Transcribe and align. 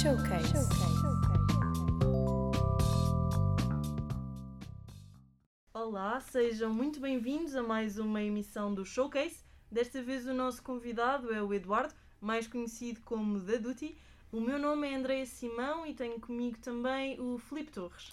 Showcase. 0.00 0.54
Olá, 5.74 6.18
sejam 6.22 6.72
muito 6.72 6.98
bem-vindos 6.98 7.54
a 7.54 7.62
mais 7.62 7.98
uma 7.98 8.22
emissão 8.22 8.72
do 8.72 8.82
Showcase. 8.82 9.44
Desta 9.70 10.02
vez 10.02 10.26
o 10.26 10.32
nosso 10.32 10.62
convidado 10.62 11.34
é 11.34 11.42
o 11.42 11.52
Eduardo, 11.52 11.92
mais 12.18 12.46
conhecido 12.46 13.02
como 13.02 13.42
The 13.42 13.58
Duty. 13.58 13.94
O 14.32 14.40
meu 14.40 14.58
nome 14.58 14.88
é 14.90 14.94
Andréa 14.94 15.26
Simão 15.26 15.84
e 15.84 15.92
tenho 15.92 16.18
comigo 16.18 16.56
também 16.60 17.20
o 17.20 17.36
Filipe 17.36 17.70
Torres. 17.70 18.12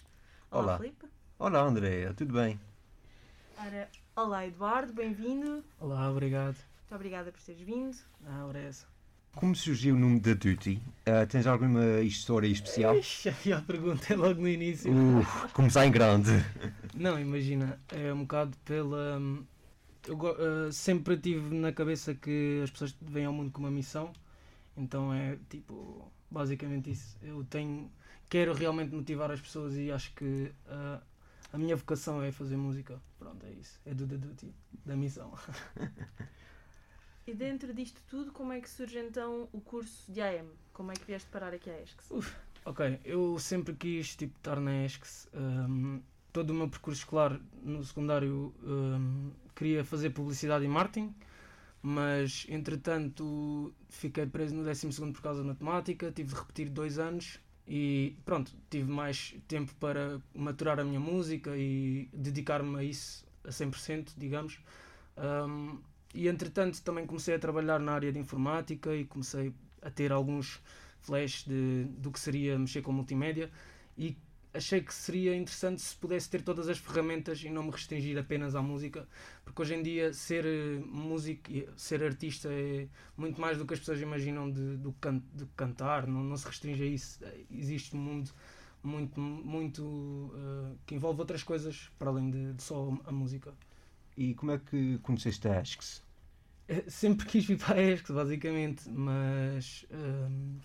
Olá, 0.52 0.64
Olá. 0.64 0.78
Filipe. 0.80 1.06
Olá 1.40 1.62
Andréia, 1.62 2.14
tudo 2.14 2.34
bem? 2.34 2.60
Ora, 3.58 3.90
olá, 4.14 4.46
Eduardo, 4.46 4.92
bem-vindo. 4.92 5.64
Olá, 5.80 6.12
obrigado. 6.12 6.58
Muito 6.80 6.96
obrigada 6.96 7.32
por 7.32 7.40
teres 7.40 7.62
vindo. 7.62 7.96
Ah, 8.26 8.46
essa. 8.58 8.97
Como 9.38 9.56
surgiu 9.56 9.94
o 9.94 10.00
nome 10.00 10.20
da 10.20 10.34
Duty? 10.34 10.82
Ah, 11.06 11.24
tens 11.28 11.46
alguma 11.46 12.02
história 12.02 12.48
especial? 12.48 12.98
Ixi, 12.98 13.54
a 13.54 13.62
pergunta 13.62 14.12
é 14.12 14.16
logo 14.16 14.42
no 14.42 14.50
início. 14.50 14.92
Uh, 14.92 15.24
começar 15.54 15.86
em 15.86 15.92
grande. 15.92 16.32
Não, 16.96 17.20
imagina, 17.20 17.80
é 17.90 18.12
um 18.12 18.22
bocado 18.22 18.58
pela. 18.66 19.20
hum, 19.20 19.46
Eu 20.08 20.18
ah, 20.26 20.72
sempre 20.72 21.18
tive 21.18 21.54
na 21.54 21.72
cabeça 21.72 22.16
que 22.16 22.62
as 22.64 22.72
pessoas 22.72 22.98
vêm 23.00 23.26
ao 23.26 23.32
mundo 23.34 23.52
com 23.52 23.60
uma 23.60 23.70
missão, 23.70 24.12
então 24.76 25.14
é 25.14 25.38
tipo, 25.48 26.12
basicamente 26.32 26.90
isso. 26.90 27.16
Eu 27.22 27.44
tenho. 27.44 27.92
Quero 28.28 28.54
realmente 28.54 28.94
motivar 28.94 29.30
as 29.30 29.40
pessoas 29.40 29.76
e 29.78 29.92
acho 29.92 30.16
que 30.16 30.52
ah, 30.68 31.00
a 31.54 31.60
minha 31.60 31.76
vocação 31.76 32.24
é 32.24 32.32
fazer 32.32 32.58
música. 32.58 33.00
Pronto, 33.20 33.46
é 33.46 33.52
isso. 33.52 33.80
É 33.86 33.94
do 33.94 34.08
The 34.08 34.18
Duty, 34.18 34.52
da 34.84 34.96
missão. 34.96 35.32
E 37.28 37.34
dentro 37.34 37.74
disto 37.74 38.02
tudo, 38.08 38.32
como 38.32 38.54
é 38.54 38.62
que 38.62 38.70
surge 38.70 38.98
então 39.00 39.50
o 39.52 39.60
curso 39.60 40.10
de 40.10 40.22
AM? 40.22 40.48
Como 40.72 40.94
é 40.94 40.96
que 40.96 41.04
vieste 41.06 41.30
parar 41.30 41.54
aqui 41.54 41.70
à 41.70 41.82
ESCS? 41.82 42.10
Ok, 42.64 43.00
eu 43.04 43.38
sempre 43.38 43.74
quis 43.76 44.16
tipo, 44.16 44.36
estar 44.38 44.60
na 44.62 44.86
ESCS. 44.86 45.30
hum, 45.34 46.02
todo 46.32 46.52
o 46.52 46.54
meu 46.54 46.70
percurso 46.70 47.02
escolar 47.02 47.40
no 47.64 47.84
secundário 47.84 48.54
hum, 48.64 49.32
queria 49.56 49.84
fazer 49.84 50.12
publicidade 50.12 50.64
e 50.64 50.68
marketing, 50.70 51.14
mas 51.82 52.46
entretanto 52.48 53.74
fiquei 53.90 54.26
preso 54.26 54.56
no 54.56 54.64
12 54.64 54.88
por 55.12 55.22
causa 55.22 55.42
de 55.42 55.48
matemática, 55.48 56.12
tive 56.12 56.30
de 56.30 56.36
repetir 56.36 56.70
dois 56.70 56.98
anos 56.98 57.40
e 57.68 58.16
pronto, 58.24 58.54
tive 58.70 58.90
mais 58.90 59.36
tempo 59.48 59.74
para 59.76 60.22
maturar 60.34 60.80
a 60.80 60.84
minha 60.86 61.00
música 61.00 61.58
e 61.58 62.10
dedicar-me 62.14 62.80
a 62.80 62.84
isso 62.84 63.26
a 63.44 63.50
100%, 63.50 64.14
digamos. 64.18 64.60
Hum, 65.18 65.80
e 66.18 66.28
entretanto 66.28 66.82
também 66.82 67.06
comecei 67.06 67.36
a 67.36 67.40
trabalhar 67.40 67.80
na 67.80 67.92
área 67.92 68.12
de 68.12 68.18
informática 68.18 68.96
e 68.96 69.06
comecei 69.06 69.54
a 69.84 69.92
ter 69.92 70.12
alguns 70.12 70.60
flash 71.00 71.44
de, 71.46 71.84
do 72.00 72.12
que 72.12 72.20
seria 72.20 72.58
mexer 72.58 72.82
com 72.82 72.92
multimédia 72.92 73.52
e 73.96 74.18
achei 74.52 74.82
que 74.82 74.92
seria 74.92 75.36
interessante 75.36 75.80
se 75.80 75.96
pudesse 75.96 76.28
ter 76.28 76.42
todas 76.42 76.68
as 76.70 76.80
ferramentas 76.80 77.44
e 77.44 77.50
não 77.52 77.62
me 77.62 77.70
restringir 77.70 78.18
apenas 78.18 78.56
à 78.56 78.64
música, 78.64 79.08
porque 79.46 79.62
hoje 79.62 79.76
em 79.76 79.84
dia 79.84 80.12
ser 80.12 80.44
eh, 80.44 80.82
músico 80.88 81.52
ser 81.76 82.04
artista 82.04 82.50
é 82.52 82.88
muito 83.16 83.40
mais 83.40 83.60
do 83.60 83.66
que 83.68 83.76
as 83.76 83.80
pessoas 83.80 84.02
imaginam 84.02 84.50
de, 84.50 84.76
do 84.78 84.94
can, 84.94 85.22
de 85.36 85.46
cantar, 85.56 86.08
não, 86.08 86.24
não 86.24 86.36
se 86.36 86.48
restringe 86.48 86.82
a 86.82 86.88
isso. 86.88 87.20
Existe 87.52 87.96
um 87.96 88.00
mundo 88.00 88.32
muito, 88.82 89.20
muito 89.20 90.34
eh, 90.36 90.76
que 90.88 90.96
envolve 90.96 91.20
outras 91.20 91.44
coisas 91.44 91.92
para 92.00 92.10
além 92.10 92.32
de, 92.32 92.54
de 92.54 92.64
só 92.64 92.92
a 93.06 93.12
música. 93.12 93.54
E 94.18 94.34
como 94.34 94.52
é 94.54 94.58
que 94.58 94.98
conheceste 95.04 95.48
a 95.48 95.60
Asks? 95.60 96.07
Sempre 96.88 97.26
quis 97.26 97.46
vir 97.46 97.58
para 97.58 97.76
a 97.76 97.82
ESC, 97.82 98.12
basicamente, 98.12 98.90
mas 98.90 99.86
hum, 99.92 100.58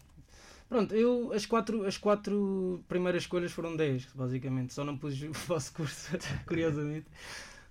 pronto, 0.69 0.95
eu 0.95 1.33
as 1.33 1.47
quatro, 1.47 1.85
as 1.85 1.97
quatro 1.97 2.83
primeiras 2.89 3.23
escolhas 3.23 3.53
foram 3.53 3.77
10, 3.77 4.07
basicamente, 4.15 4.73
só 4.73 4.85
não 4.85 4.97
pus 4.99 5.21
o 5.23 5.33
vosso 5.47 5.73
curso, 5.73 6.11
curiosamente, 6.47 7.07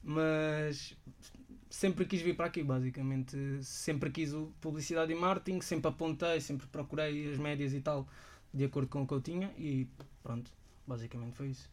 mas 0.03 0.95
sempre 1.69 2.05
quis 2.05 2.21
vir 2.21 2.35
para 2.35 2.47
aqui, 2.47 2.63
basicamente, 2.63 3.37
sempre 3.63 4.09
quis 4.09 4.31
publicidade 4.59 5.11
e 5.11 5.15
marketing, 5.15 5.61
sempre 5.61 5.89
apontei, 5.89 6.39
sempre 6.41 6.67
procurei 6.67 7.31
as 7.31 7.37
médias 7.37 7.73
e 7.73 7.81
tal, 7.81 8.07
de 8.53 8.65
acordo 8.65 8.89
com 8.89 9.03
o 9.03 9.07
que 9.07 9.13
eu 9.13 9.21
tinha 9.21 9.51
e 9.57 9.87
pronto, 10.23 10.51
basicamente 10.87 11.35
foi 11.35 11.49
isso. 11.49 11.69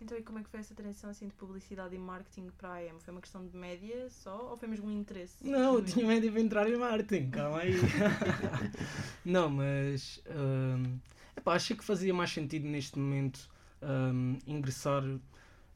Então, 0.00 0.16
e 0.16 0.22
como 0.22 0.38
é 0.38 0.42
que 0.42 0.48
foi 0.50 0.60
essa 0.60 0.74
transição 0.74 1.10
assim 1.10 1.26
de 1.28 1.34
publicidade 1.34 1.94
e 1.94 1.98
marketing 1.98 2.50
para 2.58 2.68
a 2.68 2.74
AM? 2.74 3.00
Foi 3.00 3.12
uma 3.12 3.20
questão 3.20 3.46
de 3.46 3.56
média 3.56 4.08
só 4.10 4.50
ou 4.50 4.56
foi 4.56 4.68
mesmo 4.68 4.86
um 4.88 4.92
interesse? 4.92 5.36
Não, 5.42 5.76
eu 5.76 5.84
tinha 5.84 6.06
média 6.06 6.30
para 6.30 6.40
entrar 6.40 6.68
em 6.68 6.76
marketing, 6.76 7.30
calma 7.30 7.60
aí. 7.60 7.76
não, 9.24 9.48
mas 9.50 10.20
hum, 10.28 10.98
epá, 11.36 11.54
achei 11.54 11.76
que 11.76 11.84
fazia 11.84 12.12
mais 12.14 12.30
sentido 12.30 12.66
neste 12.66 12.98
momento 12.98 13.48
hum, 13.82 14.38
ingressar. 14.46 15.02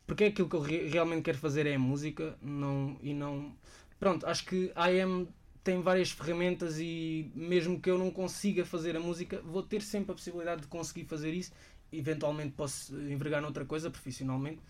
Porque 0.06 0.25
é 0.25 0.26
aquilo 0.28 0.48
que 0.48 0.56
eu 0.56 0.60
re- 0.60 0.88
realmente 0.88 1.22
quero 1.22 1.38
fazer 1.38 1.66
é 1.66 1.75
a 1.75 1.78
música 1.78 2.37
não, 2.42 2.97
e 3.02 3.14
não. 3.14 3.54
Pronto, 3.98 4.26
acho 4.26 4.44
que 4.47 4.72
a 4.75 4.87
AM 4.87 5.28
tem 5.62 5.81
várias 5.82 6.10
ferramentas 6.10 6.78
e 6.81 7.31
mesmo 7.34 7.81
que 7.81 7.91
eu 7.91 7.98
não 7.98 8.10
consiga 8.10 8.64
fazer 8.64 8.97
a 8.97 9.00
música, 9.00 9.41
vou 9.42 9.62
ter 9.62 9.82
sempre 9.82 10.12
a 10.12 10.14
possibilidade 10.14 10.62
de 10.62 10.66
conseguir 10.69 11.04
fazer 11.04 11.32
isso. 11.32 11.52
Eventualmente 11.93 12.53
posso 12.53 12.95
envergar 12.95 13.43
noutra 13.43 13.65
coisa 13.65 13.91
profissionalmente. 13.91 14.61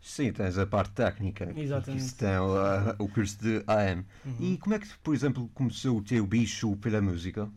Sim, 0.00 0.32
tens 0.32 0.56
a 0.56 0.64
parte 0.64 0.92
técnica. 0.92 1.52
Exatamente. 1.56 2.04
Isso 2.04 2.16
tem 2.16 2.38
uh, 2.38 2.94
o 2.98 3.08
curso 3.08 3.36
de 3.40 3.64
AM. 3.66 4.04
Uhum. 4.24 4.36
E 4.38 4.56
como 4.58 4.74
é 4.76 4.78
que, 4.78 4.86
por 4.98 5.12
exemplo, 5.14 5.50
começou 5.52 5.98
o 5.98 6.02
teu 6.02 6.24
bicho 6.24 6.76
pela 6.76 7.02
música? 7.02 7.50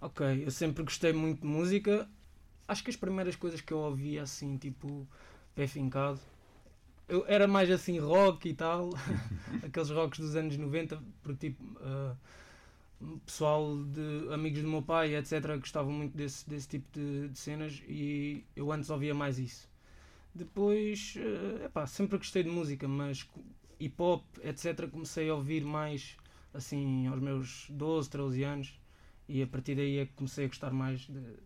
Ok, 0.00 0.44
eu 0.44 0.50
sempre 0.52 0.84
gostei 0.84 1.12
muito 1.12 1.40
de 1.40 1.46
música. 1.46 2.08
Acho 2.68 2.84
que 2.84 2.90
as 2.90 2.96
primeiras 2.96 3.34
coisas 3.34 3.60
que 3.60 3.72
eu 3.72 3.78
ouvia 3.78 4.22
assim, 4.22 4.56
tipo, 4.56 5.06
pé 5.56 5.66
fincado, 5.66 6.20
eu 7.08 7.24
era 7.26 7.46
mais 7.46 7.70
assim 7.70 7.98
rock 7.98 8.48
e 8.48 8.54
tal, 8.54 8.90
aqueles 9.62 9.90
rocks 9.90 10.18
dos 10.20 10.36
anos 10.36 10.56
90, 10.56 11.02
porque 11.22 11.50
tipo, 11.50 11.64
ah, 11.80 12.14
pessoal 13.24 13.76
de 13.84 14.32
amigos 14.32 14.62
do 14.62 14.68
meu 14.68 14.82
pai, 14.82 15.14
etc., 15.14 15.56
gostavam 15.58 15.92
muito 15.92 16.16
desse, 16.16 16.48
desse 16.48 16.68
tipo 16.68 16.86
de, 16.92 17.28
de 17.28 17.38
cenas 17.38 17.82
e 17.86 18.44
eu 18.54 18.72
antes 18.72 18.90
ouvia 18.90 19.14
mais 19.14 19.38
isso. 19.38 19.68
Depois, 20.34 21.14
eh, 21.16 21.64
epá, 21.66 21.86
sempre 21.86 22.18
gostei 22.18 22.42
de 22.42 22.50
música, 22.50 22.86
mas 22.86 23.28
hip 23.78 23.94
hop, 24.00 24.24
etc., 24.42 24.88
comecei 24.90 25.28
a 25.28 25.34
ouvir 25.34 25.64
mais 25.64 26.16
assim 26.52 27.06
aos 27.06 27.20
meus 27.20 27.66
12, 27.70 28.08
13 28.08 28.42
anos 28.44 28.80
e 29.28 29.42
a 29.42 29.46
partir 29.46 29.74
daí 29.74 29.98
é 29.98 30.06
que 30.06 30.12
comecei 30.14 30.46
a 30.46 30.48
gostar 30.48 30.70
mais 30.72 31.00
de, 31.00 31.36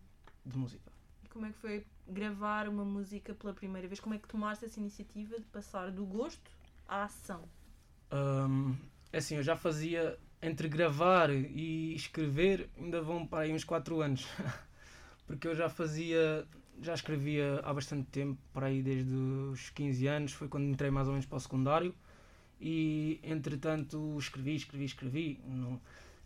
de 0.45 0.57
música. 0.57 0.91
E 1.23 1.29
como 1.29 1.45
é 1.45 1.51
que 1.51 1.57
foi 1.57 1.85
gravar 2.07 2.67
uma 2.67 2.85
música 2.85 3.33
pela 3.33 3.53
primeira 3.53 3.87
vez? 3.87 3.99
Como 3.99 4.15
é 4.15 4.17
que 4.17 4.27
tomaste 4.27 4.65
essa 4.65 4.79
iniciativa 4.79 5.37
de 5.37 5.45
passar 5.45 5.91
do 5.91 6.05
gosto 6.05 6.51
à 6.87 7.03
ação? 7.03 7.47
Hum, 8.11 8.75
é 9.11 9.17
assim, 9.17 9.35
eu 9.35 9.43
já 9.43 9.55
fazia 9.55 10.17
entre 10.41 10.67
gravar 10.67 11.29
e 11.29 11.93
escrever, 11.95 12.69
ainda 12.77 13.01
vão 13.01 13.25
para 13.25 13.43
aí 13.43 13.53
uns 13.53 13.63
4 13.63 14.01
anos. 14.01 14.27
Porque 15.27 15.47
eu 15.47 15.55
já 15.55 15.69
fazia, 15.69 16.45
já 16.81 16.93
escrevia 16.93 17.61
há 17.63 17.73
bastante 17.73 18.07
tempo, 18.09 18.39
para 18.53 18.67
aí 18.67 18.81
desde 18.81 19.13
os 19.13 19.69
15 19.69 20.07
anos, 20.07 20.33
foi 20.33 20.47
quando 20.47 20.65
entrei 20.65 20.89
mais 20.89 21.07
ou 21.07 21.13
menos 21.13 21.25
para 21.25 21.37
o 21.37 21.39
secundário. 21.39 21.93
E 22.59 23.19
entretanto 23.23 24.17
escrevi, 24.17 24.55
escrevi, 24.55 24.85
escrevi. 24.85 25.39
Não, 25.47 25.79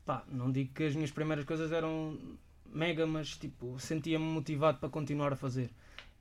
pá, 0.05 0.23
não 0.27 0.51
digo 0.51 0.73
que 0.73 0.83
as 0.83 0.95
minhas 0.95 1.11
primeiras 1.11 1.45
coisas 1.45 1.71
eram 1.71 2.17
mega, 2.65 3.05
mas 3.05 3.37
tipo, 3.37 3.79
sentia-me 3.79 4.25
motivado 4.25 4.79
para 4.79 4.89
continuar 4.89 5.33
a 5.33 5.35
fazer. 5.35 5.69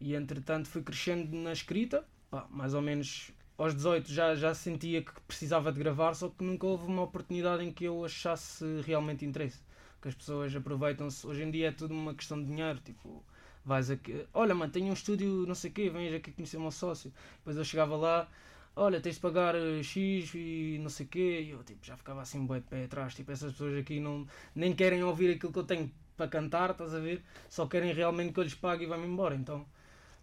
E 0.01 0.15
entretanto 0.15 0.69
fui 0.69 0.83
crescendo 0.83 1.37
na 1.37 1.53
escrita, 1.53 2.05
pá, 2.31 2.47
mais 2.51 2.75
ou 2.75 2.83
menos 2.83 3.33
aos 3.57 3.75
18 3.75 4.13
já, 4.13 4.35
já 4.35 4.55
sentia 4.55 5.03
que 5.03 5.13
precisava 5.23 5.73
de 5.73 5.79
gravar, 5.79 6.15
só 6.15 6.29
que 6.29 6.43
nunca 6.43 6.67
houve 6.67 6.87
uma 6.87 7.03
oportunidade 7.03 7.63
em 7.65 7.73
que 7.73 7.85
eu 7.85 8.05
achasse 8.05 8.65
realmente 8.83 9.25
interesse. 9.25 9.61
Que 10.03 10.09
as 10.09 10.15
pessoas 10.15 10.55
aproveitam-se. 10.55 11.27
Hoje 11.27 11.45
em 11.45 11.51
dia 11.51 11.69
é 11.69 11.73
tudo 11.73 11.95
uma 11.95 12.15
questão 12.15 12.39
de 12.41 12.47
dinheiro. 12.47 12.79
Tipo, 12.85 13.25
vais 13.65 13.91
aqui, 13.91 14.27
olha, 14.35 14.55
mano, 14.55 14.73
tenho 14.73 14.87
um 14.87 14.93
estúdio, 14.93 15.47
não 15.47 15.55
sei 15.55 15.71
o 15.71 15.73
quê, 15.73 15.89
vens 15.89 16.15
aqui 16.15 16.33
conhecer 16.33 16.57
o 16.57 16.61
meu 16.61 16.71
sócio. 16.71 17.13
Depois 17.39 17.57
eu 17.57 17.65
chegava 17.65 17.97
lá, 17.97 18.29
olha, 18.77 19.01
tens 19.01 19.15
de 19.15 19.21
pagar 19.21 19.55
eh, 19.55 19.83
X 19.83 20.33
e 20.35 20.79
não 20.83 20.91
sei 20.91 21.07
o 21.07 21.09
quê. 21.09 21.43
E 21.47 21.51
eu 21.51 21.63
tipo, 21.65 21.85
já 21.85 21.97
ficava 21.97 22.21
assim 22.23 22.45
de 22.47 22.61
pé 22.63 22.85
atrás. 22.85 23.15
Tipo, 23.15 23.33
essas 23.33 23.53
pessoas 23.53 23.79
aqui 23.79 24.01
não, 24.01 24.27
nem 24.55 24.75
querem 24.75 25.03
ouvir 25.05 25.35
aquilo 25.37 25.53
que 25.53 25.59
eu 25.59 25.65
tenho 25.65 25.91
para 26.17 26.29
cantar, 26.29 26.71
estás 26.71 26.95
a 26.95 26.99
ver? 27.01 27.23
Só 27.49 27.67
querem 27.67 27.93
realmente 27.93 28.33
que 28.33 28.41
eu 28.41 28.45
lhes 28.45 28.55
pague 28.55 28.85
e 28.85 28.87
vá-me 28.87 29.07
embora. 29.07 29.35
Então, 29.35 29.65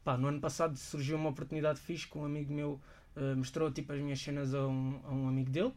pá, 0.04 0.18
no 0.18 0.28
ano 0.28 0.40
passado 0.40 0.78
surgiu 0.78 1.18
uma 1.18 1.30
oportunidade 1.30 1.80
fixe 1.80 2.08
que 2.08 2.18
um 2.18 2.26
amigo 2.26 2.54
meu 2.54 2.80
eh, 3.16 3.36
mostrou 3.36 3.72
tipo 3.72 3.92
as 3.94 4.00
minhas 4.00 4.20
cenas 4.22 4.54
a 4.54 4.66
um, 4.68 5.00
a 5.04 5.12
um 5.12 5.28
amigo 5.28 5.50
dele. 5.50 5.74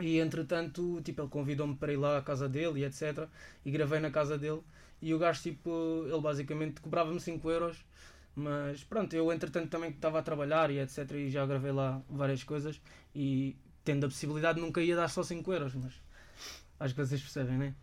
E 0.00 0.18
entretanto 0.18 1.00
tipo 1.02 1.22
ele 1.22 1.28
convidou-me 1.28 1.74
para 1.76 1.92
ir 1.92 1.96
lá 1.96 2.18
à 2.18 2.22
casa 2.22 2.48
dele 2.48 2.80
e 2.80 2.84
etc 2.84 3.28
e 3.64 3.70
gravei 3.70 4.00
na 4.00 4.10
casa 4.10 4.38
dele. 4.38 4.60
E 5.00 5.12
o 5.14 5.18
gajo 5.18 5.42
tipo 5.42 6.04
ele 6.06 6.20
basicamente 6.20 6.80
cobrava-me 6.80 7.20
5 7.20 7.50
euros. 7.50 7.84
Mas 8.34 8.84
pronto 8.84 9.14
eu 9.14 9.32
entretanto 9.32 9.70
também 9.70 9.90
estava 9.90 10.18
a 10.18 10.22
trabalhar 10.22 10.70
e 10.70 10.78
etc 10.78 11.10
e 11.12 11.30
já 11.30 11.46
gravei 11.46 11.72
lá 11.72 12.02
várias 12.08 12.44
coisas. 12.44 12.80
E 13.14 13.56
tendo 13.84 14.06
a 14.06 14.08
possibilidade 14.08 14.60
nunca 14.60 14.82
ia 14.82 14.96
dar 14.96 15.08
só 15.08 15.22
5 15.22 15.52
euros 15.52 15.74
mas 15.74 15.94
acho 16.80 16.94
que 16.94 17.04
vocês 17.04 17.22
percebem 17.22 17.56
né? 17.56 17.74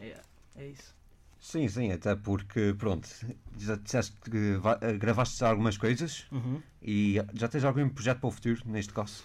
É, 0.00 0.20
é 0.56 0.66
isso 0.68 0.97
Sim, 1.40 1.68
sim, 1.68 1.92
até 1.92 2.14
porque, 2.16 2.74
pronto, 2.76 3.08
já 3.56 3.76
disseste 3.76 4.16
que 4.28 4.58
eh, 4.80 4.92
gravaste 4.98 5.42
algumas 5.44 5.76
coisas 5.76 6.26
Uhum. 6.32 6.60
e 6.82 7.16
já 7.34 7.48
tens 7.48 7.64
algum 7.64 7.88
projeto 7.88 8.18
para 8.20 8.28
o 8.28 8.30
futuro, 8.32 8.60
neste 8.66 8.92
caso? 8.92 9.22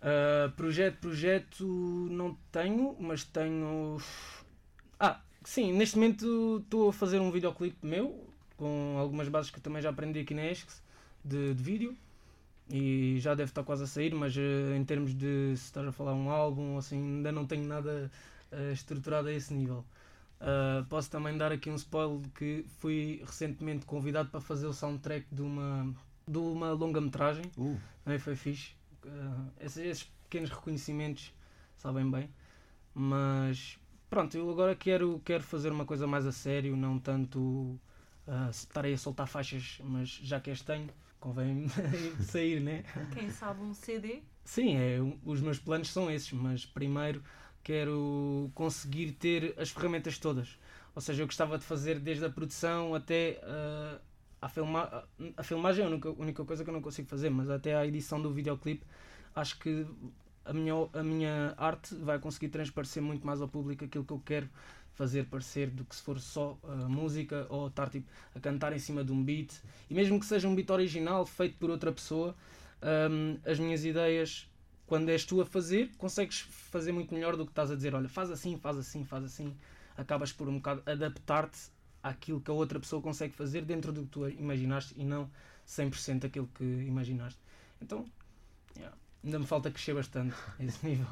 Uh, 0.00 0.50
projeto, 0.52 0.98
projeto 0.98 1.64
não 2.10 2.36
tenho, 2.52 2.96
mas 3.00 3.24
tenho. 3.24 3.98
Ah, 4.98 5.20
sim, 5.44 5.72
neste 5.72 5.96
momento 5.96 6.60
estou 6.62 6.90
a 6.90 6.92
fazer 6.92 7.20
um 7.20 7.30
videoclipe 7.30 7.78
meu 7.82 8.26
com 8.56 8.96
algumas 8.98 9.28
bases 9.28 9.50
que 9.50 9.60
também 9.60 9.80
já 9.82 9.90
aprendi 9.90 10.20
aqui 10.20 10.34
na 10.34 10.46
ESCS 10.46 10.82
de, 11.24 11.54
de 11.54 11.62
vídeo 11.62 11.96
e 12.70 13.16
já 13.18 13.34
deve 13.34 13.50
estar 13.50 13.62
quase 13.64 13.84
a 13.84 13.86
sair, 13.86 14.14
mas 14.14 14.36
uh, 14.36 14.74
em 14.76 14.84
termos 14.84 15.14
de 15.14 15.54
se 15.56 15.64
estás 15.66 15.86
a 15.86 15.92
falar 15.92 16.14
um 16.14 16.30
álbum 16.30 16.76
assim, 16.78 16.98
ainda 17.16 17.32
não 17.32 17.46
tenho 17.46 17.66
nada 17.66 18.10
uh, 18.52 18.72
estruturado 18.72 19.28
a 19.28 19.32
esse 19.32 19.52
nível. 19.54 19.84
Uh, 20.44 20.84
posso 20.90 21.10
também 21.10 21.38
dar 21.38 21.50
aqui 21.50 21.70
um 21.70 21.74
spoiler 21.74 22.20
que 22.34 22.66
fui 22.78 23.22
recentemente 23.24 23.86
convidado 23.86 24.28
para 24.28 24.42
fazer 24.42 24.66
o 24.66 24.74
soundtrack 24.74 25.26
de 25.32 25.40
uma, 25.40 25.94
de 26.28 26.36
uma 26.36 26.70
longa-metragem 26.72 27.44
Uh, 27.56 27.80
também 28.04 28.18
foi 28.18 28.36
fixe. 28.36 28.72
Uh, 29.06 29.50
esses, 29.58 29.78
esses 29.78 30.04
pequenos 30.24 30.50
reconhecimentos 30.50 31.32
sabem 31.78 32.10
bem. 32.10 32.28
Mas 32.94 33.78
pronto, 34.10 34.36
eu 34.36 34.50
agora 34.50 34.76
quero, 34.76 35.18
quero 35.24 35.42
fazer 35.42 35.72
uma 35.72 35.86
coisa 35.86 36.06
mais 36.06 36.26
a 36.26 36.32
sério, 36.32 36.76
não 36.76 36.98
tanto 36.98 37.40
uh, 37.40 38.50
estar 38.50 38.84
aí 38.84 38.92
a 38.92 38.98
soltar 38.98 39.26
faixas, 39.26 39.78
mas 39.82 40.10
já 40.10 40.38
que 40.40 40.50
as 40.50 40.60
tenho, 40.60 40.90
convém 41.18 41.66
sair, 42.20 42.60
né? 42.60 42.84
Quem 43.14 43.30
sabe 43.30 43.62
um 43.62 43.72
CD? 43.72 44.22
Sim, 44.44 44.76
é, 44.76 44.98
os 45.24 45.40
meus 45.40 45.58
planos 45.58 45.88
são 45.90 46.10
esses, 46.10 46.32
mas 46.32 46.66
primeiro 46.66 47.22
quero 47.64 48.50
conseguir 48.54 49.12
ter 49.12 49.54
as 49.58 49.70
ferramentas 49.70 50.18
todas. 50.18 50.58
Ou 50.94 51.02
seja, 51.02 51.22
eu 51.22 51.26
gostava 51.26 51.58
de 51.58 51.64
fazer 51.64 51.98
desde 51.98 52.24
a 52.24 52.30
produção 52.30 52.94
até 52.94 53.40
uh, 53.42 54.00
a, 54.40 54.48
filma 54.48 55.04
a 55.36 55.42
filmagem 55.42 55.82
é 55.82 55.86
a 55.86 55.90
única, 55.90 56.10
única 56.10 56.44
coisa 56.44 56.62
que 56.62 56.70
eu 56.70 56.74
não 56.74 56.82
consigo 56.82 57.08
fazer, 57.08 57.30
mas 57.30 57.50
até 57.50 57.74
a 57.74 57.84
edição 57.84 58.20
do 58.20 58.32
videoclipe 58.32 58.86
acho 59.34 59.58
que 59.58 59.86
a 60.44 60.52
minha, 60.52 60.74
a 60.92 61.02
minha 61.02 61.54
arte 61.56 61.94
vai 61.96 62.18
conseguir 62.18 62.50
transparecer 62.50 63.02
muito 63.02 63.26
mais 63.26 63.40
ao 63.40 63.48
público 63.48 63.84
aquilo 63.84 64.04
que 64.04 64.12
eu 64.12 64.22
quero 64.24 64.48
fazer 64.92 65.24
parecer 65.24 65.70
do 65.70 65.84
que 65.84 65.96
se 65.96 66.02
for 66.02 66.20
só 66.20 66.56
uh, 66.62 66.88
música 66.88 67.46
ou 67.48 67.66
estar 67.66 67.88
tipo, 67.88 68.06
a 68.34 68.38
cantar 68.38 68.72
em 68.72 68.78
cima 68.78 69.02
de 69.02 69.10
um 69.10 69.24
beat 69.24 69.52
e 69.90 69.94
mesmo 69.94 70.20
que 70.20 70.26
seja 70.26 70.46
um 70.46 70.54
beat 70.54 70.70
original 70.70 71.26
feito 71.26 71.56
por 71.58 71.70
outra 71.70 71.90
pessoa 71.90 72.36
um, 72.84 73.38
as 73.50 73.58
minhas 73.58 73.84
ideias, 73.84 74.46
quando 74.86 75.08
és 75.08 75.24
tu 75.24 75.40
a 75.40 75.46
fazer, 75.46 75.90
consegues 75.96 76.40
fazer 76.40 76.92
muito 76.92 77.14
melhor 77.14 77.36
do 77.36 77.44
que 77.44 77.52
estás 77.52 77.70
a 77.70 77.74
dizer. 77.76 77.94
Olha, 77.94 78.08
faz 78.08 78.30
assim, 78.30 78.56
faz 78.58 78.76
assim, 78.76 79.04
faz 79.04 79.24
assim. 79.24 79.54
Acabas 79.96 80.32
por 80.32 80.48
um 80.48 80.56
bocado 80.56 80.82
adaptar-te 80.86 81.58
àquilo 82.02 82.40
que 82.40 82.50
a 82.50 82.54
outra 82.54 82.78
pessoa 82.78 83.00
consegue 83.00 83.34
fazer 83.34 83.62
dentro 83.64 83.92
do 83.92 84.02
que 84.02 84.08
tu 84.08 84.28
imaginaste 84.28 84.94
e 84.96 85.04
não 85.04 85.30
100% 85.66 86.26
aquilo 86.26 86.48
que 86.54 86.64
imaginaste. 86.64 87.38
Então, 87.80 88.04
yeah, 88.76 88.94
ainda 89.24 89.38
me 89.38 89.46
falta 89.46 89.70
crescer 89.70 89.94
bastante 89.94 90.34
a 90.58 90.62
esse 90.64 90.84
nível. 90.86 91.06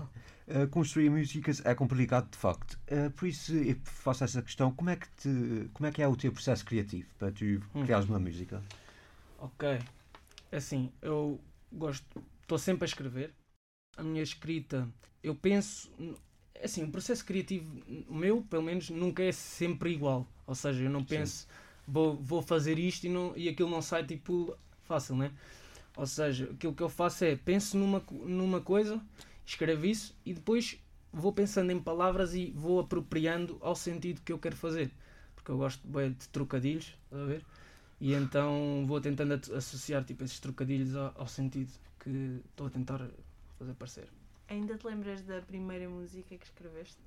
uh, 0.49 0.69
construir 0.69 1.09
músicas 1.11 1.65
é 1.65 1.75
complicado, 1.75 2.31
de 2.31 2.37
facto. 2.37 2.79
Uh, 2.91 3.11
por 3.13 3.27
isso, 3.27 3.55
eu 3.55 3.77
faço 3.85 4.25
essa 4.25 4.43
questão: 4.43 4.71
como 4.73 4.91
é, 4.91 4.97
que 4.97 5.09
te, 5.17 5.71
como 5.73 5.87
é 5.87 5.93
que 5.93 6.03
é 6.03 6.09
o 6.09 6.17
teu 6.17 6.33
processo 6.33 6.65
criativo 6.65 7.09
para 7.19 7.31
tu 7.33 7.45
Hum. 7.75 7.85
criares 7.85 8.07
uma 8.09 8.19
música? 8.19 8.63
Ok. 9.39 9.79
É 10.51 10.57
Assim, 10.57 10.93
eu 11.01 11.41
gosto, 11.73 12.23
estou 12.43 12.59
sempre 12.59 12.85
a 12.85 12.87
escrever. 12.87 13.33
A 13.97 14.03
minha 14.03 14.23
escrita, 14.23 14.89
eu 15.23 15.35
penso, 15.35 15.91
assim, 16.63 16.83
o 16.85 16.91
processo 16.91 17.25
criativo 17.25 17.81
o 18.09 18.15
meu, 18.15 18.43
pelo 18.43 18.63
menos, 18.63 18.91
nunca 18.91 19.23
é 19.23 19.33
sempre 19.33 19.91
igual. 19.91 20.27
Ou 20.47 20.55
seja, 20.55 20.83
eu 20.83 20.91
não 20.91 21.05
penso, 21.05 21.47
vou, 21.87 22.17
vou 22.17 22.43
fazer 22.43 22.79
isto 22.79 23.05
e, 23.07 23.09
não, 23.09 23.33
e 23.37 23.49
aquilo 23.49 23.71
não 23.71 23.83
sai 23.83 24.05
tipo 24.05 24.57
fácil, 24.85 25.17
né? 25.17 25.31
Ou 25.97 26.07
seja, 26.07 26.51
aquilo 26.51 26.75
que 26.75 26.83
eu 26.83 26.89
faço 26.89 27.25
é 27.25 27.37
penso 27.37 27.77
numa, 27.77 28.03
numa 28.11 28.61
coisa, 28.61 29.01
escrevo 29.45 29.85
isso 29.87 30.17
e 30.25 30.33
depois 30.33 30.79
vou 31.13 31.33
pensando 31.33 31.71
em 31.71 31.81
palavras 31.81 32.35
e 32.35 32.51
vou 32.57 32.81
apropriando 32.81 33.59
ao 33.61 33.77
sentido 33.77 34.23
que 34.23 34.33
eu 34.33 34.39
quero 34.39 34.57
fazer. 34.57 34.91
Porque 35.35 35.51
eu 35.51 35.59
gosto 35.59 35.87
bué 35.87 36.09
de 36.09 36.29
trocadilhos, 36.29 36.95
a 37.11 37.25
ver? 37.25 37.45
E 38.01 38.15
então 38.15 38.85
vou 38.87 39.01
tentando 39.01 39.35
associar 39.55 40.05
tipo, 40.05 40.25
esses 40.25 40.41
trocadilhos 40.41 40.97
ao, 40.97 41.13
ao 41.17 41.27
sentido 41.29 41.71
que 42.01 42.41
estou 42.51 42.67
a 42.67 42.71
tentar 42.71 43.07
Ainda 44.49 44.77
te 44.77 44.87
lembras 44.87 45.23
da 45.23 45.41
primeira 45.41 45.89
música 45.89 46.37
que 46.37 46.45
escreveste? 46.45 46.99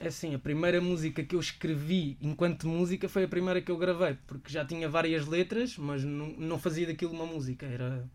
É 0.00 0.06
assim, 0.08 0.34
a 0.34 0.38
primeira 0.38 0.80
música 0.80 1.22
que 1.22 1.34
eu 1.34 1.40
escrevi 1.40 2.16
enquanto 2.20 2.66
música 2.68 3.08
foi 3.08 3.24
a 3.24 3.28
primeira 3.28 3.60
que 3.60 3.70
eu 3.70 3.76
gravei, 3.76 4.16
porque 4.26 4.50
já 4.50 4.64
tinha 4.64 4.88
várias 4.88 5.26
letras, 5.26 5.76
mas 5.76 6.02
não, 6.04 6.28
não 6.28 6.58
fazia 6.58 6.86
daquilo 6.86 7.12
uma 7.12 7.26
música, 7.26 7.66
era 7.66 8.08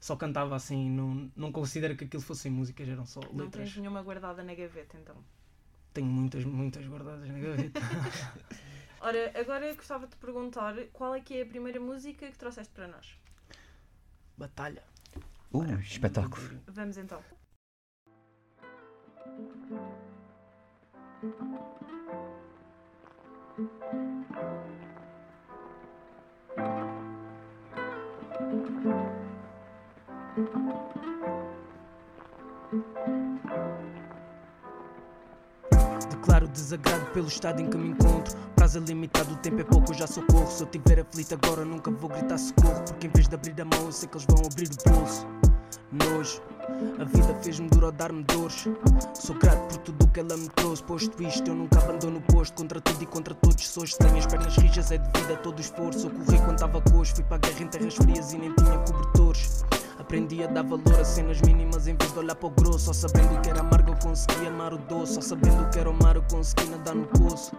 só 0.00 0.16
cantava 0.16 0.56
assim, 0.56 0.90
não, 0.90 1.30
não 1.34 1.52
considero 1.52 1.96
que 1.96 2.04
aquilo 2.04 2.22
fossem 2.22 2.50
músicas, 2.50 2.88
eram 2.88 3.06
só 3.06 3.20
Não 3.20 3.44
letras. 3.44 3.68
tens 3.70 3.76
nenhuma 3.76 4.02
guardada 4.02 4.42
na 4.42 4.54
gaveta, 4.54 4.98
então. 4.98 5.16
Tenho 5.94 6.08
muitas, 6.08 6.44
muitas 6.44 6.84
guardadas 6.86 7.28
na 7.28 7.38
gaveta. 7.38 7.80
Ora, 9.00 9.32
agora 9.34 9.66
eu 9.66 9.74
gostava 9.76 10.06
de 10.06 10.12
te 10.12 10.18
perguntar 10.18 10.74
qual 10.92 11.14
é 11.14 11.20
que 11.20 11.34
é 11.34 11.42
a 11.42 11.46
primeira 11.46 11.80
música 11.80 12.28
que 12.28 12.38
trouxeste 12.38 12.72
para 12.72 12.88
nós? 12.88 13.16
Batalha. 14.36 14.82
Uh, 15.54 15.78
espetáculo. 15.80 16.62
Vamos 16.66 16.96
então. 16.96 17.20
Declaro 36.10 36.48
desagrado 36.48 37.04
pelo 37.12 37.26
estado 37.28 37.60
em 37.60 37.68
que 37.68 37.76
me 37.76 37.90
encontro. 37.90 38.34
Prazo 38.56 38.78
é 38.78 38.80
limitado, 38.80 39.34
o 39.34 39.36
tempo 39.36 39.60
é 39.60 39.64
pouco, 39.64 39.92
eu 39.92 39.94
já 39.94 40.06
socorro. 40.06 40.46
Se 40.46 40.62
eu 40.62 40.66
tiver 40.66 41.00
aflito 41.00 41.34
agora, 41.34 41.62
nunca 41.62 41.90
vou 41.90 42.08
gritar 42.08 42.38
socorro. 42.38 42.82
Porque 42.84 43.06
em 43.06 43.10
vez 43.10 43.28
de 43.28 43.34
abrir 43.34 43.60
a 43.60 43.64
mão, 43.66 43.84
eu 43.84 43.92
sei 43.92 44.08
que 44.08 44.16
eles 44.16 44.26
vão 44.26 44.38
abrir 44.46 44.70
o 44.70 44.90
bolso. 44.90 45.41
Nojo, 45.92 46.40
a 46.98 47.04
vida 47.04 47.34
fez-me 47.42 47.68
duro 47.68 47.86
ao 47.86 47.92
dar-me 47.92 48.22
dores. 48.24 48.68
Sou 49.14 49.36
grato 49.36 49.68
por 49.68 49.78
tudo 49.78 50.04
o 50.04 50.08
que 50.08 50.20
ela 50.20 50.36
me 50.36 50.48
trouxe. 50.50 50.82
Posto 50.82 51.22
isto, 51.22 51.50
eu 51.50 51.54
nunca 51.54 51.78
abandono 51.78 52.18
o 52.18 52.22
posto. 52.22 52.54
Contra 52.54 52.80
tudo 52.80 53.02
e 53.02 53.06
contra 53.06 53.34
todos, 53.34 53.68
sou 53.68 53.86
Se 53.86 53.98
tenho 53.98 54.16
as 54.16 54.26
pernas 54.26 54.56
rijas, 54.56 54.90
é 54.90 54.98
devido 54.98 55.32
a 55.32 55.36
todo 55.36 55.58
o 55.58 55.60
esforço. 55.60 56.06
Eu 56.06 56.10
corri 56.10 56.38
quando 56.38 56.54
estava 56.54 56.80
coxo, 56.80 57.14
fui 57.14 57.24
para 57.24 57.36
a 57.36 57.40
guerra 57.40 57.62
em 57.62 57.68
terras 57.68 57.94
frias 57.94 58.32
e 58.32 58.38
nem 58.38 58.54
tinha 58.54 58.78
cobertores. 58.78 59.64
Aprendi 59.98 60.42
a 60.42 60.46
dar 60.46 60.62
valor 60.62 61.00
a 61.00 61.04
cenas 61.04 61.40
mínimas 61.42 61.86
em 61.86 61.96
vez 61.96 62.12
de 62.12 62.18
olhar 62.18 62.34
para 62.34 62.46
o 62.46 62.50
grosso. 62.50 62.86
Só 62.86 62.92
sabendo 62.92 63.40
que 63.40 63.50
era 63.50 63.60
amargo 63.60 63.92
eu 63.92 63.96
consegui 63.96 64.46
amar 64.46 64.74
o 64.74 64.78
doce. 64.78 65.14
Só 65.14 65.20
sabendo 65.20 65.70
que 65.70 65.78
era 65.78 65.88
o 65.88 65.94
mar 65.94 66.16
eu 66.16 66.24
consegui 66.30 66.68
nadar 66.70 66.94
no 66.94 67.06
poço. 67.06 67.52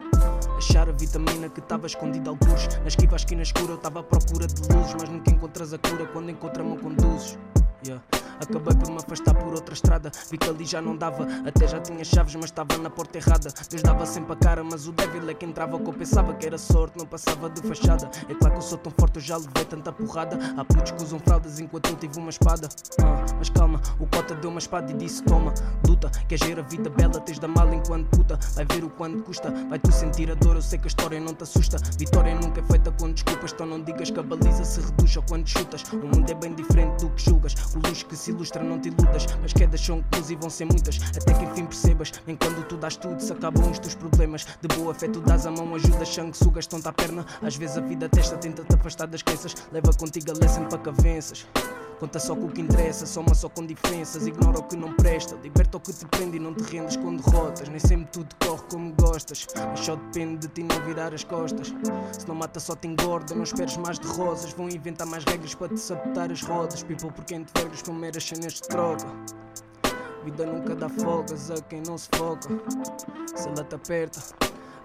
Achar 0.58 0.90
a 0.90 0.92
vitamina 0.92 1.50
que 1.50 1.60
estava 1.60 1.88
escondida 1.88 2.30
algures. 2.30 2.68
Na 2.82 2.88
esquiva, 2.88 3.16
a 3.16 3.18
esquina 3.18 3.42
escura, 3.42 3.72
eu 3.72 3.76
estava 3.76 4.02
à 4.02 4.04
procura 4.04 4.48
de 4.48 4.62
luzes. 4.74 4.94
Mas 5.00 5.10
nunca 5.10 5.32
encontras 5.32 5.74
a 5.74 5.78
cura 5.78 6.06
quando 6.08 6.30
encontra-me 6.30 6.78
conduzes. 6.78 7.38
Yeah. 7.84 8.23
Acabei 8.40 8.76
por 8.76 8.90
me 8.90 8.98
afastar 8.98 9.36
por 9.36 9.54
outra 9.54 9.74
estrada. 9.74 10.12
Vi 10.30 10.38
que 10.38 10.50
ali 10.50 10.66
já 10.66 10.82
não 10.82 10.96
dava. 10.96 11.28
Até 11.46 11.68
já 11.68 11.80
tinha 11.80 12.04
chaves, 12.04 12.36
mas 12.36 12.46
estava 12.46 12.78
na 12.78 12.90
porta 12.90 13.18
errada. 13.18 13.54
Deus 13.70 13.82
dava 13.82 14.06
sempre 14.06 14.34
a 14.34 14.36
cara, 14.36 14.64
mas 14.64 14.88
o 14.88 14.92
débil 14.92 15.30
é 15.30 15.34
que 15.34 15.46
entrava. 15.46 15.80
Que 15.80 15.88
eu 15.88 15.94
pensava 15.94 16.34
que 16.34 16.46
era 16.46 16.58
sorte, 16.58 16.98
não 16.98 17.06
passava 17.06 17.50
de 17.50 17.62
fachada. 17.62 18.10
É 18.30 18.34
claro 18.34 18.54
que 18.54 18.60
eu 18.60 18.62
sou 18.62 18.78
tão 18.78 18.92
forte, 18.98 19.18
eu 19.18 19.22
já 19.22 19.38
levei 19.38 19.66
tanta 19.66 19.92
porrada. 19.92 20.38
Há 20.58 20.66
putos 20.66 20.92
que 20.92 21.04
usam 21.04 21.20
fraldas 21.20 21.60
enquanto 21.60 21.90
eu 21.90 21.96
tive 21.96 22.20
uma 22.20 22.30
espada. 22.30 22.70
Ah, 23.02 23.26
mas 23.38 23.50
calma, 23.50 23.82
o 24.00 24.08
cota 24.08 24.36
deu 24.36 24.50
uma 24.50 24.60
espada 24.60 24.92
e 24.92 24.96
disse: 24.96 25.24
Toma, 25.24 25.54
luta. 25.88 26.10
Queres 26.28 26.46
ver 26.46 26.60
a 26.60 26.64
vida 26.64 26.90
bela? 26.90 27.20
Tens 27.20 27.40
da 27.40 27.48
mal 27.48 27.72
enquanto 27.74 28.08
puta. 28.10 28.40
Vai 28.56 28.66
ver 28.66 28.84
o 28.84 28.90
quanto 28.90 29.24
custa. 29.24 29.52
Vai 29.70 29.80
tu 29.80 29.92
sentir 29.92 30.32
a 30.32 30.36
dor, 30.36 30.56
eu 30.56 30.62
sei 30.62 30.80
que 30.80 30.86
a 30.86 30.88
história 30.88 31.20
não 31.20 31.34
te 31.34 31.44
assusta. 31.44 31.78
Vitória 31.98 32.36
nunca 32.36 32.60
é 32.60 32.64
feita 32.64 32.92
com 32.92 33.12
desculpas. 33.12 33.52
Então 33.54 33.66
não 33.66 33.82
digas 33.82 34.10
que 34.10 34.20
a 34.20 34.24
baliza 34.24 34.64
se 34.64 34.82
reduz 34.82 35.18
ou 35.18 35.24
quando 35.24 35.48
chutas. 35.48 35.84
O 35.92 35.98
mundo 35.98 36.30
é 36.30 36.34
bem 36.34 36.54
diferente 36.54 37.04
do 37.04 37.10
que 37.12 37.24
julgas. 37.24 37.56
O 37.76 37.88
luxo 37.88 38.06
que 38.06 38.16
se 38.24 38.32
ilustra 38.32 38.64
não 38.64 38.80
te 38.80 38.88
iludas. 38.88 39.26
Mas 39.42 39.52
quedas 39.52 39.82
são 39.82 40.02
comuns 40.04 40.30
e 40.30 40.36
vão 40.36 40.50
ser 40.50 40.66
muitas. 40.66 41.00
Até 41.16 41.34
que 41.34 41.44
enfim 41.44 41.66
percebas. 41.66 42.12
Nem 42.26 42.36
quando 42.36 42.66
tu 42.68 42.78
dás 42.78 42.96
tudo, 42.96 43.20
se 43.20 43.32
acabam 43.34 43.70
os 43.70 43.80
teus 43.80 43.96
problemas. 43.96 44.46
De 44.62 44.68
boa 44.76 44.94
fé, 44.94 45.08
tu 45.08 45.20
dás 45.20 45.46
a 45.46 45.52
mão, 45.52 45.76
ajudas, 45.76 46.08
sangue, 46.08 46.38
sugas, 46.38 46.64
estão-te 46.64 46.88
à 46.88 46.94
perna. 46.94 47.26
Às 47.42 47.56
vezes 47.56 47.78
a 47.78 47.82
vida 47.82 48.08
testa, 48.08 48.38
tenta-te 48.38 48.74
afastar 48.74 49.08
das 49.08 49.22
crenças. 49.22 49.56
Leva 49.72 49.92
contigo 49.94 50.32
a 50.32 50.34
lesson 50.34 50.66
para 50.66 50.78
que 50.80 51.02
venças. 51.02 51.46
Conta 52.00 52.20
só 52.20 52.36
com 52.36 52.46
o 52.46 52.52
que 52.52 52.62
interessa, 52.62 53.06
soma 53.06 53.34
só 53.34 53.50
com 53.50 53.66
diferenças. 53.66 54.28
Ignora 54.28 54.60
o 54.60 54.64
que 54.64 54.76
não 54.76 54.94
presta, 54.94 55.36
liberta 55.42 55.78
o 55.78 55.80
que 55.80 55.94
te 55.94 56.06
prende 56.06 56.38
e 56.38 56.40
não 56.40 56.54
te 56.54 56.64
rendas 56.64 56.98
com 56.98 57.16
derrotas. 57.16 57.70
Nem 57.70 57.80
sempre 57.80 58.08
tudo 58.12 58.36
corre 58.46 58.64
como 58.70 58.94
gostas, 58.94 59.48
mas 59.56 59.80
só 59.80 59.96
depende 59.96 60.48
de 60.48 60.48
ti 60.50 60.64
não 60.64 60.86
virar 60.86 61.14
as 61.14 61.24
costas. 61.24 61.74
Se 62.12 62.28
não 62.28 62.36
mata, 62.36 62.60
só 62.60 62.76
te 62.76 62.88
engorda. 62.88 63.34
Não 63.36 63.44
esperes 63.44 63.78
mais 63.78 64.00
de 64.00 64.08
rosas. 64.08 64.52
Vão 64.54 64.68
inventar 64.70 65.08
mais 65.08 65.24
regras 65.24 65.56
para 65.56 65.70
te 65.70 65.80
sabotar 65.80 66.32
as 66.32 66.42
rodas. 66.42 66.84
People 66.84 67.12
por 67.12 67.26
quem 67.26 67.44
te 67.44 67.52
vergas 67.56 67.82
com 67.82 67.94
meras 67.94 68.24
cenas 68.24 68.54
de 68.54 68.62
troca. 68.62 69.08
Vida 70.24 70.46
nunca 70.46 70.76
dá 70.76 70.88
folgas 70.88 71.52
a 71.52 71.62
quem 71.64 71.82
não 71.86 71.98
se 71.98 72.08
foca. 72.16 72.48
Se 73.36 73.48
ela 73.50 73.64
te 73.64 73.76
aperta, 73.76 74.22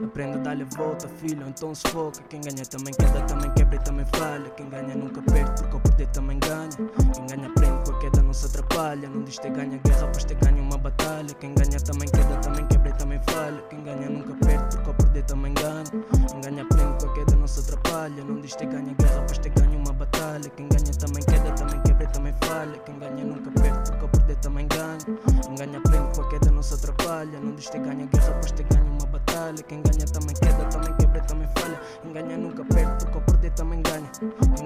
Aprenda 0.00 0.38
a 0.38 0.40
dar-lhe 0.40 0.62
a 0.62 0.76
volta, 0.76 1.09
filho, 1.09 1.45
então 1.49 1.75
se 1.75 1.83
foca. 1.88 2.23
Quem 2.28 2.40
ganha 2.40 2.64
também 2.64 2.95
queda, 2.95 3.21
também 3.23 3.50
quebra 3.50 3.75
e 3.75 3.78
também 3.81 4.07
falha. 4.07 4.49
Quem 4.50 4.69
ganha 4.69 4.95
nunca 4.95 5.21
perde, 5.23 5.61
porque 5.61 5.75
ao 5.75 5.81
perder 5.81 6.07
também 6.09 6.38
ganha. 6.38 6.69
Quem 7.12 7.26
ganha 7.26 7.49
aprende, 7.49 7.90
com 7.90 7.97
a 7.97 7.99
queda 7.99 8.23
não 8.23 8.33
se 8.33 8.47
atrapalha. 8.47 9.09
Não 9.09 9.25
diz 9.25 9.38
ter 9.38 9.50
ganha 9.50 9.76
guerra, 9.78 10.09
pois 10.12 10.23
ter 10.23 10.37
ganha 10.37 10.62
uma 10.62 10.78
batalha. 10.78 11.35
Quem 11.35 11.52
ganha 11.52 11.81
também 11.81 12.09
queda, 12.09 12.37
também 12.37 12.64
quebra 12.69 12.90
e 12.90 12.93
também 12.93 13.21
falha. 13.28 13.61
Quem 13.69 13.83
ganha 13.83 14.09
nunca 14.09 14.35
perde, 14.47 14.76
porque 14.76 14.88
ao 14.88 14.95
perder 14.95 15.25
também 15.25 15.55
ganha. 15.55 15.85
Quem 16.31 16.40
ganha 16.43 16.62
aprende, 16.62 17.05
com 17.05 17.11
a 17.11 17.14
queda 17.14 17.37
não 17.37 17.49
se 17.49 17.61
atrapalha. 17.61 18.25
Não 18.25 18.40
diz 18.40 18.55
ter 18.55 18.67
ganha 18.67 18.95
guerra, 18.95 19.25
pois 19.26 19.38
ter 19.38 19.50
ganha 19.50 19.78
uma 19.78 19.93
batalha. 19.93 20.49
Quem 20.50 20.69
ganha 20.69 20.95
também 20.97 21.23
queda, 21.25 21.52
também 21.55 21.81
quebra 21.83 22.05
e 22.05 22.09
também 22.09 22.35
falha. 22.45 22.78
Quem 22.87 22.99
ganha 23.00 23.25
nunca 23.25 23.50
perde, 23.50 23.90
porque 23.90 24.05
ao 24.05 24.09
perder 24.09 24.37
também 24.37 24.69
ganha. 24.69 24.99
Quem 25.43 25.55
ganha 25.57 25.78
aprende, 25.78 26.14
com 26.14 26.23
a 26.23 26.28
queda 26.28 26.52
não 26.52 26.62
se 26.62 26.75
atrapalha. 26.75 27.40
Não 27.40 27.57
diz 27.57 27.69
ter 27.69 27.81
ganha 27.81 28.07
guerra, 28.07 28.33
pois 28.40 28.52
ter 28.52 28.62
ganha 28.62 28.85
uma 28.85 28.98
batalha. 29.38 29.62
Quem 29.62 29.83
ganha 29.83 30.07
também 30.07 30.35
queda, 30.35 30.64
também 30.66 30.95
quebra 30.97 31.21
também 31.23 31.49
falha. 31.57 31.80
Ganha 32.12 32.38
nunca 32.38 32.64
perde, 32.64 33.04
porque 33.04 33.18
ao 33.18 33.25
perder 33.25 33.52
também 33.52 33.83
ganha. 33.83 34.11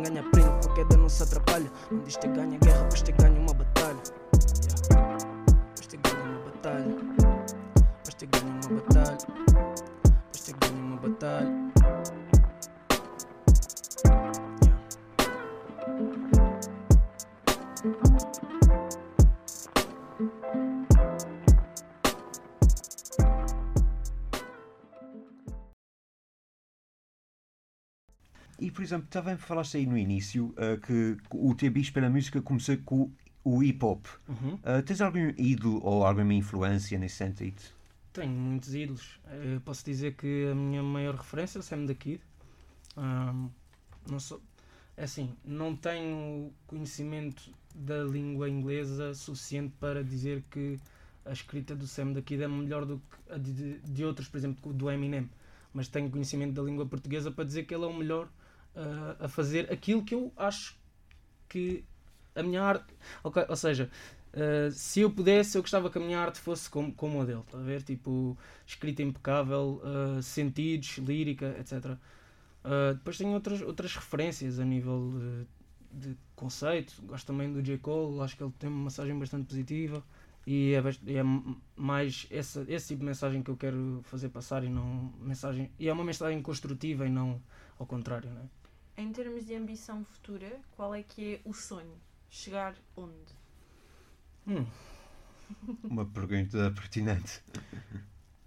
Ganha 0.03 0.21
aprende, 0.21 0.69
a 0.69 0.75
queda 0.75 0.97
não 0.97 1.09
se 1.09 1.23
atrapalha. 1.23 1.71
Não 1.91 2.01
diz 2.01 2.17
ter 2.17 2.29
ganha 2.29 2.59
guerra, 2.59 2.87
pois 2.89 3.03
ter 3.03 3.13
ganha 3.13 3.39
uma 3.39 3.55
batalha. 3.55 3.97
Yeah. 4.91 5.19
Pois 5.75 5.87
ter 5.87 5.99
ganha 5.99 6.25
uma 6.25 6.41
batalha. 6.41 6.97
Pois 8.05 8.15
ter 8.15 8.27
ganha 8.27 8.45
uma 8.45 8.81
batalha. 8.81 9.19
Pois 10.33 10.43
ter 10.43 10.55
ganha 10.61 10.83
uma 10.83 10.97
batalha. 10.97 11.62
Por 28.73 28.83
exemplo, 28.83 29.07
também 29.09 29.37
falaste 29.37 29.77
aí 29.77 29.87
no 29.87 29.97
início 29.97 30.55
uh, 30.57 30.81
que 30.81 31.17
o 31.31 31.55
teu 31.55 31.71
bicho 31.71 31.93
pela 31.93 32.11
música 32.11 32.41
começou 32.43 32.77
com 32.79 33.11
o 33.45 33.63
hip 33.63 33.85
hop. 33.85 34.07
Uhum. 34.29 34.55
Uh, 34.55 34.83
tens 34.85 35.01
algum 35.01 35.33
ídolo 35.37 35.81
ou 35.85 36.07
alguma 36.07 36.35
influência 36.35 36.99
nesse 36.99 37.17
sentido? 37.17 37.61
Tenho 38.13 38.31
muitos 38.31 38.75
ídolos. 38.75 39.21
Eu 39.43 39.61
posso 39.63 39.85
dizer 39.85 40.15
que 40.15 40.49
a 40.51 40.55
minha 40.55 40.83
maior 40.83 41.15
referência 41.15 41.59
é 41.59 41.61
o 41.61 41.63
Sam 41.63 41.87
da 41.87 41.95
Kid. 41.95 42.21
Um, 42.97 43.49
não 44.09 44.21
sou, 44.21 44.43
é 44.97 45.05
assim, 45.05 45.35
não 45.45 45.75
tenho 45.75 46.53
conhecimento 46.67 47.51
da 47.75 48.05
língua 48.05 48.51
inglesa 48.51 49.15
suficiente 49.15 49.73
para 49.81 50.05
dizer 50.05 50.45
que 50.51 50.79
a 51.25 51.33
escrita 51.33 51.75
do 51.75 51.87
Sam 51.87 52.13
da 52.13 52.21
Kid 52.21 52.43
é 52.43 52.49
melhor 52.49 52.85
do 52.85 52.99
que 52.99 53.33
a 53.33 53.39
de, 53.39 53.79
de 53.79 54.05
outros, 54.05 54.29
por 54.29 54.37
exemplo, 54.37 54.73
do 54.73 54.91
Eminem. 54.91 55.31
Mas 55.73 55.89
tenho 55.89 56.11
conhecimento 56.11 56.53
da 56.53 56.63
língua 56.63 56.85
portuguesa 56.85 57.31
para 57.31 57.45
dizer 57.45 57.65
que 57.65 57.75
ele 57.75 57.85
é 57.85 57.87
o 57.87 57.97
melhor 57.97 58.29
uh, 58.77 59.25
a 59.25 59.29
fazer 59.29 59.73
aquilo 59.73 60.05
que 60.05 60.15
eu 60.15 60.33
acho 60.37 60.77
que 61.49 61.85
a 62.35 62.43
minha 62.43 62.63
arte. 62.63 62.95
Okay, 63.23 63.45
ou 63.49 63.57
seja, 63.57 63.91
uh, 64.35 64.71
se 64.71 65.01
eu 65.01 65.11
pudesse, 65.11 65.57
eu 65.57 65.63
gostava 65.63 65.91
que 65.91 65.99
a 65.99 66.01
minha 66.01 66.19
arte 66.19 66.39
fosse 66.39 66.69
como, 66.69 66.93
como 66.93 67.21
a 67.21 67.25
dele. 67.25 67.41
Está 67.41 67.59
a 67.59 67.63
ver? 67.63 67.83
Tipo, 67.83 68.37
escrita 68.67 69.03
impecável, 69.03 69.81
uh, 69.85 70.23
sentidos, 70.23 70.99
lírica, 70.99 71.57
etc. 71.59 71.97
Uh, 72.65 72.95
depois 72.95 73.19
tenho 73.19 73.33
outras, 73.33 73.61
outras 73.61 73.95
referências 73.95 74.59
a 74.59 74.65
nível 74.65 75.47
de, 75.91 76.09
de 76.09 76.17
conceito. 76.35 76.95
Gosto 77.03 77.27
também 77.27 77.53
do 77.53 77.63
J. 77.63 77.79
Cole, 77.79 78.21
acho 78.21 78.37
que 78.37 78.43
ele 78.43 78.53
tem 78.59 78.71
uma 78.71 78.85
mensagem 78.85 79.19
bastante 79.19 79.47
positiva. 79.47 80.03
E 80.45 80.75
é, 80.75 81.19
é 81.19 81.23
mais 81.77 82.27
essa, 82.29 82.65
esse 82.69 82.89
tipo 82.89 83.01
de 83.01 83.07
mensagem 83.07 83.43
que 83.45 83.51
eu 83.51 83.57
quero 83.57 84.01
fazer 84.05 84.29
passar 84.29 84.65
e 84.65 84.69
não 84.69 85.13
mensagem. 85.21 85.71
E 85.79 85.89
é 85.89 85.93
uma 85.93 86.05
mensagem 86.05 86.43
construtiva 86.43 87.07
e 87.07 87.11
não 87.11 87.41
ao 87.79 87.87
contrário, 87.87 88.31
não 88.31 88.43
é? 88.43 88.62
Em 88.97 89.13
termos 89.13 89.45
de 89.45 89.55
ambição 89.55 90.03
futura, 90.03 90.59
qual 90.71 90.95
é 90.95 91.03
que 91.03 91.35
é 91.35 91.41
o 91.45 91.53
sonho? 91.53 92.01
Chegar 92.31 92.75
onde? 92.97 93.35
Hum. 94.47 94.67
Uma 95.89 96.05
pergunta 96.07 96.71
pertinente. 96.75 97.41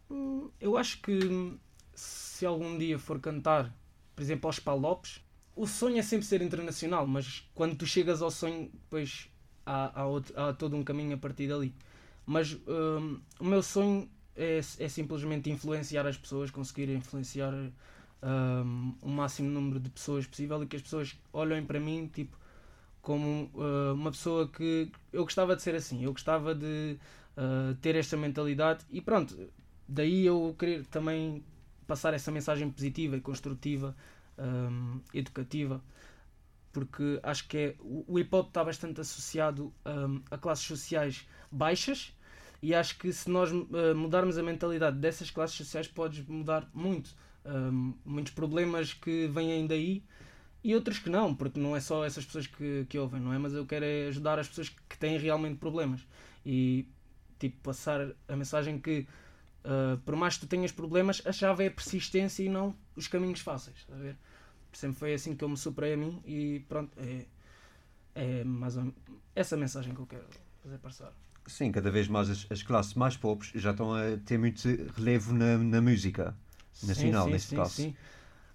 Hum, 0.09 0.49
Eu 0.59 0.77
acho 0.77 1.01
que 1.01 1.57
se 1.93 2.45
algum 2.45 2.77
dia 2.77 2.99
for 2.99 3.19
cantar, 3.19 3.73
por 4.15 4.21
exemplo, 4.21 4.47
aos 4.47 4.59
Palopes, 4.59 5.21
o 5.55 5.65
sonho 5.67 5.97
é 5.97 6.01
sempre 6.01 6.25
ser 6.25 6.41
internacional, 6.41 7.07
mas 7.07 7.49
quando 7.55 7.75
tu 7.75 7.85
chegas 7.85 8.21
ao 8.21 8.29
sonho, 8.31 8.69
depois 8.73 9.29
há, 9.65 10.01
há, 10.01 10.05
outro- 10.05 10.37
há 10.39 10.53
todo 10.53 10.75
um 10.75 10.83
caminho 10.83 11.15
a 11.15 11.17
partir 11.17 11.47
dali. 11.47 11.73
Mas 12.25 12.53
hum, 12.67 13.19
o 13.39 13.45
meu 13.45 13.63
sonho 13.63 14.09
é, 14.35 14.57
é 14.57 14.89
simplesmente 14.89 15.49
influenciar 15.49 16.05
as 16.07 16.17
pessoas, 16.17 16.51
conseguir 16.51 16.89
influenciar 16.89 17.53
hum, 18.25 18.95
o 19.01 19.09
máximo 19.09 19.49
número 19.49 19.79
de 19.79 19.89
pessoas 19.89 20.25
possível 20.25 20.61
e 20.63 20.67
que 20.67 20.75
as 20.75 20.81
pessoas 20.81 21.17
olhem 21.31 21.63
para 21.65 21.79
mim 21.79 22.09
tipo 22.11 22.37
como 23.01 23.51
uh, 23.53 23.93
uma 23.93 24.09
pessoa 24.11 24.47
que 24.47 24.91
eu 25.13 25.23
gostava 25.23 25.55
de 25.55 25.61
ser 25.61 25.75
assim, 25.75 26.03
eu 26.03 26.11
gostava 26.11 26.55
de 26.55 26.97
uh, 27.37 27.75
ter 27.75 27.95
esta 27.95 28.17
mentalidade 28.17 28.83
e 28.89 28.99
pronto, 28.99 29.37
daí 29.87 30.25
eu 30.25 30.55
querer 30.57 30.85
também 30.87 31.43
passar 31.85 32.15
essa 32.15 32.31
mensagem 32.31 32.69
positiva 32.71 33.15
e 33.15 33.21
construtiva, 33.21 33.95
um, 34.39 34.99
educativa, 35.13 35.79
porque 36.73 37.19
acho 37.21 37.47
que 37.47 37.57
é, 37.57 37.75
o, 37.79 38.03
o 38.07 38.19
hip 38.19 38.35
hop 38.35 38.47
está 38.47 38.63
bastante 38.63 38.99
associado 38.99 39.71
um, 39.85 40.21
a 40.31 40.37
classes 40.37 40.65
sociais 40.65 41.27
baixas 41.51 42.11
e 42.61 42.73
acho 42.73 42.97
que 42.97 43.13
se 43.13 43.29
nós 43.29 43.51
uh, 43.51 43.95
mudarmos 43.95 44.37
a 44.37 44.43
mentalidade 44.43 44.97
dessas 44.97 45.29
classes 45.29 45.55
sociais 45.55 45.87
podes 45.87 46.25
mudar 46.27 46.67
muito. 46.73 47.15
Muitos 48.03 48.33
problemas 48.33 48.93
que 48.93 49.27
vêm 49.27 49.67
daí 49.67 50.03
e 50.63 50.73
outros 50.73 50.97
que 50.97 51.11
não, 51.11 51.35
porque 51.35 51.59
não 51.59 51.75
é 51.75 51.79
só 51.79 52.03
essas 52.03 52.25
pessoas 52.25 52.47
que, 52.47 52.85
que 52.89 52.97
ouvem, 52.97 53.21
não 53.21 53.31
é? 53.31 53.37
Mas 53.37 53.53
eu 53.53 53.65
quero 53.67 53.85
é 53.85 54.07
ajudar 54.07 54.39
as 54.39 54.47
pessoas 54.47 54.69
que 54.69 54.97
têm 54.97 55.17
realmente 55.17 55.57
problemas 55.57 56.01
e 56.43 56.87
tipo 57.37 57.61
passar 57.61 58.15
a 58.27 58.35
mensagem 58.35 58.79
que 58.79 59.05
uh, 59.63 59.97
por 59.99 60.15
mais 60.15 60.35
que 60.35 60.41
tu 60.41 60.47
tenhas 60.47 60.71
problemas, 60.71 61.21
a 61.23 61.31
chave 61.31 61.65
é 61.65 61.67
a 61.67 61.71
persistência 61.71 62.43
e 62.43 62.49
não 62.49 62.75
os 62.95 63.07
caminhos 63.07 63.41
fáceis, 63.41 63.85
a 63.91 63.95
ver? 63.95 64.17
Sempre 64.73 64.97
foi 64.97 65.13
assim 65.13 65.35
que 65.35 65.43
eu 65.43 65.49
me 65.49 65.57
superei 65.57 65.93
a 65.93 65.97
mim 65.97 66.19
e 66.25 66.65
pronto, 66.67 66.91
é, 66.97 67.25
é 68.15 68.43
mais 68.43 68.75
ou 68.75 68.91
essa 69.35 69.55
mensagem 69.55 69.93
que 69.93 70.01
eu 70.01 70.07
quero 70.07 70.25
fazer 70.63 70.77
passar. 70.79 71.13
Sim, 71.45 71.71
cada 71.71 71.91
vez 71.91 72.07
mais 72.07 72.29
as, 72.29 72.47
as 72.49 72.63
classes 72.63 72.95
mais 72.95 73.15
pobres 73.15 73.51
já 73.53 73.69
estão 73.69 73.93
a 73.93 74.17
ter 74.25 74.39
muito 74.39 74.67
relevo 74.95 75.31
na, 75.31 75.59
na 75.59 75.79
música. 75.79 76.35
Nacional, 76.83 77.25
sim, 77.25 77.31
neste 77.31 77.49
sim, 77.49 77.55
caso. 77.55 77.73
Sim. 77.73 77.95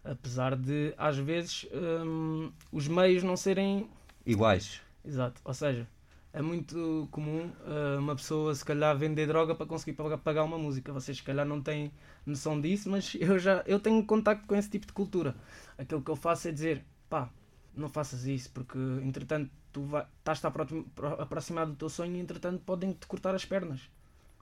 Apesar 0.03 0.57
de, 0.57 0.95
às 0.97 1.17
vezes, 1.19 1.67
hum, 1.73 2.51
os 2.73 2.89
meios 2.89 3.23
não 3.23 3.37
serem 3.37 3.89
Iguais. 4.27 4.81
Exato, 5.05 5.41
ou 5.45 5.55
seja, 5.55 5.87
é 6.33 6.41
muito 6.43 7.09
comum 7.11 7.51
uh, 7.67 7.99
uma 7.99 8.15
pessoa 8.15 8.55
se 8.55 8.65
calhar 8.65 8.97
vender 8.97 9.27
droga 9.27 9.55
para 9.55 9.67
conseguir 9.67 9.95
pagar, 10.23 10.45
uma 10.45 10.59
música. 10.59 10.93
Vocês 10.93 11.17
se 11.17 11.23
calhar 11.23 11.47
não 11.47 11.61
têm 11.61 11.91
noção 12.25 12.61
disso, 12.61 12.89
mas 12.91 13.15
eu 13.21 13.39
já 13.39 13.63
eu 13.67 13.81
tenho 13.81 14.05
contacto 14.05 14.47
com 14.47 14.55
esse 14.55 14.69
tipo 14.71 14.87
de 14.87 14.93
cultura. 14.93 15.35
Aquilo 15.79 16.03
que 16.03 16.11
eu 16.11 16.17
faço 16.17 16.49
é 16.49 16.53
dizer, 16.53 16.85
pá, 17.09 17.31
não 17.75 17.89
faças 17.89 18.27
isso, 18.27 18.51
porque 18.53 18.79
entretanto 19.03 19.51
tu 19.73 19.83
vai, 19.83 20.07
estás 20.19 20.45
a 20.45 20.49
apro- 20.49 20.85
pro- 20.95 21.21
aproximar 21.23 21.67
do 21.67 21.75
teu 21.75 21.89
sonho 21.89 22.17
e 22.17 22.21
entretanto 22.21 22.63
podem-te 22.65 23.07
cortar 23.07 23.35
as 23.35 23.45
pernas. 23.45 23.81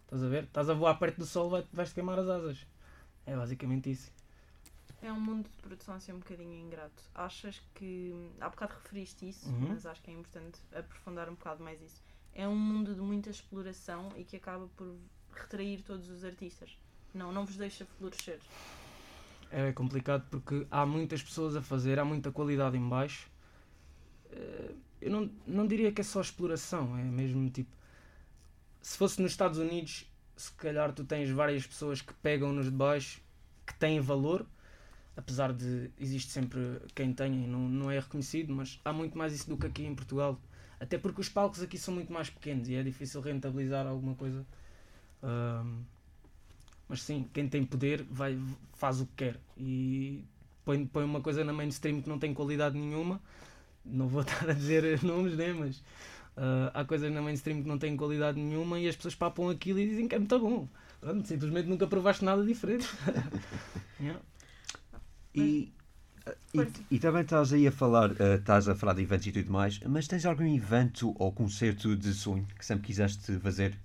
Estás 0.04 0.22
a 0.22 0.28
ver? 0.28 0.44
Estás 0.44 0.68
a 0.70 0.74
voar 0.74 0.94
perto 0.98 1.18
do 1.18 1.26
sol, 1.26 1.50
vai- 1.50 1.64
vais-te 1.72 1.94
queimar 1.94 2.18
as 2.18 2.28
asas. 2.28 2.66
É 3.28 3.36
basicamente 3.36 3.90
isso. 3.90 4.10
É 5.00 5.12
um 5.12 5.20
mundo 5.20 5.44
de 5.44 5.62
produção 5.62 5.94
assim 5.94 6.12
um 6.12 6.18
bocadinho 6.18 6.54
ingrato. 6.66 7.02
Achas 7.14 7.60
que. 7.74 8.12
Há 8.40 8.48
bocado 8.48 8.74
referiste 8.82 9.28
isso, 9.28 9.48
Uhum. 9.48 9.68
mas 9.68 9.86
acho 9.86 10.02
que 10.02 10.10
é 10.10 10.14
importante 10.14 10.58
aprofundar 10.74 11.28
um 11.28 11.34
bocado 11.34 11.62
mais 11.62 11.80
isso. 11.80 12.02
É 12.34 12.48
um 12.48 12.56
mundo 12.56 12.94
de 12.94 13.00
muita 13.00 13.30
exploração 13.30 14.10
e 14.16 14.24
que 14.24 14.36
acaba 14.36 14.66
por 14.76 14.94
retrair 15.32 15.82
todos 15.82 16.08
os 16.08 16.24
artistas. 16.24 16.76
Não, 17.14 17.30
não 17.32 17.44
vos 17.44 17.56
deixa 17.56 17.84
florescer. 17.98 18.40
É 19.50 19.72
complicado 19.72 20.26
porque 20.30 20.66
há 20.70 20.84
muitas 20.84 21.22
pessoas 21.22 21.54
a 21.56 21.62
fazer, 21.62 21.98
há 21.98 22.04
muita 22.04 22.30
qualidade 22.32 22.76
em 22.76 22.88
baixo. 22.88 23.30
Eh, 24.32 24.74
Eu 25.00 25.10
não, 25.12 25.30
não 25.46 25.64
diria 25.66 25.92
que 25.92 26.00
é 26.00 26.04
só 26.04 26.20
exploração, 26.20 26.96
é 26.98 27.02
mesmo 27.04 27.48
tipo. 27.50 27.70
Se 28.82 28.98
fosse 28.98 29.22
nos 29.22 29.30
Estados 29.30 29.58
Unidos, 29.58 30.10
se 30.38 30.52
calhar 30.52 30.92
tu 30.92 31.04
tens 31.04 31.28
várias 31.30 31.66
pessoas 31.66 32.00
que 32.00 32.14
pegam 32.14 32.52
nos 32.52 32.66
de 32.66 32.70
baixo, 32.70 33.20
que 33.66 33.74
têm 33.74 34.00
valor, 34.00 34.46
apesar 35.16 35.52
de 35.52 35.90
existe 35.98 36.30
sempre 36.30 36.80
quem 36.94 37.12
tenha 37.12 37.44
e 37.44 37.46
não, 37.48 37.68
não 37.68 37.90
é 37.90 37.98
reconhecido, 37.98 38.54
mas 38.54 38.80
há 38.84 38.92
muito 38.92 39.18
mais 39.18 39.32
isso 39.32 39.48
do 39.48 39.56
que 39.56 39.66
aqui 39.66 39.84
em 39.84 39.94
Portugal. 39.94 40.40
Até 40.80 40.96
porque 40.96 41.20
os 41.20 41.28
palcos 41.28 41.60
aqui 41.60 41.76
são 41.76 41.92
muito 41.92 42.12
mais 42.12 42.30
pequenos 42.30 42.68
e 42.68 42.76
é 42.76 42.82
difícil 42.84 43.20
rentabilizar 43.20 43.84
alguma 43.86 44.14
coisa. 44.14 44.46
Ahm, 45.22 45.82
mas 46.88 47.02
sim, 47.02 47.28
quem 47.34 47.48
tem 47.48 47.64
poder 47.64 48.04
vai, 48.04 48.38
faz 48.74 49.00
o 49.00 49.06
que 49.06 49.12
quer 49.16 49.40
e 49.56 50.24
põe, 50.64 50.86
põe 50.86 51.04
uma 51.04 51.20
coisa 51.20 51.44
na 51.44 51.52
mainstream 51.52 52.00
que 52.00 52.08
não 52.08 52.18
tem 52.18 52.32
qualidade 52.32 52.78
nenhuma. 52.78 53.20
Não 53.84 54.06
vou 54.06 54.22
estar 54.22 54.48
a 54.48 54.52
dizer 54.52 55.02
nomes, 55.02 55.36
né? 55.36 55.52
Mas 55.52 55.82
ah, 56.38 56.70
há 56.74 56.84
coisas 56.84 57.10
na 57.12 57.20
mainstream 57.22 57.62
que 57.62 57.68
não 57.68 57.78
têm 57.78 57.96
qualidade 57.96 58.40
nenhuma 58.40 58.78
e 58.80 58.88
as 58.88 58.96
pessoas 58.96 59.14
papam 59.14 59.50
aquilo 59.50 59.78
e 59.80 59.88
dizem 59.88 60.08
que 60.08 60.14
é 60.14 60.18
muito 60.18 60.38
bom. 60.38 60.68
Pronto, 61.00 61.26
simplesmente 61.28 61.68
nunca 61.68 61.86
provaste 61.86 62.24
nada 62.24 62.44
diferente. 62.44 62.86
Yeah. 64.00 64.20
E, 65.34 65.72
e, 66.54 66.72
e 66.90 66.98
também 66.98 67.22
estás 67.22 67.52
aí 67.52 67.66
a 67.66 67.72
falar, 67.72 68.10
eh, 68.20 68.36
estás 68.36 68.68
a 68.68 68.74
falar 68.74 68.94
de 68.94 69.02
eventos 69.02 69.26
e 69.26 69.32
tudo 69.32 69.50
mais, 69.52 69.80
mas 69.80 70.06
tens 70.08 70.26
algum 70.26 70.46
evento 70.46 71.14
ou 71.18 71.32
concerto 71.32 71.96
de 71.96 72.12
sonho 72.14 72.46
que 72.58 72.64
sempre 72.66 72.86
quiseste 72.86 73.38
fazer? 73.40 73.78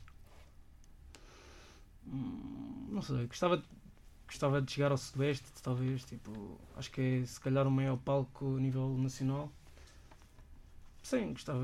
Hum, 2.07 2.87
Não 2.91 3.01
sei, 3.01 3.25
gostava, 3.27 3.57
de- 3.57 3.63
gostava 4.27 4.61
de 4.61 4.71
chegar 4.71 4.91
ao 4.91 4.97
Sudoeste, 4.97 5.45
talvez, 5.61 6.03
tipo, 6.05 6.59
acho 6.77 6.91
que 6.91 7.01
é 7.01 7.25
se 7.25 7.39
calhar 7.39 7.67
o 7.67 7.71
maior 7.71 7.97
palco 7.97 8.57
a 8.57 8.59
nível 8.59 8.97
nacional. 8.97 9.51
Sim, 11.01 11.33
gostava, 11.33 11.59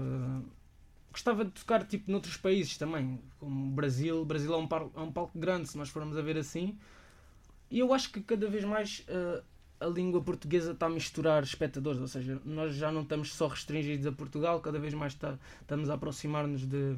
gostava 1.11 1.45
de 1.45 1.51
tocar 1.51 1.85
tipo 1.85 2.11
noutros 2.11 2.37
países 2.37 2.77
também, 2.77 3.19
como 3.39 3.67
o 3.67 3.71
Brasil. 3.71 4.21
O 4.21 4.25
Brasil 4.25 4.53
é 4.53 4.57
um, 4.57 4.67
par- 4.67 4.87
é 4.95 4.99
um 5.01 5.11
palco 5.11 5.37
grande, 5.37 5.69
se 5.69 5.77
nós 5.77 5.89
formos 5.89 6.17
a 6.17 6.21
ver 6.21 6.37
assim. 6.37 6.77
E 7.71 7.79
eu 7.79 7.93
acho 7.93 8.11
que 8.11 8.21
cada 8.21 8.47
vez 8.49 8.63
mais 8.63 9.03
eh, 9.07 9.43
a 9.79 9.85
língua 9.87 10.21
portuguesa 10.21 10.71
está 10.71 10.87
a 10.87 10.89
misturar 10.89 11.43
espectadores, 11.43 12.01
ou 12.01 12.07
seja, 12.07 12.41
nós 12.45 12.75
já 12.75 12.91
não 12.91 13.01
estamos 13.03 13.33
só 13.33 13.47
restringidos 13.47 14.05
a 14.07 14.11
Portugal, 14.11 14.59
cada 14.61 14.79
vez 14.79 14.93
mais 14.93 15.13
está- 15.13 15.37
estamos 15.61 15.89
a 15.89 15.93
aproximar-nos 15.95 16.61
de, 16.67 16.95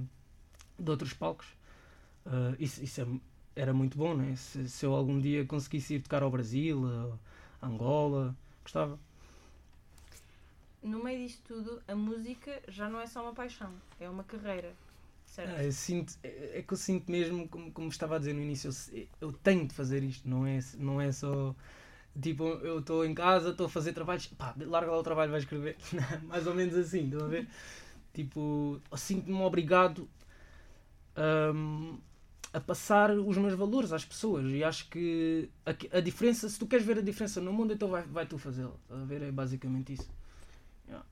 de 0.79 0.89
outros 0.91 1.13
palcos. 1.13 1.47
Eh, 2.25 2.55
isso 2.59 2.83
isso 2.83 3.01
é- 3.01 3.07
era 3.55 3.73
muito 3.73 3.97
bom, 3.97 4.15
né? 4.15 4.35
Se, 4.35 4.69
se 4.69 4.85
eu 4.85 4.95
algum 4.95 5.19
dia 5.19 5.45
conseguisse 5.45 5.95
ir 5.95 6.01
tocar 6.01 6.23
ao 6.23 6.31
Brasil, 6.31 6.81
a 7.61 7.67
Angola, 7.67 8.35
gostava. 8.63 8.99
No 10.83 11.03
meio 11.03 11.19
disto 11.27 11.41
tudo, 11.47 11.81
a 11.87 11.95
música 11.95 12.61
já 12.67 12.89
não 12.89 12.99
é 12.99 13.07
só 13.07 13.21
uma 13.21 13.33
paixão, 13.33 13.71
é 13.99 14.09
uma 14.09 14.23
carreira. 14.23 14.73
Certo? 15.25 15.51
Ah, 15.55 15.71
sinto, 15.71 16.13
é 16.23 16.59
é 16.59 16.61
que 16.61 16.73
eu 16.73 16.77
sinto 16.77 17.09
mesmo, 17.11 17.47
como, 17.47 17.71
como 17.71 17.87
estava 17.87 18.15
a 18.15 18.19
dizer 18.19 18.33
no 18.33 18.41
início, 18.41 18.69
eu, 18.91 19.07
eu 19.21 19.33
tenho 19.33 19.67
de 19.67 19.73
fazer 19.73 20.03
isto, 20.03 20.27
não 20.27 20.45
é, 20.45 20.59
não 20.77 20.99
é 20.99 21.11
só 21.11 21.55
tipo 22.21 22.43
eu 22.45 22.79
estou 22.79 23.05
em 23.05 23.13
casa, 23.13 23.51
estou 23.51 23.67
a 23.67 23.69
fazer 23.69 23.93
trabalhos, 23.93 24.27
pá, 24.27 24.53
larga 24.59 24.91
lá 24.91 24.99
o 24.99 25.03
trabalho, 25.03 25.31
vai 25.31 25.39
escrever. 25.39 25.77
Mais 26.25 26.47
ou 26.47 26.53
menos 26.55 26.75
assim, 26.75 27.05
estão 27.05 27.25
a 27.25 27.27
ver? 27.29 27.47
Tipo, 28.13 28.81
sinto-me 28.97 29.41
obrigado 29.41 30.09
hum, 31.53 31.97
a 32.53 32.59
passar 32.59 33.11
os 33.11 33.37
meus 33.37 33.53
valores 33.53 33.91
às 33.93 34.03
pessoas 34.05 34.45
e 34.51 34.63
acho 34.63 34.89
que 34.89 35.49
a, 35.65 35.97
a 35.97 36.01
diferença, 36.01 36.49
se 36.49 36.59
tu 36.59 36.67
queres 36.67 36.85
ver 36.85 36.97
a 36.97 37.01
diferença 37.01 37.39
no 37.41 37.53
mundo, 37.53 37.73
então 37.73 37.89
vai, 37.89 38.03
vai 38.03 38.25
tu 38.25 38.37
fazê-la. 38.37 38.73
Estás 38.83 39.01
a 39.01 39.05
ver? 39.05 39.21
É 39.23 39.31
basicamente 39.31 39.93
isso. 39.93 40.09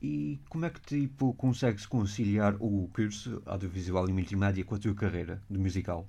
E 0.01 0.39
como 0.49 0.65
é 0.65 0.69
que 0.69 0.81
tipo 0.81 1.33
consegues 1.33 1.85
conciliar 1.85 2.55
o 2.59 2.89
curso 2.93 3.41
audiovisual 3.45 4.07
e 4.09 4.13
multimédia 4.13 4.63
com 4.65 4.75
a 4.75 4.79
tua 4.79 4.93
carreira 4.95 5.41
de 5.49 5.57
musical? 5.57 6.05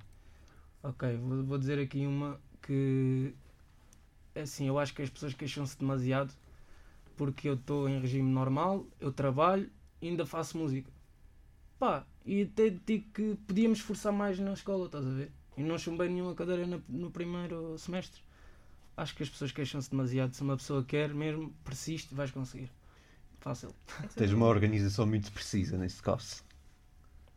Ok, 0.83 1.17
vou, 1.17 1.43
vou 1.43 1.57
dizer 1.57 1.79
aqui 1.79 2.05
uma 2.05 2.39
que 2.61 3.33
é 4.35 4.41
assim, 4.41 4.67
eu 4.67 4.79
acho 4.79 4.93
que 4.93 5.01
as 5.01 5.09
pessoas 5.09 5.33
queixam-se 5.33 5.77
demasiado 5.77 6.33
porque 7.17 7.49
eu 7.49 7.55
estou 7.55 7.89
em 7.89 7.99
regime 8.01 8.29
normal, 8.31 8.85
eu 8.99 9.11
trabalho 9.11 9.69
e 10.01 10.09
ainda 10.09 10.25
faço 10.25 10.57
música. 10.57 10.91
Pá, 11.79 12.05
e 12.25 12.43
até 12.43 12.69
digo 12.71 13.05
que 13.13 13.35
podíamos 13.47 13.79
esforçar 13.79 14.13
mais 14.13 14.39
na 14.39 14.53
escola, 14.53 14.87
estás 14.87 15.05
a 15.07 15.11
ver? 15.11 15.31
E 15.57 15.63
não 15.63 15.77
chumbei 15.77 16.09
nenhuma 16.09 16.35
cadeira 16.35 16.67
na- 16.67 16.81
no 16.89 17.11
primeiro 17.11 17.77
semestre. 17.77 18.21
Acho 18.97 19.15
que 19.15 19.23
as 19.23 19.29
pessoas 19.29 19.51
queixam-se 19.51 19.91
demasiado. 19.91 20.33
Se 20.35 20.43
uma 20.43 20.57
pessoa 20.57 20.83
quer 20.83 21.13
mesmo, 21.13 21.53
persiste, 21.65 22.15
vais 22.15 22.31
conseguir. 22.31 22.71
Fácil. 23.41 23.73
É 24.03 24.07
Tens 24.07 24.31
uma 24.31 24.45
organização 24.45 25.05
muito 25.05 25.31
precisa 25.31 25.77
neste 25.77 26.01
caso. 26.01 26.43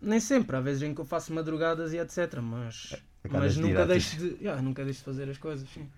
Nem 0.00 0.20
sempre, 0.20 0.54
há 0.54 0.61
vezes 0.61 0.82
em 0.82 0.94
que 0.94 1.00
eu 1.00 1.04
faço 1.04 1.32
madrugadas 1.32 1.94
e 1.94 1.99
etc. 1.99 2.40
Mas, 2.42 2.94
Aquelas 3.25 3.56
mas 3.56 3.56
nunca 3.56 3.87
deixo, 3.87 4.18
de, 4.18 4.37
yeah, 4.37 4.61
nunca 4.61 4.84
deixo 4.84 4.99
de 4.99 5.04
fazer 5.06 5.30
as 5.30 5.38
coisas, 5.38 5.66
sim. 5.70 5.90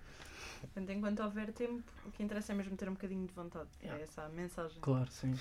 Portanto, 0.60 0.90
enquanto 0.90 1.20
houver 1.20 1.52
tempo, 1.52 1.82
o 2.06 2.10
que 2.12 2.22
interessa 2.22 2.52
é 2.52 2.54
mesmo 2.54 2.76
ter 2.76 2.88
um 2.88 2.92
bocadinho 2.92 3.26
de 3.26 3.32
vontade. 3.32 3.68
Yeah. 3.82 4.00
É 4.00 4.04
essa 4.04 4.22
a 4.22 4.28
mensagem. 4.28 4.78
Claro, 4.80 5.10
sim. 5.10 5.34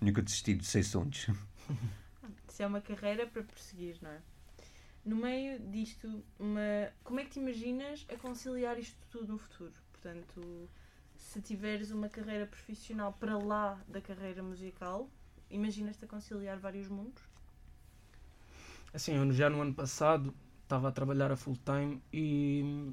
Nunca 0.00 0.22
desisti 0.22 0.54
de 0.54 0.64
seis 0.64 0.86
sonhos. 0.88 1.28
Se 2.48 2.62
é 2.62 2.66
uma 2.66 2.80
carreira 2.80 3.26
para 3.26 3.42
perseguir, 3.42 3.98
não 4.00 4.10
é? 4.10 4.18
No 5.04 5.16
meio 5.16 5.58
disto, 5.70 6.24
uma... 6.38 6.90
como 7.04 7.20
é 7.20 7.24
que 7.24 7.30
te 7.30 7.40
imaginas 7.40 8.06
a 8.08 8.16
conciliar 8.16 8.78
isto 8.78 8.96
tudo 9.10 9.32
no 9.32 9.38
futuro? 9.38 9.72
Portanto, 9.92 10.68
se 11.22 11.40
tiveres 11.40 11.90
uma 11.90 12.08
carreira 12.08 12.46
profissional 12.46 13.12
para 13.12 13.38
lá 13.38 13.80
da 13.88 14.00
carreira 14.00 14.42
musical, 14.42 15.08
imaginas-te 15.50 16.04
a 16.04 16.08
conciliar 16.08 16.58
vários 16.58 16.88
mundos? 16.88 17.22
Assim, 18.92 19.14
eu 19.14 19.32
já 19.32 19.48
no 19.48 19.62
ano 19.62 19.72
passado 19.72 20.34
estava 20.62 20.88
a 20.88 20.92
trabalhar 20.92 21.32
a 21.32 21.36
full 21.36 21.56
time 21.64 22.02
e, 22.12 22.92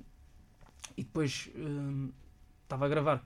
e 0.96 1.04
depois 1.04 1.50
hum, 1.56 2.12
estava 2.64 2.86
a 2.86 2.90
gravar. 2.90 3.26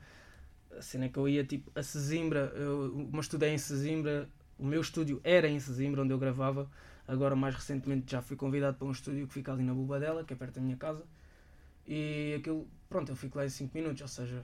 A 0.75 0.81
cena 0.81 1.05
é 1.05 1.09
que 1.09 1.19
eu 1.19 1.29
ia 1.29 1.43
tipo 1.43 1.71
a 1.75 1.83
Sesimbra, 1.83 2.51
eu, 2.55 3.07
estúdio 3.19 3.45
é 3.45 3.53
em 3.53 3.57
Sesimbra, 3.57 4.27
o 4.57 4.65
meu 4.65 4.81
estúdio 4.81 5.21
era 5.23 5.47
em 5.47 5.59
Sesimbra 5.59 6.01
onde 6.01 6.13
eu 6.13 6.17
gravava. 6.17 6.67
Agora, 7.07 7.35
mais 7.35 7.53
recentemente, 7.53 8.11
já 8.11 8.21
fui 8.21 8.37
convidado 8.37 8.77
para 8.77 8.87
um 8.87 8.91
estúdio 8.91 9.27
que 9.27 9.33
fica 9.33 9.51
ali 9.51 9.63
na 9.63 9.73
Bulbadela, 9.73 10.23
que 10.23 10.33
é 10.33 10.35
perto 10.35 10.55
da 10.55 10.61
minha 10.61 10.77
casa. 10.77 11.03
E 11.85 12.35
aquilo, 12.39 12.67
pronto, 12.89 13.11
eu 13.11 13.15
fico 13.15 13.37
lá 13.37 13.45
em 13.45 13.49
5 13.49 13.77
minutos, 13.77 14.01
ou 14.01 14.07
seja, 14.07 14.43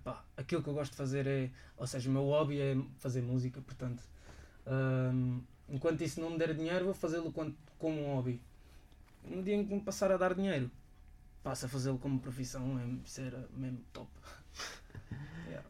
epá, 0.00 0.24
aquilo 0.36 0.62
que 0.62 0.68
eu 0.68 0.74
gosto 0.74 0.92
de 0.92 0.96
fazer 0.96 1.26
é, 1.26 1.50
ou 1.76 1.86
seja, 1.86 2.08
o 2.08 2.12
meu 2.12 2.24
hobby 2.24 2.60
é 2.60 2.76
fazer 2.98 3.22
música, 3.22 3.60
portanto, 3.60 4.02
hum, 4.66 5.40
enquanto 5.68 6.00
isso 6.02 6.20
não 6.20 6.30
me 6.30 6.38
der 6.38 6.54
dinheiro, 6.54 6.86
vou 6.86 6.94
fazê-lo 6.94 7.32
como 7.78 8.00
um 8.00 8.14
hobby. 8.14 8.40
No 9.24 9.42
dia 9.42 9.54
em 9.54 9.66
que 9.66 9.74
me 9.74 9.80
passar 9.80 10.10
a 10.10 10.16
dar 10.16 10.34
dinheiro, 10.34 10.70
passo 11.42 11.66
a 11.66 11.68
fazê-lo 11.68 11.98
como 11.98 12.18
profissão, 12.18 12.78
é, 12.78 13.20
era 13.20 13.48
mesmo 13.56 13.80
top. 13.92 14.10
Yeah. 15.48 15.66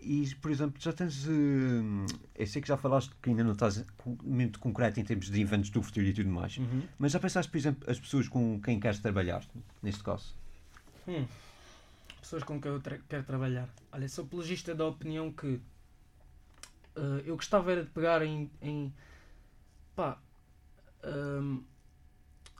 E, 0.00 0.32
por 0.36 0.52
exemplo, 0.52 0.80
já 0.80 0.92
tens. 0.92 1.26
hum, 1.26 2.06
eu 2.36 2.46
sei 2.46 2.62
que 2.62 2.68
já 2.68 2.76
falaste 2.76 3.12
que 3.20 3.30
ainda 3.30 3.42
não 3.42 3.52
estás 3.52 3.84
muito 4.22 4.60
concreto 4.60 5.00
em 5.00 5.04
termos 5.04 5.28
de 5.28 5.40
eventos 5.40 5.70
do 5.70 5.82
futuro 5.82 6.06
e 6.06 6.12
tudo 6.12 6.28
mais. 6.28 6.56
Uhum. 6.58 6.82
Mas 6.96 7.10
já 7.10 7.18
pensaste, 7.18 7.50
por 7.50 7.58
exemplo, 7.58 7.90
as 7.90 7.98
pessoas 7.98 8.28
com 8.28 8.60
quem 8.60 8.78
queres 8.78 9.00
trabalhar, 9.00 9.44
neste 9.82 10.04
caso? 10.04 10.36
Hum. 11.08 11.26
Pessoas 12.26 12.42
com 12.42 12.60
quem 12.60 12.72
eu 12.72 12.80
tra- 12.80 12.98
quero 13.08 13.22
trabalhar. 13.22 13.68
Olha, 13.92 14.08
sou 14.08 14.24
apologista 14.24 14.74
da 14.74 14.84
opinião 14.84 15.30
que 15.30 15.60
eh, 16.96 17.22
eu 17.24 17.36
gostava 17.36 17.70
era 17.70 17.84
de 17.84 17.90
pegar 17.90 18.20
em. 18.20 18.50
em 18.60 18.92
pá. 19.94 20.18
hum, 21.04 21.62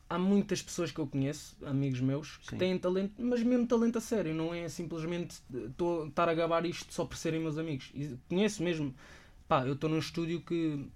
há 0.08 0.16
muitas 0.20 0.62
pessoas 0.62 0.92
que 0.92 1.00
eu 1.00 1.06
conheço, 1.08 1.56
amigos 1.66 2.00
meus, 2.00 2.36
que 2.36 2.50
Sim. 2.50 2.58
têm 2.58 2.78
talento, 2.78 3.20
mas 3.20 3.42
mesmo 3.42 3.66
talento 3.66 3.98
a 3.98 4.00
sério, 4.00 4.32
não 4.32 4.54
é 4.54 4.68
simplesmente 4.68 5.42
eh, 5.52 6.06
estar 6.06 6.28
a 6.28 6.34
gabar 6.34 6.64
isto 6.64 6.94
só 6.94 7.04
por 7.04 7.16
serem 7.16 7.40
meus 7.40 7.58
amigos. 7.58 7.90
E 7.92 8.16
conheço 8.28 8.62
mesmo. 8.62 8.94
Pá, 9.48 9.66
eu 9.66 9.72
estou 9.72 9.90
num 9.90 9.98
estúdio 9.98 10.42
que. 10.42 10.88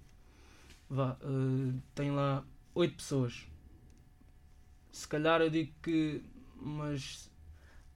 Vá, 0.89 1.17
eh, 1.21 1.73
tem 1.93 2.09
lá 2.09 2.41
oito 2.73 2.95
pessoas. 2.95 3.45
Se 4.93 5.05
calhar 5.05 5.41
eu 5.41 5.49
digo 5.49 5.73
que. 5.83 6.23
Mas 6.55 7.30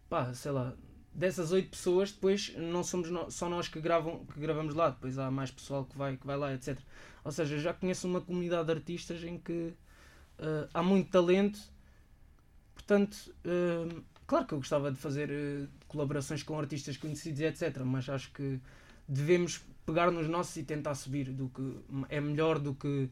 pá, 0.10 0.34
sei 0.34 0.52
lá, 0.52 0.74
dessas 1.14 1.52
oito 1.52 1.70
pessoas, 1.70 2.12
depois 2.12 2.54
não 2.58 2.84
somos 2.84 3.10
nó- 3.10 3.30
só 3.30 3.50
nós 3.50 3.68
que, 3.68 3.80
gravam, 3.80 4.26
que 4.26 4.40
gravamos 4.40 4.76
lá, 4.76 4.90
depois 4.90 5.18
há 5.18 5.32
mais 5.32 5.52
pessoal 5.52 5.86
que 5.86 5.98
vai, 5.98 6.18
que 6.18 6.26
vai 6.28 6.38
lá, 6.38 6.54
etc. 6.54 6.86
Ou 7.24 7.32
seja, 7.32 7.58
já 7.60 7.74
conheço 7.74 8.08
uma 8.08 8.22
comunidade 8.22 8.66
de 8.68 8.72
artistas 8.74 9.24
em 9.24 9.38
que 9.38 9.74
eh, 10.40 10.68
há 10.74 10.84
muito 10.84 11.12
talento, 11.12 11.60
portanto, 12.74 13.34
eh, 13.44 14.02
claro 14.28 14.46
que 14.46 14.54
eu 14.54 14.58
gostava 14.60 14.92
de 14.92 14.98
fazer 14.98 15.30
eh, 15.32 15.68
colaborações 15.88 16.44
com 16.44 16.58
artistas 16.60 16.98
conhecidos, 16.98 17.42
etc. 17.42 17.80
Mas 17.86 18.10
acho 18.10 18.32
que 18.32 18.60
devemos 19.08 19.62
pegar 19.86 20.12
nos 20.12 20.28
nossos 20.28 20.56
e 20.58 20.64
tentar 20.64 20.96
subir, 20.96 21.32
do 21.32 21.50
que 21.50 21.78
é 22.10 22.20
melhor 22.20 22.60
do 22.60 22.74
que, 22.74 23.10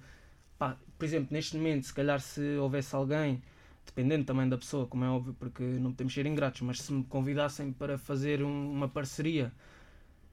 pá, 0.58 0.77
por 0.97 1.06
exemplo, 1.06 1.29
neste 1.32 1.56
momento, 1.58 1.86
se 1.86 1.93
calhar 1.93 2.19
se 2.19 2.58
houvesse 2.58 2.95
alguém 2.95 3.41
dependendo 3.86 4.26
também 4.26 4.48
da 4.50 4.58
pessoa, 4.58 4.88
como 4.88 5.04
é 5.06 5.10
óbvio, 5.10 5.36
porque 5.39 5.63
não 5.63 5.91
podemos 5.91 6.13
ser 6.13 6.26
ingratos, 6.26 6.62
mas 6.62 6.82
se 6.82 6.91
me 6.93 7.04
convidassem 7.04 7.72
para 7.72 7.98
fazer 7.98 8.43
um- 8.43 8.72
uma 8.72 8.88
parceria, 8.89 9.52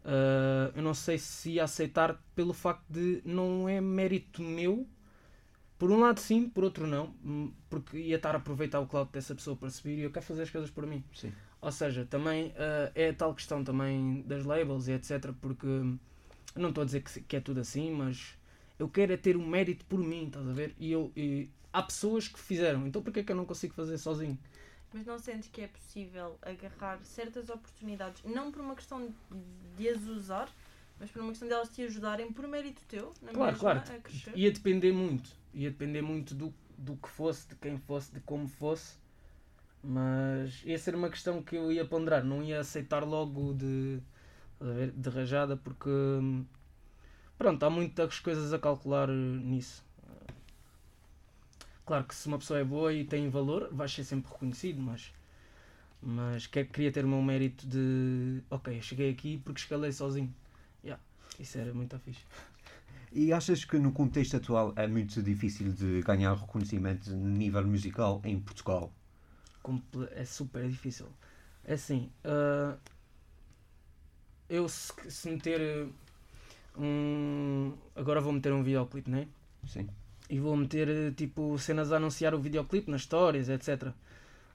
ah, 0.05 0.73
eu 0.75 0.83
não 0.83 0.95
sei 0.95 1.19
se 1.19 1.53
ia 1.53 1.65
aceitar 1.65 2.21
pelo 2.35 2.53
facto 2.53 2.85
de 2.91 3.23
não 3.25 3.69
é 3.69 3.81
mérito 3.81 4.43
meu. 4.43 4.87
Por 5.79 5.91
um 5.91 6.01
lado 6.01 6.21
sim, 6.21 6.49
por 6.49 6.65
outro 6.65 6.87
não, 6.87 7.15
hum, 7.25 7.53
porque 7.71 7.97
ia 7.99 8.17
estar 8.17 8.35
a 8.35 8.39
aproveitar 8.39 8.81
o 8.81 8.87
cloud 8.87 9.11
dessa 9.13 9.35
pessoa 9.35 9.57
para 9.57 9.71
subir 9.71 9.99
e 9.99 10.03
eu 10.03 10.11
quero 10.11 10.25
fazer 10.27 10.43
as 10.43 10.51
coisas 10.51 10.71
por 10.71 10.87
mim. 10.87 11.03
Sim. 11.15 11.33
Ou 11.61 11.73
seja, 11.73 12.05
também 12.07 12.53
ah, 12.57 12.93
é 12.95 13.09
a 13.11 13.15
tal 13.15 13.35
questão 13.35 13.65
também 13.65 14.23
das 14.27 14.45
labels 14.45 14.89
e 14.89 14.93
etc. 14.93 15.35
Porque 15.41 15.67
hum, 15.67 15.99
não 16.57 16.71
estou 16.71 16.83
a 16.83 16.85
dizer 16.85 17.03
que, 17.03 17.21
que 17.23 17.37
é 17.37 17.41
tudo 17.41 17.61
assim, 17.61 17.91
mas 17.93 18.37
eu 18.81 18.89
quero 18.89 19.13
é 19.13 19.17
ter 19.17 19.37
o 19.37 19.43
mérito 19.47 19.85
por 19.87 19.99
mim, 20.01 20.27
estás 20.27 20.49
a 20.49 20.53
ver? 20.53 20.75
E, 20.79 20.91
eu, 20.91 21.13
e 21.17 21.49
há 21.73 21.83
pessoas 21.83 22.29
que 22.29 22.39
fizeram, 22.39 22.87
então 22.87 23.03
porquê 23.03 23.21
é 23.21 23.23
que 23.23 23.33
eu 23.33 23.37
não 23.37 23.45
consigo 23.45 23.75
fazer 23.75 23.99
sozinho? 23.99 24.39
Mas 24.93 25.07
não 25.07 25.19
sentes 25.19 25.49
que 25.49 25.61
é 25.63 25.69
possível 25.69 26.37
agarrar 26.43 26.99
certas 27.05 27.49
oportunidades, 27.49 28.23
não 28.25 28.51
por 28.51 28.61
uma 28.61 28.75
questão 28.75 29.15
de 29.77 29.89
as 29.89 30.03
usar, 30.03 30.49
mas 30.99 31.11
por 31.11 31.23
uma 31.23 31.31
questão 31.31 31.47
de 31.47 31.55
elas 31.55 31.69
te 31.69 31.83
ajudarem 31.83 32.33
por 32.33 32.47
mérito 32.49 32.83
teu, 32.89 33.13
na 33.23 33.33
Claro, 33.33 33.53
mesma, 33.53 33.59
claro. 33.59 33.79
a 33.79 34.01
crescer? 34.01 34.37
Ia 34.37 34.51
depender 34.51 34.93
muito. 34.93 35.31
Ia 35.55 35.71
depender 35.71 36.03
muito 36.03 36.35
do, 36.35 36.53
do 36.77 36.97
que 36.97 37.09
fosse, 37.09 37.49
de 37.49 37.55
quem 37.57 37.79
fosse, 37.79 38.13
de 38.13 38.21
como 38.21 38.49
fosse. 38.49 38.97
Mas 39.83 40.63
ia 40.65 40.79
ser 40.79 40.95
uma 40.95 41.09
questão 41.09 41.43
que 41.43 41.57
eu 41.57 41.73
ia 41.73 41.85
ponderar, 41.85 42.23
não 42.25 42.43
ia 42.43 42.61
aceitar 42.61 43.03
logo 43.05 43.55
de, 43.55 44.01
de 44.95 45.09
rajada, 45.09 45.57
porque 45.57 45.89
pronto, 47.41 47.63
há 47.65 47.71
muitas 47.71 48.19
coisas 48.19 48.53
a 48.53 48.59
calcular 48.59 49.09
eh, 49.09 49.13
nisso. 49.13 49.83
Claro 51.87 52.05
que 52.05 52.15
se 52.15 52.29
uma 52.29 52.39
pessoa 52.39 52.61
é 52.61 52.65
boa 52.65 52.93
e 52.93 53.03
tem 53.03 53.31
valor, 53.31 53.71
vai 53.73 53.89
ser 53.89 54.05
sempre 54.05 54.31
reconhecido, 54.31 54.79
mas, 54.79 55.11
mas 56.03 56.47
que, 56.47 56.63
queria 56.67 56.93
ter 56.93 57.03
o 57.07 57.09
meu 57.09 57.23
mérito 57.23 57.67
de 57.67 58.43
ok, 58.51 58.77
eu 58.77 58.83
cheguei 58.83 59.11
aqui 59.11 59.39
porque 59.43 59.59
escalei 59.59 59.91
sozinho. 59.91 60.33
Yeah, 60.85 61.03
isso 61.39 61.57
era 61.57 61.73
muito 61.73 61.99
fixe. 62.01 62.21
E 63.11 63.33
achas 63.33 63.65
que 63.65 63.79
no 63.79 63.91
contexto 63.91 64.37
atual 64.37 64.75
é 64.77 64.87
muito 64.87 65.23
difícil 65.23 65.73
de 65.73 66.03
ganhar 66.03 66.35
reconhecimento 66.35 67.11
no 67.11 67.31
nível 67.31 67.67
musical 67.67 68.21
em 68.23 68.39
Portugal? 68.39 68.93
É 70.15 70.27
super 70.27 70.69
difícil. 70.69 71.09
É 71.65 71.73
assim, 71.73 72.11
uh, 72.23 72.79
eu 74.47 74.69
se, 74.69 74.93
se 75.11 75.31
meter 75.31 75.89
um. 76.83 77.73
Agora 77.95 78.21
vou 78.21 78.33
meter 78.33 78.53
um 78.53 78.63
videoclipe, 78.63 79.11
né? 79.11 79.29
Sim. 79.67 79.89
E 80.29 80.39
vou 80.39 80.57
meter 80.57 81.13
tipo 81.15 81.59
cenas 81.59 81.93
a 81.93 81.97
anunciar 81.97 82.35
o 82.35 82.41
videoclipe 82.41 82.91
nas 82.91 83.03
histórias, 83.03 83.49
etc. 83.49 83.89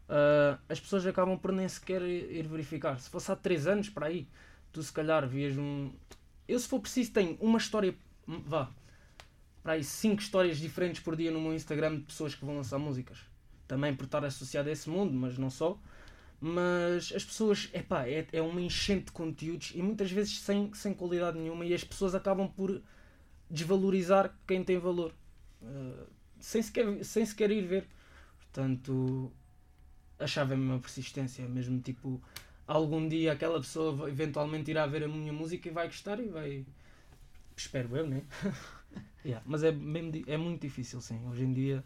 Uh, 0.07 0.57
as 0.69 0.79
pessoas 0.79 1.05
acabam 1.05 1.37
por 1.37 1.51
nem 1.51 1.67
sequer 1.67 2.01
ir 2.01 2.47
verificar. 2.47 2.99
Se 2.99 3.09
fosse 3.09 3.31
há 3.31 3.35
3 3.35 3.67
anos 3.67 3.89
para 3.89 4.07
aí, 4.07 4.27
tu 4.71 4.81
se 4.81 4.91
calhar 4.91 5.27
vias 5.27 5.57
um. 5.57 5.91
Eu, 6.47 6.59
se 6.59 6.67
for 6.67 6.79
preciso, 6.79 7.11
tenho 7.11 7.37
uma 7.41 7.57
história 7.57 7.95
Hum, 8.27 8.41
vá, 8.45 8.71
para 9.61 9.73
aí 9.73 9.83
5 9.83 10.21
histórias 10.21 10.57
diferentes 10.57 11.01
por 11.01 11.15
dia 11.15 11.31
no 11.31 11.39
meu 11.39 11.53
Instagram 11.53 11.97
de 11.97 12.01
pessoas 12.01 12.33
que 12.33 12.43
vão 12.43 12.57
lançar 12.57 12.79
músicas. 12.79 13.19
Também 13.67 13.95
por 13.95 14.05
estar 14.05 14.23
associado 14.25 14.69
a 14.69 14.71
esse 14.71 14.89
mundo, 14.89 15.13
mas 15.13 15.37
não 15.37 15.49
só. 15.49 15.79
Mas 16.39 17.11
as 17.15 17.23
pessoas, 17.23 17.69
epá, 17.73 18.07
é, 18.07 18.27
é 18.31 18.41
uma 18.41 18.61
enchente 18.61 19.05
de 19.05 19.11
conteúdos 19.11 19.71
e 19.73 19.81
muitas 19.81 20.11
vezes 20.11 20.39
sem, 20.39 20.73
sem 20.73 20.93
qualidade 20.93 21.37
nenhuma 21.39 21.65
e 21.65 21.73
as 21.73 21.83
pessoas 21.83 22.13
acabam 22.13 22.47
por 22.47 22.81
desvalorizar 23.49 24.35
quem 24.47 24.63
tem 24.63 24.77
valor. 24.77 25.13
Uh, 25.61 26.05
sem, 26.39 26.61
sequer, 26.61 27.03
sem 27.03 27.25
sequer 27.25 27.51
ir 27.51 27.65
ver. 27.65 27.87
Portanto, 28.37 29.31
a 30.19 30.27
chave 30.27 30.51
é 30.51 30.55
a 30.55 30.57
mesma 30.57 30.79
persistência. 30.79 31.47
Mesmo 31.47 31.79
tipo, 31.79 32.21
algum 32.67 33.07
dia 33.07 33.31
aquela 33.31 33.59
pessoa 33.59 34.09
eventualmente 34.09 34.69
irá 34.69 34.85
ver 34.85 35.03
a 35.03 35.07
minha 35.07 35.33
música 35.33 35.69
e 35.69 35.71
vai 35.71 35.87
gostar 35.87 36.19
e 36.19 36.27
vai 36.27 36.65
Espero 37.55 37.95
eu, 37.95 38.07
né? 38.07 38.23
yeah. 39.23 39.43
Mas 39.45 39.63
é, 39.63 39.71
mesmo, 39.71 40.11
é 40.27 40.37
muito 40.37 40.61
difícil, 40.61 40.99
sim. 40.99 41.25
Hoje 41.27 41.43
em 41.43 41.53
dia. 41.53 41.83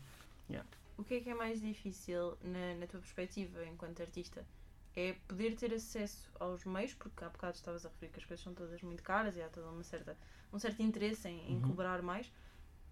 Yeah. 0.49 0.67
O 0.99 1.03
que 1.05 1.13
é 1.13 1.21
que 1.21 1.29
é 1.29 1.33
mais 1.33 1.61
difícil 1.61 2.37
na, 2.41 2.75
na 2.75 2.85
tua 2.85 2.99
perspectiva 2.99 3.65
enquanto 3.65 4.01
artista? 4.01 4.45
É 4.93 5.13
poder 5.29 5.55
ter 5.55 5.73
acesso 5.73 6.29
aos 6.37 6.65
meios, 6.65 6.93
porque 6.93 7.23
há 7.23 7.29
bocado 7.29 7.55
estavas 7.55 7.85
a 7.85 7.89
referir 7.89 8.11
que 8.11 8.19
as 8.19 8.25
coisas 8.25 8.43
são 8.43 8.53
todas 8.53 8.81
muito 8.81 9.01
caras 9.01 9.37
e 9.37 9.41
há 9.41 9.47
todo 9.47 9.69
uma 9.69 9.81
certa, 9.81 10.17
um 10.51 10.59
certo 10.59 10.81
interesse 10.83 11.29
em, 11.29 11.53
em 11.53 11.55
uhum. 11.55 11.69
cobrar 11.69 12.01
mais. 12.01 12.29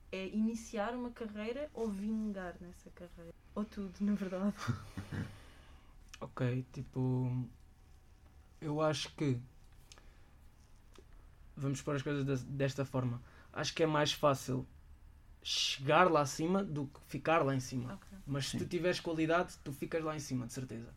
É 0.10 0.26
iniciar 0.28 0.94
uma 0.94 1.12
carreira 1.12 1.70
ou 1.74 1.90
vingar 1.90 2.56
nessa 2.62 2.90
carreira? 2.92 3.34
Ou 3.54 3.66
tudo, 3.66 3.94
na 4.00 4.14
verdade. 4.16 4.56
ok, 6.22 6.66
tipo. 6.72 7.46
Eu 8.62 8.82
acho 8.82 9.14
que 9.16 9.38
vamos 11.58 11.82
pôr 11.82 11.98
as 11.98 12.02
coisas 12.02 12.42
desta 12.46 12.86
forma. 12.86 13.22
Acho 13.52 13.74
que 13.74 13.84
é 13.84 13.86
mais 13.86 14.14
fácil 14.14 14.66
chegar 15.48 16.12
lá 16.12 16.20
acima 16.20 16.62
do 16.62 16.88
que 16.88 17.00
ficar 17.08 17.42
lá 17.42 17.56
em 17.56 17.60
cima. 17.62 17.94
Okay. 17.94 18.18
Mas 18.28 18.48
se 18.48 18.52
Sim. 18.52 18.58
tu 18.58 18.66
tiveres 18.66 19.00
qualidade, 19.00 19.54
tu 19.64 19.72
ficas 19.72 20.04
lá 20.04 20.14
em 20.14 20.20
cima, 20.20 20.46
de 20.46 20.52
certeza. 20.52 20.90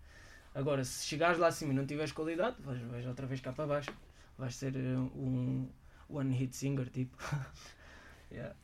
Agora, 0.53 0.85
se 0.85 1.07
chegares 1.07 1.39
lá 1.39 1.47
acima 1.47 1.73
e 1.73 1.77
não 1.77 1.87
tiveres 1.87 2.11
qualidade, 2.11 2.57
vais, 2.59 2.81
vais 2.83 3.07
outra 3.07 3.27
vez 3.29 3.41
cá 3.41 3.53
para 3.53 3.65
baixo. 3.69 3.93
Vais 4.37 4.53
ser 4.53 4.75
eh, 4.75 4.99
um 5.15 5.69
one 6.09 6.35
hit 6.35 6.57
singer, 6.57 6.91
tipo. 6.91 7.17
yeah. 8.33 8.57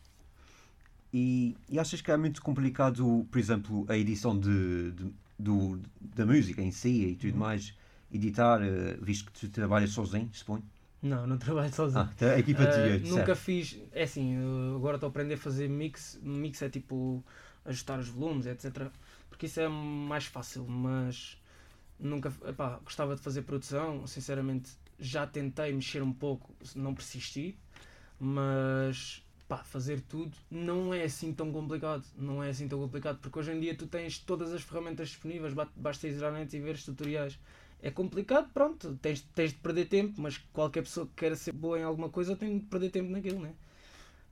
E, 1.14 1.56
e, 1.68 1.78
achas 1.78 2.00
que 2.00 2.10
é 2.10 2.16
muito 2.16 2.42
complicado, 2.42 3.24
por 3.30 3.38
exemplo, 3.38 3.86
a 3.88 3.96
edição 3.96 4.36
de, 4.36 4.90
de 4.90 5.12
do, 5.38 5.78
da 6.00 6.26
música 6.26 6.62
em 6.62 6.72
si 6.72 7.10
e 7.10 7.14
tudo 7.14 7.34
uhum. 7.34 7.38
mais, 7.38 7.72
editar, 8.10 8.60
eh, 8.60 8.98
visto 9.00 9.30
que 9.30 9.38
tu 9.38 9.48
trabalhas 9.50 9.90
sozinho, 9.90 10.28
suponho? 10.32 10.64
Não, 11.02 11.26
não 11.26 11.36
trabalho 11.38 11.72
sozinho. 11.72 12.02
Ah, 12.02 12.10
então 12.14 12.28
a 12.30 12.38
equipa 12.38 12.62
uh, 12.62 12.98
de 13.00 13.10
Nunca 13.10 13.34
fiz. 13.34 13.78
É 13.92 14.04
assim, 14.04 14.36
agora 14.74 14.96
estou 14.96 15.08
a 15.08 15.10
aprender 15.10 15.34
a 15.34 15.38
fazer 15.38 15.68
mix. 15.68 16.18
Mix 16.22 16.62
é 16.62 16.68
tipo 16.68 17.24
ajustar 17.64 17.98
os 17.98 18.08
volumes, 18.08 18.46
etc. 18.46 18.90
Porque 19.28 19.46
isso 19.46 19.60
é 19.60 19.68
mais 19.68 20.26
fácil, 20.26 20.66
mas 20.66 21.40
nunca. 21.98 22.32
Epá, 22.46 22.80
gostava 22.82 23.14
de 23.14 23.22
fazer 23.22 23.42
produção. 23.42 24.06
Sinceramente, 24.06 24.70
já 24.98 25.26
tentei 25.26 25.72
mexer 25.72 26.02
um 26.02 26.12
pouco, 26.12 26.54
não 26.74 26.94
persisti. 26.94 27.56
Mas 28.18 29.22
pá, 29.48 29.58
fazer 29.58 30.00
tudo 30.00 30.36
não 30.50 30.92
é 30.92 31.04
assim 31.04 31.32
tão 31.32 31.52
complicado. 31.52 32.04
Não 32.16 32.42
é 32.42 32.50
assim 32.50 32.68
tão 32.68 32.78
complicado, 32.78 33.18
porque 33.20 33.38
hoje 33.38 33.52
em 33.52 33.60
dia 33.60 33.74
tu 33.74 33.86
tens 33.86 34.18
todas 34.18 34.52
as 34.52 34.62
ferramentas 34.62 35.08
disponíveis, 35.08 35.54
basta 35.76 36.08
ir 36.08 36.24
à 36.24 36.30
net 36.30 36.56
e 36.56 36.60
ver 36.60 36.74
os 36.74 36.84
tutoriais 36.84 37.38
é 37.80 37.90
complicado, 37.90 38.50
pronto, 38.52 38.96
tens, 38.96 39.22
tens 39.34 39.52
de 39.52 39.58
perder 39.58 39.86
tempo, 39.86 40.20
mas 40.20 40.38
qualquer 40.52 40.82
pessoa 40.82 41.06
que 41.06 41.14
queira 41.14 41.36
ser 41.36 41.52
boa 41.52 41.78
em 41.78 41.82
alguma 41.82 42.08
coisa 42.08 42.36
tem 42.36 42.58
de 42.58 42.64
perder 42.64 42.90
tempo 42.90 43.10
naquilo, 43.10 43.40
né? 43.40 43.54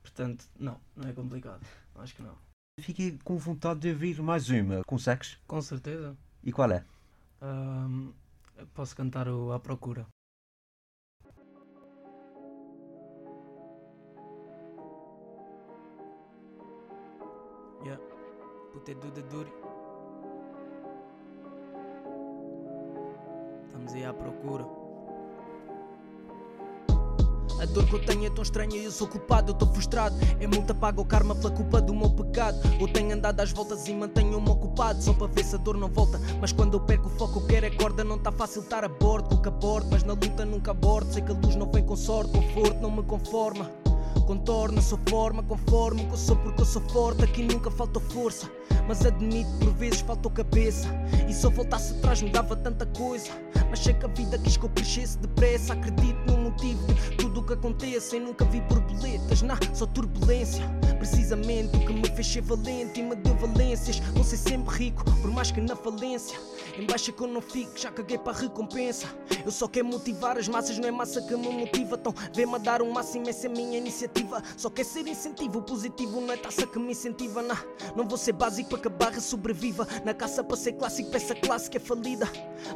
Portanto, 0.02 0.46
não, 0.58 0.80
não 0.96 1.08
é 1.08 1.12
complicado. 1.12 1.64
Acho 1.96 2.14
que 2.14 2.22
não. 2.22 2.36
Fiquei 2.80 3.18
com 3.22 3.36
vontade 3.36 3.80
de 3.80 3.90
ouvir 3.90 4.20
mais 4.20 4.48
uma. 4.50 4.82
Consegues? 4.84 5.38
Com 5.46 5.62
certeza. 5.62 6.16
E 6.42 6.52
qual 6.52 6.70
é? 6.70 6.84
Um, 7.40 8.12
posso 8.74 8.96
cantar 8.96 9.28
o 9.28 9.52
À 9.52 9.60
Procura. 9.60 10.06
Yeah. 17.84 18.02
Put 18.72 18.88
it 18.88 19.00
do 19.00 19.10
the 19.10 19.22
Estamos 23.74 23.92
aí 23.94 24.04
à 24.04 24.14
procura. 24.14 24.64
A 27.60 27.66
dor 27.66 27.84
que 27.86 27.94
eu 27.94 28.06
tenho 28.06 28.26
é 28.26 28.30
tão 28.30 28.42
estranha 28.42 28.76
e 28.76 28.84
eu 28.84 28.92
sou 28.92 29.08
culpado, 29.08 29.50
eu 29.50 29.52
estou 29.52 29.68
frustrado. 29.72 30.14
É 30.38 30.46
multa 30.46 30.72
paga 30.72 31.00
o 31.00 31.04
karma 31.04 31.34
pela 31.34 31.50
culpa 31.50 31.80
do 31.80 31.92
meu 31.92 32.08
pecado. 32.10 32.56
Eu 32.80 32.86
tenho 32.86 33.12
andado 33.12 33.40
às 33.40 33.50
voltas 33.50 33.88
e 33.88 33.92
mantenho-me 33.92 34.48
ocupado, 34.48 35.02
só 35.02 35.12
para 35.12 35.26
ver 35.26 35.44
se 35.44 35.56
a 35.56 35.58
dor 35.58 35.76
não 35.76 35.88
volta. 35.88 36.20
Mas 36.40 36.52
quando 36.52 36.74
eu 36.74 36.80
perco 36.80 37.08
o 37.08 37.10
foco, 37.10 37.40
eu 37.40 37.46
quero 37.48 37.66
é 37.66 37.70
corda. 37.70 38.04
Não 38.04 38.14
está 38.14 38.30
fácil 38.30 38.62
estar 38.62 38.84
a 38.84 38.88
bordo, 38.88 39.30
com 39.30 39.42
que 39.42 39.48
abordo. 39.48 39.88
Mas 39.90 40.04
na 40.04 40.12
luta 40.12 40.44
nunca 40.44 40.70
abordo. 40.70 41.12
Sei 41.12 41.22
que 41.22 41.32
a 41.32 41.34
luz 41.34 41.56
não 41.56 41.68
vem 41.68 41.84
com 41.84 41.96
sorte, 41.96 42.30
conforto 42.30 42.80
não 42.80 42.92
me 42.92 43.02
conforma. 43.02 43.68
Contorna 44.26 44.80
sua 44.80 44.98
forma 45.08 45.42
conforme 45.42 46.04
que 46.06 46.12
eu 46.12 46.16
sou 46.16 46.36
porque 46.36 46.60
eu 46.62 46.66
sou 46.66 46.82
forte. 46.88 47.24
Aqui 47.24 47.42
nunca 47.42 47.70
faltou 47.70 48.02
força. 48.02 48.50
Mas 48.86 49.04
admito 49.04 49.50
por 49.58 49.72
vezes 49.74 50.00
faltou 50.00 50.30
cabeça. 50.30 50.88
E 51.28 51.32
se 51.32 51.44
eu 51.44 51.50
voltasse 51.50 51.94
atrás 51.94 52.22
me 52.22 52.30
dava 52.30 52.56
tanta 52.56 52.86
coisa. 52.86 53.30
Mas 53.70 53.80
sei 53.80 53.94
que 53.94 54.04
a 54.04 54.08
vida 54.08 54.38
quis 54.38 54.56
que 54.56 54.64
eu 54.64 54.70
crescesse 54.70 55.18
depressa. 55.18 55.72
Acredito 55.72 56.18
no 56.26 56.38
motivo 56.38 56.86
de 56.86 57.16
tudo 57.16 57.40
o 57.40 57.42
que 57.44 57.52
acontece. 57.52 58.16
E 58.16 58.20
nunca 58.20 58.44
vi 58.44 58.60
borboletas, 58.62 59.42
não, 59.42 59.56
só 59.72 59.86
turbulência. 59.86 60.64
Precisamente 60.98 61.76
o 61.76 61.80
que 61.80 61.92
me 61.92 62.08
fez 62.08 62.26
ser 62.26 62.42
valente 62.42 63.00
e 63.00 63.02
me 63.02 63.14
deu 63.16 63.34
valências. 63.34 63.98
Vou 64.14 64.24
ser 64.24 64.36
sempre 64.36 64.74
rico, 64.76 65.04
por 65.20 65.30
mais 65.30 65.50
que 65.50 65.60
na 65.60 65.76
falência. 65.76 66.38
Embaixo 66.78 67.12
que 67.12 67.22
eu 67.22 67.26
não 67.26 67.40
fico, 67.40 67.78
já 67.78 67.90
caguei 67.90 68.18
para 68.18 68.32
a 68.32 68.36
recompensa. 68.36 69.06
Eu 69.44 69.50
só 69.50 69.68
quero 69.68 69.86
motivar 69.86 70.38
as 70.38 70.48
massas, 70.48 70.78
não 70.78 70.88
é 70.88 70.90
massa 70.90 71.20
que 71.22 71.36
me 71.36 71.48
motiva. 71.48 71.96
Então 71.96 72.14
vem-me 72.32 72.58
dar 72.58 72.80
um 72.80 72.90
máximo, 72.90 73.28
essa 73.28 73.46
é 73.46 73.50
a 73.50 73.52
minha 73.52 73.78
iniciativa. 73.78 74.03
Só 74.56 74.70
quer 74.70 74.84
ser 74.84 75.06
incentivo 75.06 75.62
positivo, 75.62 76.20
não 76.20 76.32
é 76.32 76.36
taça 76.36 76.66
que 76.66 76.78
me 76.78 76.92
incentiva. 76.92 77.42
Não, 77.42 77.56
não 77.96 78.08
vou 78.08 78.18
ser 78.18 78.32
básico 78.32 78.70
para 78.70 78.78
que 78.78 78.88
a 78.88 78.90
barra 78.90 79.20
sobreviva. 79.20 79.86
Na 80.04 80.14
caça 80.14 80.42
para 80.42 80.56
ser 80.56 80.72
clássico, 80.72 81.10
peça 81.10 81.34
clássica 81.34 81.76
é 81.76 81.80
falida. 81.80 82.26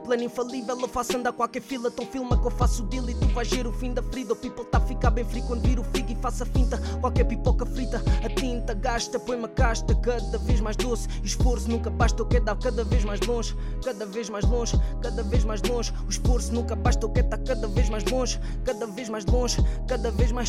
Plano 0.05 0.23
infalível, 0.23 0.79
eu 0.81 0.89
faço 0.89 1.17
andar 1.17 1.33
qualquer 1.33 1.63
fila. 1.63 1.89
Então 1.89 2.07
filma 2.07 2.41
que 2.41 2.47
eu 2.47 2.51
faço 2.51 2.83
deal 2.85 3.09
e 3.09 3.15
tu 3.15 3.27
vais 3.29 3.49
ver 3.49 3.67
o 3.67 3.73
fim 3.73 3.93
da 3.93 4.03
ferida. 4.03 4.33
O 4.33 4.37
people 4.37 4.65
tá 4.65 4.79
a 4.79 4.81
ficar 4.81 5.11
bem 5.11 5.25
frio 5.25 5.45
quando 5.47 5.63
vira 5.63 5.81
o 5.81 5.85
figo 5.85 6.13
e 6.13 6.17
faça 6.17 6.45
finta. 6.47 6.79
Qualquer 7.01 7.25
pipoca 7.25 7.67
frita, 7.67 8.03
a 8.25 8.29
tinta 8.29 8.75
gasta, 8.75 9.19
põe 9.19 9.37
uma 9.37 9.49
casta 9.49 9.95
cada 9.97 10.39
vez 10.39 10.61
mais 10.61 10.77
doce. 10.77 11.09
Esforço 11.23 11.69
nunca 11.69 11.91
basta, 11.91 12.21
eu 12.23 12.27
quero 12.27 12.45
dar 12.45 12.57
cada 12.57 12.85
vez 12.85 13.05
mais 13.05 13.21
longe 13.21 13.57
cada 13.85 14.05
vez 14.05 14.29
mais 14.29 14.45
longe, 14.45 14.79
cada 15.03 15.23
vez 15.23 15.45
mais 15.45 15.63
longe. 15.63 15.93
O 16.07 16.11
esforço 16.11 16.53
nunca 16.53 16.77
basta, 16.77 17.05
eu 17.05 17.11
quero 17.11 17.27
estar 17.27 17.39
cada 17.39 17.67
vez 17.69 17.89
mais 17.89 18.05
longe, 18.05 18.41
cada 18.65 18.87
vez 18.87 19.09
mais 19.09 19.25
longe, 19.25 19.57
cada 19.87 20.11
vez 20.11 20.33
mais. 20.33 20.49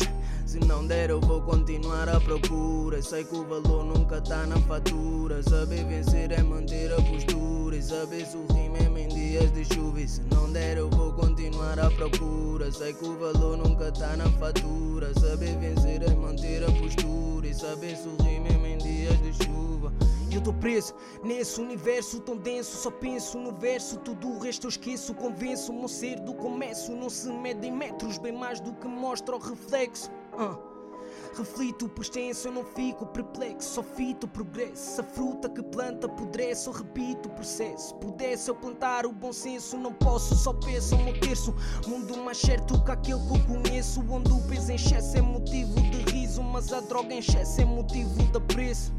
Não 0.70 0.86
der, 0.86 1.10
eu 1.10 1.20
vou 1.20 1.42
continuar 1.42 2.08
à 2.08 2.20
procura. 2.20 3.02
Sei 3.02 3.24
que 3.24 3.34
o 3.34 3.44
valor 3.44 3.84
nunca 3.84 4.18
está 4.18 4.46
na 4.46 4.56
fatura. 4.60 5.42
Saber 5.42 5.84
vencer 5.84 6.30
é 6.30 6.44
manter 6.44 6.92
a 6.92 7.02
postura. 7.02 7.76
E 7.76 7.82
saber 7.82 8.24
sorrir 8.24 8.70
mesmo 8.70 8.96
em 8.96 9.08
dias 9.08 9.50
de 9.50 9.64
chuva. 9.64 10.00
E 10.00 10.06
se 10.06 10.22
não 10.32 10.50
der, 10.52 10.76
eu 10.78 10.88
vou 10.88 11.12
continuar 11.12 11.76
à 11.80 11.90
procura. 11.90 12.70
Sei 12.70 12.92
que 12.92 13.04
o 13.04 13.18
valor 13.18 13.56
nunca 13.56 13.88
está 13.88 14.16
na 14.16 14.30
fatura. 14.38 15.12
Saber 15.18 15.58
vencer 15.58 16.04
é 16.04 16.14
manter 16.14 16.62
a 16.62 16.70
postura. 16.70 17.48
E 17.48 17.52
saber 17.52 17.96
sorrir 17.96 18.38
mesmo 18.38 18.64
em 18.64 18.78
dias 18.78 19.20
de 19.22 19.44
chuva. 19.44 19.92
eu 20.30 20.40
tô 20.40 20.52
preso 20.52 20.94
nesse 21.24 21.60
universo 21.60 22.20
tão 22.20 22.36
denso. 22.36 22.76
Só 22.76 22.92
penso 22.92 23.40
no 23.40 23.50
verso, 23.50 23.96
tudo 23.98 24.28
o 24.28 24.38
resto 24.38 24.68
eu 24.68 24.70
esqueço. 24.70 25.14
Convenço, 25.14 25.72
meu 25.72 25.88
ser 25.88 26.20
do 26.20 26.32
começo 26.32 26.92
não 26.92 27.10
se 27.10 27.28
mede 27.28 27.66
em 27.66 27.72
metros, 27.72 28.18
bem 28.18 28.32
mais 28.32 28.60
do 28.60 28.72
que 28.72 28.86
mostra 28.86 29.34
o 29.34 29.40
reflexo. 29.40 30.08
Uh. 30.40 30.70
Reflito 31.36 31.88
por 31.88 32.02
extenso, 32.02 32.48
eu 32.48 32.52
não 32.52 32.64
fico 32.64 33.06
perplexo, 33.06 33.74
só 33.74 33.82
fito 33.82 34.26
progresso. 34.26 35.00
A 35.00 35.04
fruta 35.04 35.48
que 35.48 35.62
planta 35.62 36.06
apodrece, 36.06 36.66
eu 36.66 36.72
repito 36.72 37.28
o 37.28 37.32
processo. 37.32 37.94
Pudesse 37.96 38.50
eu 38.50 38.54
plantar 38.54 39.06
o 39.06 39.12
bom 39.12 39.32
senso, 39.32 39.76
não 39.76 39.92
posso, 39.92 40.34
só 40.34 40.52
penso 40.52 40.96
meu 40.98 41.18
terço. 41.20 41.54
Mundo 41.86 42.16
mais 42.18 42.38
certo 42.38 42.82
que 42.82 42.90
aquele 42.90 43.20
que 43.20 43.34
eu 43.34 43.44
conheço, 43.46 44.04
onde 44.10 44.32
o 44.32 44.40
peso 44.48 44.72
em 44.72 44.74
excesso 44.74 45.16
é 45.16 45.22
motivo 45.22 45.80
de 45.80 46.10
riso, 46.10 46.42
mas 46.42 46.72
a 46.72 46.80
droga 46.80 47.14
em 47.14 47.18
excesso 47.18 47.60
é 47.60 47.64
motivo 47.64 48.10
de 48.14 48.36
apreço. 48.36 48.92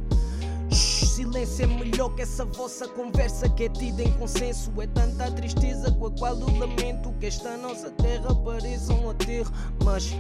Silêncio 0.72 1.66
é 1.66 1.68
melhor 1.68 2.16
que 2.16 2.22
essa 2.22 2.46
vossa 2.46 2.88
conversa 2.88 3.50
que 3.50 3.66
é 3.66 3.70
tida 3.70 4.04
em 4.04 4.12
consenso. 4.14 4.72
É 4.82 4.88
tanta 4.88 5.30
tristeza 5.32 5.92
com 5.92 6.08
a 6.08 6.12
qual 6.12 6.40
eu 6.40 6.58
lamento 6.58 7.14
que 7.20 7.26
esta 7.26 7.58
nossa 7.58 7.92
terra 7.92 8.34
pareça 8.34 8.94
um 8.94 9.10
aterro. 9.10 9.52
Mas 9.84 10.14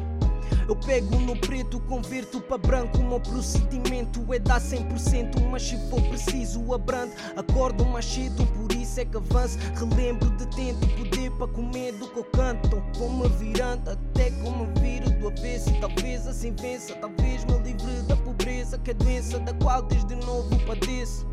eu 0.67 0.75
pego 0.75 1.17
no 1.17 1.35
preto, 1.35 1.79
converto 1.81 2.41
para 2.41 2.57
branco. 2.57 2.97
O 2.97 3.03
meu 3.03 3.19
procedimento 3.19 4.21
é 4.33 4.39
dar 4.39 4.61
100%. 4.61 5.41
Mas 5.49 5.63
se 5.63 5.77
for 5.89 6.01
preciso, 6.03 6.73
abrando. 6.73 7.11
Acordo 7.35 7.85
mais 7.85 8.05
cedo, 8.05 8.45
por 8.47 8.71
isso 8.71 8.99
é 8.99 9.05
que 9.05 9.17
avanço. 9.17 9.57
Relembro 9.75 10.29
de 10.37 10.45
tento 10.47 10.87
poder 10.97 11.31
para 11.31 11.47
comer 11.47 11.93
do 11.93 12.07
que 12.07 12.19
eu 12.19 12.23
canto. 12.25 12.83
Vou-me 12.97 13.27
virando 13.29 13.89
até 13.89 14.29
me 14.29 14.79
viro 14.79 15.09
do 15.19 15.27
avesso. 15.27 15.69
E 15.69 15.79
talvez 15.79 16.27
assim 16.27 16.53
vença, 16.55 16.93
talvez 16.95 17.43
me 17.45 17.57
livre 17.59 18.01
da 18.07 18.15
pobreza. 18.17 18.77
Que 18.77 18.91
é 18.91 18.93
doença 18.93 19.39
da 19.39 19.53
qual 19.55 19.81
desde 19.83 20.15
novo 20.15 20.57
padeço. 20.65 21.25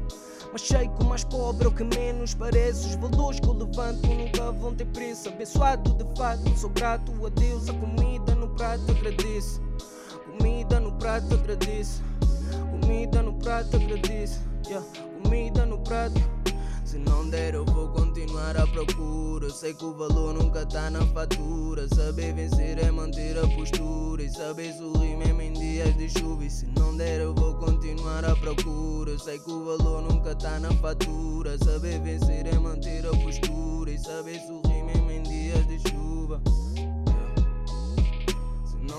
Mas 0.52 0.62
sei 0.62 0.88
que 0.88 1.02
o 1.02 1.04
mais 1.04 1.24
pobre 1.24 1.66
é 1.66 1.68
o 1.68 1.72
que 1.72 1.85
menos 1.85 2.35
parece. 2.35 2.88
Os 2.88 2.94
valores 2.94 3.38
que 3.40 3.46
eu 3.46 3.52
levanto 3.52 4.07
nunca 4.07 4.50
vão 4.52 4.74
ter 4.74 4.87
preço. 4.87 5.28
Abençoado 5.28 5.92
de 5.94 6.16
fato, 6.16 6.57
sou 6.57 6.70
grato 6.70 7.12
a 7.24 7.28
Deus. 7.28 7.68
A 7.68 7.74
comida 7.74 8.35
prato 8.59 8.90
agradeço. 8.90 9.61
Comida 10.37 10.81
no 10.81 10.92
prato 10.99 11.33
agradeço. 11.33 12.03
Comida 12.73 13.23
no 13.23 13.33
prato 13.35 13.77
agradeço. 13.77 14.40
Yeah. 14.66 14.85
Comida 15.23 15.64
no 15.64 15.79
prato. 15.79 16.21
Se 16.85 16.99
não 16.99 17.31
der, 17.31 17.55
eu 17.55 17.64
vou 17.64 17.88
continuar 17.90 18.57
à 18.57 18.66
procura. 18.66 19.49
Sei 19.51 19.75
que 19.75 19.85
o 19.85 19.94
valor 19.94 20.35
nunca 20.35 20.66
tá 20.66 20.90
na 20.90 21.07
fatura. 21.07 21.87
Saber 21.94 22.35
vencer 22.35 22.79
é 22.79 22.90
manter 22.90 23.38
a 23.38 23.47
postura. 23.47 24.25
E 24.25 24.29
saber 24.29 24.73
sorrir 24.75 25.16
mesmo 25.16 25.40
em 25.40 25.53
dias 25.53 25.97
de 25.97 26.11
chuva. 26.11 26.44
E 26.44 26.51
se 26.51 26.66
não 26.66 26.97
der, 26.97 27.21
eu 27.21 27.35
vou 27.35 27.55
continuar 27.55 28.25
à 28.25 28.35
procura. 28.35 29.16
Sei 29.21 29.38
que 29.38 29.51
o 29.53 29.66
valor 29.66 30.03
nunca 30.03 30.35
tá 30.35 30.59
na 30.59 30.73
fatura. 30.73 31.57
Saber 31.59 32.01
vencer 32.01 32.47
é 32.47 32.59
manter 32.59 33.07
a 33.07 33.11
postura. 33.11 33.92
E 33.92 33.99
saber 33.99 34.40
sorrir 34.40 34.83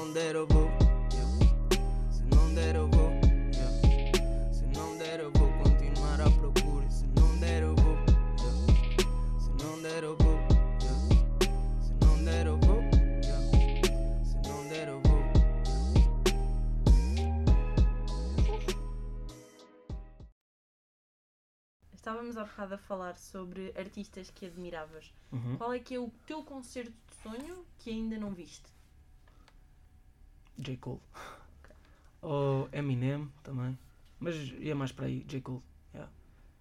não 0.09 0.13
der, 0.15 0.35
eu 0.35 0.47
vou. 0.47 0.65
Yeah. 1.13 2.11
Se 2.11 2.23
não 2.23 2.55
der, 2.55 2.75
eu 2.75 2.89
vou. 2.89 3.11
Yeah. 3.53 4.51
Se 4.51 4.65
não 4.65 4.97
der, 4.97 5.19
eu 5.19 5.31
vou 5.31 5.53
continuar 5.61 6.19
à 6.19 6.31
procura. 6.31 6.89
Se 6.89 7.05
não 7.05 7.39
der, 7.39 7.61
eu 7.61 7.75
vou. 7.75 7.95
yeah. 8.39 9.39
Se 9.39 9.49
não 9.63 9.79
der, 9.83 10.03
eu 10.03 10.17
vou. 10.17 10.35
yeah. 10.81 11.83
Se 11.83 11.93
não 12.03 12.23
der, 12.25 12.47
eu 12.47 12.57
vou. 12.57 12.81
yeah. 13.23 14.25
Se 14.25 14.35
não 14.49 14.67
der, 14.67 14.87
eu 14.87 14.99
vou. 14.99 15.19
Estávamos 21.93 22.35
há 22.35 22.45
bocado 22.45 22.73
a 22.73 22.77
falar 22.79 23.15
sobre 23.15 23.71
artistas 23.77 24.31
que 24.31 24.47
admiravas. 24.47 25.13
Uhum. 25.31 25.55
Qual 25.57 25.71
é 25.71 25.77
que 25.77 25.93
é 25.93 25.99
o 25.99 26.09
teu 26.25 26.43
concerto 26.43 26.91
de 26.91 27.15
sonho 27.21 27.63
que 27.77 27.91
ainda 27.91 28.17
não 28.17 28.33
viste? 28.33 28.78
J. 30.59 30.77
Cole. 30.77 30.99
Ou 32.21 32.69
Eminem 32.71 33.29
também. 33.43 33.77
Mas 34.19 34.35
ia 34.59 34.75
mais 34.75 34.91
para 34.91 35.05
aí, 35.05 35.23
J. 35.27 35.41
Cole. 35.41 35.61
yeah. 35.93 36.11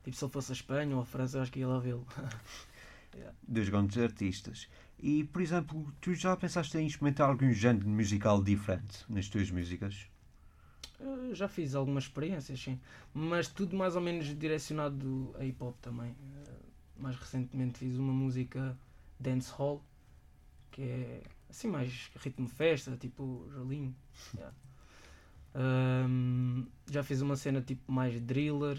Tipo, 0.05 0.17
se 0.17 0.25
ele 0.25 0.33
fosse 0.33 0.53
a 0.53 0.55
Espanha 0.55 0.95
ou 0.95 1.03
a 1.03 1.05
França, 1.05 1.39
eu 1.39 1.43
acho 1.43 1.51
que 1.53 1.59
ia 1.61 1.69
lá 1.69 1.79
vê-lo. 1.79 2.07
Dos 3.43 3.69
grandes 3.69 3.99
artistas. 3.99 4.69
E, 5.01 5.25
por 5.25 5.43
exemplo, 5.43 5.93
tu 6.01 6.15
já 6.15 6.37
pensaste 6.37 6.77
em 6.79 6.87
experimentar 6.87 7.29
algum 7.29 7.53
género 7.53 7.89
musical 7.89 8.43
diferente 8.43 9.05
nas 9.09 9.29
tuas 9.29 9.51
músicas? 9.51 10.07
Eu 11.01 11.35
já 11.35 11.49
fiz 11.49 11.75
algumas 11.75 12.05
experiências, 12.05 12.61
sim. 12.61 12.79
Mas 13.15 13.49
tudo 13.49 13.77
mais 13.77 13.95
ou 13.97 14.03
menos 14.03 14.27
direcionado 14.37 15.35
a 15.39 15.45
hip 15.45 15.63
hop 15.63 15.77
também. 15.81 16.11
Eh, 16.47 16.51
Mais 16.97 17.17
recentemente 17.17 17.79
fiz 17.79 17.97
uma 17.97 18.13
música 18.13 18.77
dance 19.19 19.51
hall, 19.53 19.83
que 20.73 20.83
é 20.83 21.23
assim 21.49 21.69
mais 21.69 22.11
ritmo 22.17 22.47
de 22.47 22.53
festa, 22.53 22.97
tipo 22.97 23.49
Jolinho. 23.53 23.95
Yeah. 24.35 24.55
Ahm, 25.55 26.67
já 26.91 27.03
fiz 27.03 27.21
uma 27.21 27.37
cena 27.37 27.61
tipo 27.61 27.91
mais 27.91 28.21
driller, 28.21 28.79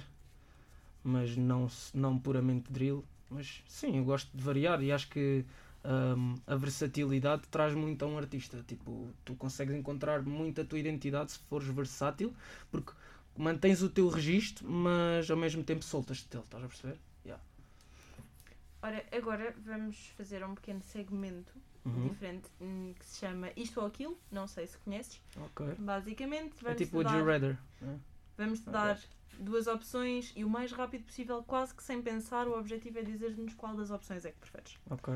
mas 1.03 1.35
não, 1.35 1.67
não 1.93 2.17
puramente 2.17 2.71
drill. 2.71 3.03
Mas 3.29 3.63
sim, 3.67 3.97
eu 3.97 4.03
gosto 4.03 4.35
de 4.35 4.43
variar 4.43 4.81
e 4.81 4.91
acho 4.91 5.09
que 5.09 5.45
ahm, 5.83 6.35
a 6.47 6.55
versatilidade 6.55 7.43
traz 7.49 7.73
muito 7.73 8.03
a 8.05 8.07
um 8.07 8.17
artista. 8.17 8.63
Tipo, 8.67 9.09
tu 9.25 9.35
consegues 9.35 9.75
encontrar 9.75 10.21
muito 10.23 10.61
a 10.61 10.65
tua 10.65 10.79
identidade 10.79 11.31
se 11.31 11.39
fores 11.39 11.67
versátil, 11.67 12.33
porque 12.71 12.91
mantens 13.37 13.81
o 13.81 13.89
teu 13.89 14.07
registro, 14.09 14.69
mas 14.69 15.29
ao 15.29 15.37
mesmo 15.37 15.63
tempo 15.63 15.83
soltas-te 15.83 16.29
dele, 16.29 16.43
estás 16.43 16.63
a 16.63 16.67
perceber? 16.67 16.97
Yeah. 17.25 17.43
Ora, 18.81 19.05
agora 19.11 19.55
vamos 19.65 19.97
fazer 20.17 20.43
um 20.43 20.55
pequeno 20.55 20.81
segmento 20.81 21.51
Uhum. 21.85 22.07
diferente 22.09 22.47
hum, 22.61 22.93
que 22.97 23.05
se 23.05 23.19
chama 23.19 23.49
Isto 23.55 23.79
ou 23.79 23.87
Aquilo. 23.87 24.17
Não 24.31 24.47
sei 24.47 24.67
se 24.67 24.77
conheces. 24.79 25.21
Ok. 25.37 25.75
Basicamente, 25.79 26.53
É 26.59 26.63
vamos 26.63 26.77
tipo 26.77 27.03
te 27.03 27.15
o 27.15 27.25
Redder. 27.25 27.57
né? 27.81 27.99
vamos 28.37 28.59
-te 28.59 28.69
dar 28.69 28.99
duas 29.39 29.67
opções 29.67 30.33
e 30.35 30.43
o 30.43 30.49
mais 30.49 30.71
rápido 30.71 31.03
possível, 31.05 31.43
quase 31.43 31.73
que 31.73 31.83
sem 31.83 32.01
pensar, 32.01 32.47
o 32.47 32.57
objetivo 32.57 32.99
é 32.99 33.03
dizer-nos 33.03 33.53
qual 33.53 33.75
das 33.75 33.91
opções 33.91 34.25
é 34.25 34.31
que 34.31 34.37
preferes. 34.39 34.77
Ok. 34.89 35.13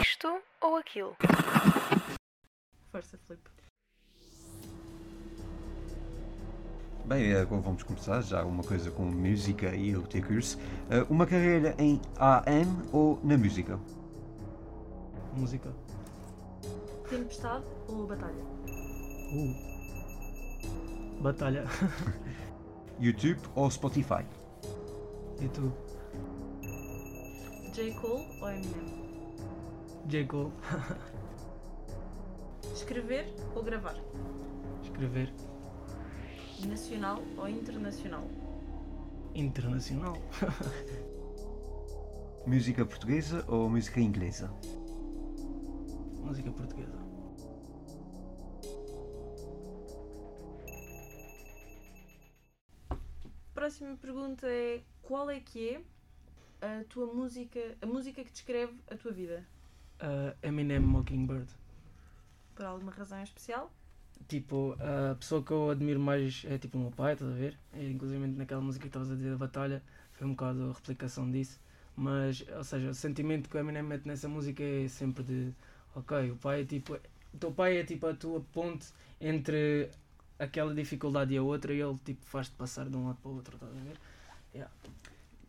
Isto 0.00 0.40
ou 0.60 0.76
aquilo? 0.76 1.16
Força, 2.90 3.18
Filipe. 3.26 3.50
Bem, 7.06 7.34
agora 7.34 7.60
vamos 7.60 7.82
começar 7.82 8.22
já 8.22 8.42
uma 8.46 8.62
coisa 8.64 8.90
com 8.90 9.02
música 9.02 9.76
e 9.76 9.94
o 9.94 10.00
teu 10.06 10.24
curso. 10.24 10.56
Uh, 10.58 11.04
uma 11.12 11.26
carreira 11.26 11.74
em 11.78 12.00
AM 12.16 12.66
ou 12.90 13.20
na 13.22 13.36
música? 13.36 13.78
Música. 15.36 15.70
Tempestade 17.10 17.66
ou 17.88 18.06
Batalha? 18.06 18.42
Uh. 19.34 19.54
Batalha. 21.20 21.66
YouTube 22.98 23.40
ou 23.54 23.70
Spotify? 23.70 24.24
YouTube. 25.42 25.74
J. 27.74 27.92
Cole 28.00 28.26
ou 28.40 28.48
Eminem? 28.48 29.04
J. 30.06 30.24
Cole. 30.24 30.52
Escrever 32.72 33.26
ou 33.54 33.62
gravar? 33.62 33.96
Escrever. 34.82 35.30
Nacional 36.66 37.22
ou 37.36 37.48
internacional? 37.48 38.26
Internacional. 39.34 40.16
Música 42.46 42.86
portuguesa 42.86 43.44
ou 43.48 43.68
música 43.68 44.00
inglesa? 44.00 44.50
Música 46.22 46.50
portuguesa. 46.50 46.98
Próxima 53.52 53.96
pergunta 53.96 54.46
é 54.46 54.82
qual 55.02 55.30
é 55.30 55.40
que 55.40 55.70
é 55.70 55.82
a 56.80 56.84
tua 56.84 57.12
música, 57.12 57.76
a 57.80 57.86
música 57.86 58.24
que 58.24 58.30
descreve 58.30 58.74
a 58.90 58.96
tua 58.96 59.12
vida? 59.12 59.46
Uh, 60.00 60.36
Eminem 60.42 60.80
Mockingbird. 60.80 61.50
Por 62.54 62.64
alguma 62.64 62.92
razão 62.92 63.18
em 63.18 63.22
especial? 63.22 63.70
Tipo, 64.28 64.76
a 64.80 65.14
pessoa 65.16 65.42
que 65.42 65.50
eu 65.50 65.70
admiro 65.70 66.00
mais 66.00 66.44
é 66.48 66.56
tipo 66.58 66.78
o 66.78 66.80
meu 66.80 66.90
pai, 66.90 67.12
estás 67.12 67.30
a 67.30 67.34
ver? 67.34 67.58
E, 67.74 67.90
inclusive 67.90 68.26
naquela 68.26 68.60
música 68.60 68.82
que 68.82 68.88
estavas 68.88 69.10
a 69.10 69.14
dizer 69.14 69.30
da 69.30 69.36
batalha, 69.36 69.82
foi 70.12 70.26
um 70.26 70.30
bocado 70.30 70.70
a 70.70 70.72
replicação 70.72 71.30
disso. 71.30 71.60
Mas, 71.96 72.44
ou 72.56 72.64
seja, 72.64 72.90
o 72.90 72.94
sentimento 72.94 73.48
que 73.48 73.56
o 73.56 73.60
Eminem 73.60 73.82
mete 73.82 74.06
nessa 74.06 74.28
música 74.28 74.62
é 74.62 74.88
sempre 74.88 75.22
de 75.22 75.52
ok, 75.94 76.30
o 76.30 76.36
pai 76.36 76.62
é 76.62 76.64
tipo. 76.64 76.94
O 77.32 77.36
teu 77.38 77.52
pai 77.52 77.78
é 77.78 77.84
tipo 77.84 78.06
a 78.06 78.14
tua 78.14 78.40
ponte 78.52 78.86
entre 79.20 79.90
aquela 80.38 80.74
dificuldade 80.74 81.34
e 81.34 81.36
a 81.36 81.42
outra 81.42 81.72
e 81.72 81.80
ele 81.80 81.98
tipo 82.04 82.24
faz-te 82.24 82.54
passar 82.56 82.88
de 82.88 82.96
um 82.96 83.06
lado 83.06 83.18
para 83.22 83.30
o 83.30 83.34
outro, 83.34 83.56
estás 83.56 83.72
a 83.72 83.80
ver? 83.80 83.96
Yeah. 84.54 84.72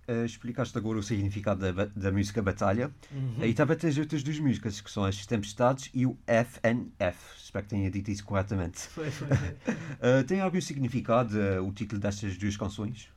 Eh, 0.07 0.25
explicaste 0.25 0.77
agora 0.77 0.99
o 0.99 1.03
significado 1.03 1.71
da, 1.73 1.85
da 1.85 2.11
música 2.11 2.41
Batalha. 2.41 2.91
Uhum. 3.11 3.43
E 3.43 3.53
também 3.53 3.75
tens 3.75 3.97
outras 3.97 4.21
duas 4.21 4.39
músicas, 4.39 4.79
que 4.79 4.91
são 4.91 5.03
as 5.03 5.25
Tempestades 5.25 5.89
e 5.93 6.05
o 6.05 6.15
FNF. 6.27 7.17
Espero 7.37 7.65
que 7.65 7.69
tenha 7.69 7.89
dito 7.89 8.11
isso 8.11 8.23
corretamente. 8.23 8.79
Foi, 8.81 9.09
foi, 9.09 9.27
foi. 9.27 9.75
Eh, 10.01 10.23
tem 10.23 10.41
algum 10.41 10.59
significado 10.59 11.39
eh, 11.39 11.59
o 11.59 11.71
título 11.71 12.01
destas 12.01 12.37
duas 12.37 12.55
canções? 12.57 13.09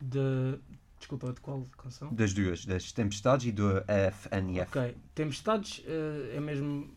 De... 0.00 0.58
Desculpa, 0.98 1.32
de 1.32 1.40
qual 1.40 1.64
canção? 1.78 2.12
Das 2.12 2.34
duas, 2.34 2.66
das 2.66 2.92
Tempestades 2.92 3.46
e 3.46 3.52
do 3.52 3.82
FNF. 4.12 4.68
Ok, 4.76 4.96
tempestades 5.14 5.84
é 6.34 6.40
mesmo 6.40 6.90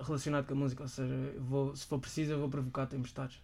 relacionado 0.00 0.46
com 0.46 0.54
a 0.54 0.56
música, 0.56 0.82
ou 0.82 0.88
seja, 0.88 1.14
vou, 1.38 1.76
se 1.76 1.84
for 1.84 1.98
preciso 1.98 2.32
eu 2.32 2.40
vou 2.40 2.48
provocar 2.48 2.86
tempestades. 2.86 3.38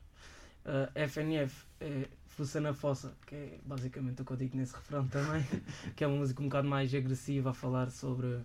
FNF 0.95 1.67
é 1.79 2.09
Fuça 2.37 2.61
na 2.61 2.73
Fossa, 2.73 3.15
que 3.27 3.35
é 3.35 3.59
basicamente 3.65 4.23
o 4.23 4.25
que 4.25 4.33
eu 4.33 4.37
digo 4.37 4.57
nesse 4.57 4.75
refrão 4.75 5.07
também, 5.07 5.45
que 5.95 6.03
é 6.03 6.07
uma 6.07 6.17
música 6.17 6.41
um 6.41 6.47
bocado 6.47 6.67
mais 6.69 6.95
agressiva 6.95 7.51
a 7.51 7.55
falar 7.55 7.91
sobre 7.91 8.41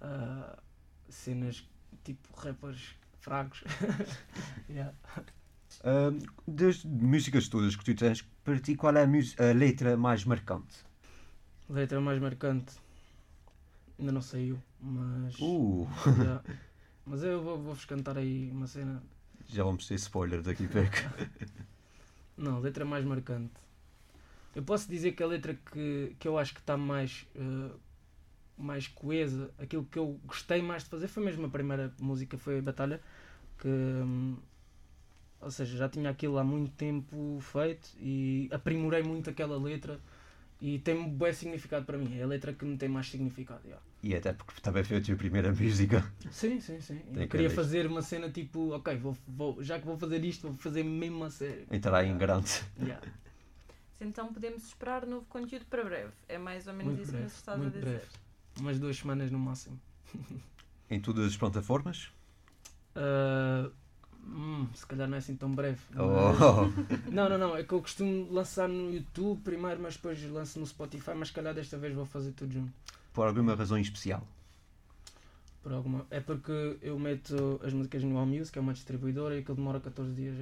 ah, 0.00 0.58
cenas 1.08 1.64
tipo 2.04 2.28
rappers 2.36 2.94
fracos. 3.20 3.62
Yeah. 4.70 4.92
Ah, 5.82 6.10
das 6.46 6.84
músicas 6.84 7.48
todas 7.48 7.74
que 7.74 7.82
tu 7.82 7.94
tens, 7.94 8.20
para 8.44 8.58
ti, 8.58 8.74
qual 8.74 8.94
é 8.96 9.04
a, 9.04 9.48
a 9.50 9.52
letra 9.54 9.96
mais 9.96 10.24
marcante? 10.24 10.84
Letra 11.70 12.00
mais 12.02 12.20
marcante 12.20 12.74
ainda 13.98 14.12
não 14.12 14.20
saiu, 14.20 14.60
mas. 14.80 15.36
Uh, 15.40 15.86
yeah. 16.20 16.42
Mas 17.06 17.22
eu 17.22 17.42
vou- 17.42 17.56
vou-vos 17.56 17.86
cantar 17.86 18.18
aí 18.18 18.50
uma 18.50 18.66
cena 18.66 19.02
já 19.50 19.64
vamos 19.64 19.86
ter 19.86 19.94
spoiler 19.94 20.42
daqui 20.42 20.66
a 20.66 20.68
pouco. 20.68 21.67
Não, 22.38 22.60
letra 22.60 22.84
mais 22.84 23.04
marcante. 23.04 23.52
Eu 24.54 24.62
posso 24.62 24.88
dizer 24.88 25.12
que 25.12 25.22
a 25.22 25.26
letra 25.26 25.54
que, 25.54 26.16
que 26.18 26.26
eu 26.28 26.38
acho 26.38 26.54
que 26.54 26.60
está 26.60 26.76
mais, 26.76 27.26
eh, 27.34 27.70
mais 28.56 28.88
coesa, 28.88 29.50
aquilo 29.58 29.84
que 29.84 29.98
eu 29.98 30.20
gostei 30.24 30.62
mais 30.62 30.84
de 30.84 30.90
fazer 30.90 31.08
foi 31.08 31.24
mesmo 31.24 31.46
a 31.46 31.50
primeira 31.50 31.92
música, 32.00 32.38
foi 32.38 32.58
a 32.58 32.62
Batalha, 32.62 33.00
que, 33.58 33.68
hum, 33.68 34.36
ou 35.40 35.50
seja, 35.50 35.76
já 35.76 35.88
tinha 35.88 36.10
aquilo 36.10 36.38
há 36.38 36.44
muito 36.44 36.72
tempo 36.72 37.38
feito 37.40 37.90
e 38.00 38.48
aprimorei 38.52 39.02
muito 39.02 39.30
aquela 39.30 39.58
letra 39.58 40.00
e 40.60 40.78
tem 40.78 40.96
um 40.96 41.08
bom 41.08 41.32
significado 41.32 41.84
para 41.84 41.96
mim. 41.96 42.18
É 42.18 42.22
a 42.22 42.26
letra 42.26 42.52
que 42.52 42.64
me 42.64 42.76
tem 42.76 42.88
mais 42.88 43.08
significado. 43.08 43.60
yeah. 43.64 43.82
E 44.02 44.14
até 44.14 44.32
porque 44.32 44.60
também 44.60 44.82
foi 44.84 44.96
a 44.98 45.00
tua 45.00 45.16
primeira 45.16 45.52
música. 45.52 46.04
Sim, 46.30 46.60
sim, 46.60 46.80
sim. 46.80 46.98
Tem 46.98 47.14
Eu 47.14 47.20
que 47.22 47.28
queria 47.28 47.50
fazer 47.50 47.86
uma 47.86 48.02
cena 48.02 48.30
tipo, 48.30 48.72
ok, 48.74 48.96
vou, 48.96 49.16
vou, 49.26 49.62
já 49.62 49.78
que 49.78 49.86
vou 49.86 49.96
fazer 49.98 50.24
isto, 50.24 50.48
vou 50.48 50.56
fazer 50.56 50.82
mesmo 50.84 51.24
a 51.24 51.30
sério. 51.30 51.66
Entrar 51.70 52.04
em 52.04 52.16
grande. 52.16 52.50
Yeah. 52.80 53.06
Então 54.00 54.32
podemos 54.32 54.64
esperar 54.64 55.04
novo 55.06 55.26
conteúdo 55.26 55.64
para 55.66 55.84
breve. 55.84 56.12
É 56.28 56.38
mais 56.38 56.66
ou 56.66 56.72
menos 56.74 56.94
Muito 56.94 57.02
isso 57.02 57.12
breve, 57.12 57.26
que 57.26 57.32
nos 57.32 57.38
estás 57.38 57.60
a 57.60 57.64
dizer. 57.64 57.80
breve. 57.80 58.06
Umas 58.60 58.78
duas 58.78 58.96
semanas 58.96 59.30
no 59.30 59.38
máximo. 59.38 59.80
Em 60.90 61.00
todas 61.00 61.26
as 61.26 61.36
plataformas? 61.36 62.10
Ah, 62.94 63.70
hum, 64.28 64.66
se 64.74 64.86
calhar 64.86 65.08
não 65.08 65.16
é 65.16 65.18
assim 65.18 65.34
tão 65.36 65.54
breve. 65.54 65.80
mas- 65.94 66.04
Oh. 66.40 66.66
Não, 67.10 67.28
não, 67.28 67.38
não. 67.38 67.56
É 67.56 67.64
que 67.64 67.72
eu 67.72 67.80
costumo 67.80 68.30
lançar 68.32 68.68
no 68.68 68.92
YouTube 68.92 69.40
primeiro, 69.42 69.80
mas 69.80 69.94
depois 69.96 70.22
lanço 70.30 70.58
no 70.60 70.66
Spotify. 70.66 71.12
Mas 71.16 71.28
se 71.28 71.34
calhar 71.34 71.54
desta 71.54 71.76
vez 71.78 71.94
vou 71.94 72.04
fazer 72.06 72.32
tudo 72.32 72.52
junto. 72.52 72.72
Por 73.12 73.26
alguma 73.26 73.54
razão 73.54 73.78
em 73.78 73.82
especial. 73.82 74.22
Por 75.62 75.72
alguma... 75.72 76.06
É 76.10 76.20
porque 76.20 76.78
eu 76.82 76.98
meto 76.98 77.60
as 77.64 77.72
músicas 77.72 78.02
no 78.04 78.16
AllMusic, 78.18 78.52
que 78.52 78.58
é 78.58 78.62
uma 78.62 78.72
distribuidora, 78.72 79.34
e 79.34 79.40
aquilo 79.40 79.56
demora 79.56 79.80
14 79.80 80.12
dias 80.12 80.36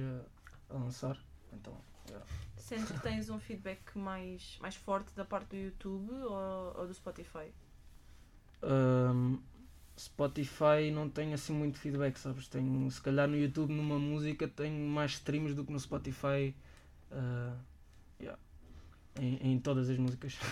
a, 0.69 0.75
a 0.75 0.77
lançar. 0.79 1.17
Então, 1.53 1.73
yeah. 2.07 2.25
Sentes 2.57 2.91
que 2.91 2.99
tens 2.99 3.29
um 3.29 3.39
feedback 3.39 3.97
mais, 3.97 4.57
mais 4.61 4.75
forte 4.75 5.13
da 5.15 5.25
parte 5.25 5.49
do 5.49 5.55
YouTube 5.55 6.11
ou, 6.11 6.75
ou 6.79 6.87
do 6.87 6.93
Spotify? 6.93 7.51
Ahm, 8.61 9.37
Spotify 9.97 10.91
não 10.93 11.09
tem 11.09 11.33
assim 11.33 11.53
muito 11.53 11.79
feedback, 11.79 12.17
sabes? 12.17 12.47
Tenho, 12.47 12.89
se 12.91 13.01
calhar 13.01 13.27
no 13.27 13.35
YouTube, 13.37 13.73
numa 13.73 13.99
música, 13.99 14.47
tenho 14.47 14.87
mais 14.89 15.13
streams 15.13 15.53
do 15.55 15.65
que 15.65 15.71
no 15.71 15.79
Spotify. 15.79 16.55
ah, 17.11 17.55
yeah. 18.21 18.39
em, 19.19 19.53
em 19.53 19.59
todas 19.59 19.89
as 19.89 19.97
músicas. 19.97 20.37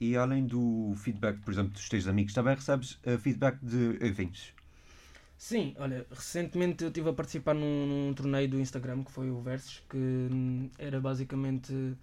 E 0.00 0.16
além 0.16 0.46
do 0.46 0.94
feedback, 0.96 1.40
por 1.40 1.52
exemplo, 1.52 1.72
dos 1.72 1.88
teus 1.88 2.06
amigos, 2.06 2.32
também 2.32 2.54
recebes 2.54 2.98
eh, 3.02 3.18
feedback 3.18 3.58
de 3.60 3.98
ouvintes. 4.04 4.54
Sim, 5.36 5.74
olha, 5.78 6.06
recentemente 6.10 6.82
eu 6.82 6.88
estive 6.88 7.08
a 7.10 7.12
participar 7.12 7.54
num, 7.54 7.86
num 7.86 8.14
torneio 8.14 8.48
do 8.48 8.58
Instagram 8.60 9.04
que 9.04 9.12
foi 9.12 9.30
o 9.30 9.40
Versus, 9.40 9.82
que 9.88 9.96
hum, 9.96 10.70
era 10.78 11.00
basicamente 11.00 11.96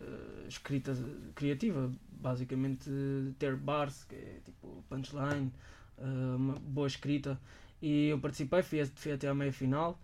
eh, 0.00 0.46
escrita 0.48 0.96
criativa, 1.34 1.90
basicamente 2.10 2.90
ter 3.38 3.56
bars, 3.56 4.04
que 4.04 4.14
é 4.14 4.40
tipo 4.44 4.84
punchline, 4.88 5.52
eh, 5.98 6.36
uma 6.36 6.54
boa 6.54 6.86
escrita. 6.86 7.38
E 7.82 8.08
eu 8.08 8.18
participei, 8.18 8.62
fui, 8.62 8.84
fui 8.94 9.12
até 9.12 9.28
à 9.28 9.34
meia 9.34 9.52
final 9.52 9.98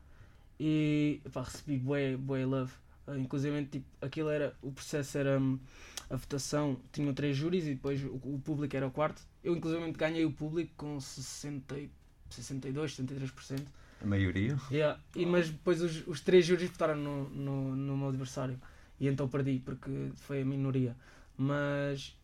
e 0.58 1.20
pá, 1.32 1.42
recebi 1.42 1.78
bué, 1.78 2.16
bué 2.16 2.44
love. 2.44 2.72
Eh, 3.06 3.18
inclusive, 3.18 3.64
tipo, 3.66 3.86
aquilo 4.00 4.28
era, 4.30 4.54
o 4.62 4.72
processo 4.72 5.18
era 5.18 5.38
hum, 5.38 5.58
a 6.10 6.16
votação, 6.16 6.78
tinham 6.92 7.14
três 7.14 7.36
júris 7.36 7.66
e 7.66 7.74
depois 7.74 8.02
o, 8.04 8.14
o 8.14 8.40
público 8.44 8.76
era 8.76 8.86
o 8.86 8.90
quarto. 8.90 9.22
Eu, 9.42 9.56
inclusive, 9.56 9.92
ganhei 9.92 10.24
o 10.24 10.32
público 10.32 10.72
com 10.76 11.00
60 11.00 11.78
e 11.78 11.90
62, 12.30 12.96
73%. 12.96 13.66
A 14.02 14.06
maioria. 14.06 14.58
Yeah. 14.70 15.00
E, 15.14 15.24
mas 15.24 15.48
depois 15.48 15.80
os, 15.80 16.06
os 16.06 16.20
três 16.20 16.44
júris 16.44 16.68
votaram 16.70 16.96
no, 16.96 17.28
no, 17.30 17.76
no 17.76 17.96
meu 17.96 18.08
adversário. 18.08 18.60
E 19.00 19.08
então 19.08 19.28
perdi, 19.28 19.60
porque 19.64 20.10
foi 20.16 20.42
a 20.42 20.44
minoria. 20.44 20.96
Mas, 21.36 22.16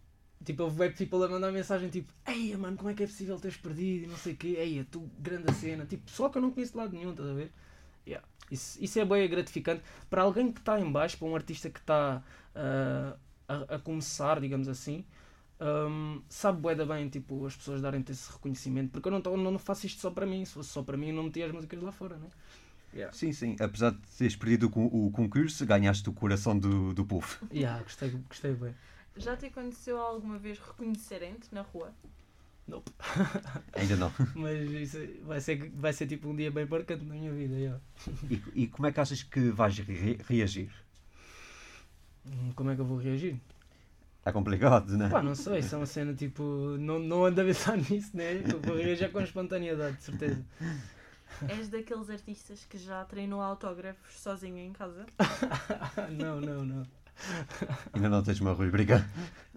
tipo, 0.45 0.63
houve 0.63 0.81
web 0.81 0.97
people 0.97 1.25
a 1.25 1.29
mandar 1.29 1.53
mensagem 1.53 1.89
tipo: 1.91 2.13
Eia, 2.27 2.57
mano, 2.59 2.77
como 2.77 2.91
é 2.91 2.95
que 2.95 3.03
é 3.03 3.07
possível 3.07 3.39
teres 3.39 3.57
perdido? 3.57 4.05
E 4.05 4.07
não 4.09 4.17
sei 4.17 4.33
o 4.35 4.37
quê. 4.37 4.57
Eia, 4.59 4.87
tu, 4.91 5.09
grande 5.19 5.51
a 5.51 5.53
cena. 5.55 5.85
Tipo, 5.87 6.11
só 6.11 6.29
que 6.29 6.39
eu 6.39 6.43
não 6.43 6.51
conheço 6.51 6.73
de 6.73 6.79
lado 6.79 6.95
nenhum, 6.95 7.11
estás 7.11 7.29
a 7.29 7.35
ver? 7.35 7.53
Yeah. 8.07 8.27
Isso, 8.51 8.83
isso 8.83 8.99
é 8.99 9.05
bem 9.05 9.29
gratificante. 9.29 9.83
Para 10.11 10.23
alguém 10.23 10.53
que 10.53 10.61
está 10.61 10.79
em 10.81 10.91
baixo, 10.91 11.17
para 11.19 11.29
um 11.29 11.35
artista 11.35 11.71
que 11.71 11.79
está 11.81 12.23
ah, 12.55 13.17
a, 13.49 13.77
a 13.77 13.79
começar, 13.79 14.41
digamos 14.41 14.69
assim. 14.69 15.05
hum, 15.61 16.23
sabe 16.29 16.61
bué 16.61 16.75
bem 16.75 17.09
tipo, 17.09 17.47
as 17.47 17.57
pessoas 17.57 17.81
darem-te 17.81 18.13
esse 18.13 18.31
reconhecimento 18.33 18.91
porque 18.91 19.09
eu 19.09 19.13
não, 19.13 19.21
tô- 19.23 19.37
não 19.37 19.59
faço 19.59 19.87
isto 19.87 20.01
só 20.01 20.11
para 20.11 20.27
mim, 20.27 20.45
se 20.45 20.53
fosse 20.53 20.71
só 20.71 20.83
para 20.83 20.97
mim 20.97 21.09
eu 21.11 21.15
não 21.15 21.25
metia 21.25 21.47
as 21.47 21.53
músicas 21.53 21.83
lá 21.83 21.93
fora, 21.93 22.17
né? 22.17 22.29
Sim, 23.13 23.33
sim. 23.33 23.57
Apesar 23.61 23.91
de 23.91 23.99
teres 24.19 24.37
perdido 24.37 24.71
o, 24.75 25.07
o 25.07 25.11
concurso, 25.11 25.65
ganhaste 25.67 26.09
o 26.09 26.13
coração 26.13 26.59
do, 26.59 26.93
do 26.93 27.05
povo. 27.05 27.39
Yeah, 27.53 27.83
gostei, 27.83 28.11
gostei 28.29 28.53
bem. 28.55 28.75
Já 29.17 29.37
te 29.37 29.47
aconteceu 29.47 30.01
alguma 30.01 30.39
vez 30.39 30.59
reconhecerem-te 30.59 31.55
na 31.55 31.63
rua? 31.63 31.93
Nope. 32.67 32.91
Ainda 33.77 33.97
não. 33.97 34.13
Mas 34.35 34.71
isso 34.71 34.99
vai 35.25 35.41
ser, 35.41 35.71
vai 35.75 35.93
ser 35.93 36.07
tipo 36.07 36.29
um 36.29 36.37
dia 36.37 36.51
bem 36.51 36.65
marcante 36.67 37.05
na 37.05 37.15
minha 37.15 37.33
vida. 37.33 37.55
yeah. 37.55 37.81
E, 38.31 38.63
e 38.63 38.67
como 38.69 38.87
é 38.87 38.93
que 38.93 39.01
achas 39.01 39.23
que 39.23 39.51
vais 39.51 39.79
re- 39.79 40.19
reagir? 40.29 40.71
Hum, 42.27 42.53
Como 42.55 42.71
é 42.71 42.75
que 42.75 42.81
eu 42.81 42.85
vou 42.85 42.99
reagir? 42.99 43.37
É 44.25 44.31
complicado, 44.31 44.97
não 44.97 45.07
é? 45.07 45.09
Pá, 45.11 45.21
não 45.23 45.35
sei, 45.35 45.59
isso 45.59 45.75
é 45.75 45.79
uma 45.79 45.87
cena 45.87 46.15
tipo. 46.15 46.43
Não, 46.79 46.99
não 46.99 47.25
ando 47.25 47.41
a 47.41 47.45
pensar 47.45 47.77
nisso, 47.77 48.17
né? 48.17 48.35
Eu 48.49 48.61
vou 48.61 48.77
reagir 48.77 49.11
com 49.11 49.21
espontaneidade, 49.21 49.97
de 49.97 50.03
certeza. 50.05 50.45
És 51.49 51.69
daqueles 51.69 52.11
artistas 52.11 52.65
que 52.65 52.79
já 52.79 53.05
treinou 53.05 53.41
autógrafos 53.41 54.19
sozinho 54.21 54.59
em 54.59 54.73
casa? 54.73 55.07
não, 56.19 56.41
não, 56.41 56.65
não. 56.65 56.87
Ainda 57.93 58.09
não 58.09 58.23
tens 58.23 58.41
uma 58.41 58.53
rubrica. 58.53 59.05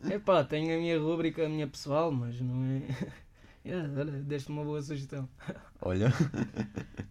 Epá, 0.09 0.43
tenho 0.43 0.75
a 0.75 0.79
minha 0.79 0.99
rúbrica, 0.99 1.45
a 1.45 1.49
minha 1.49 1.67
pessoal, 1.67 2.11
mas 2.11 2.39
não 2.41 2.63
é. 2.63 3.15
Yeah, 3.65 3.89
olha, 3.99 4.11
deste 4.21 4.51
uma 4.51 4.63
boa 4.63 4.79
sugestão. 4.79 5.27
Olha. 5.81 6.09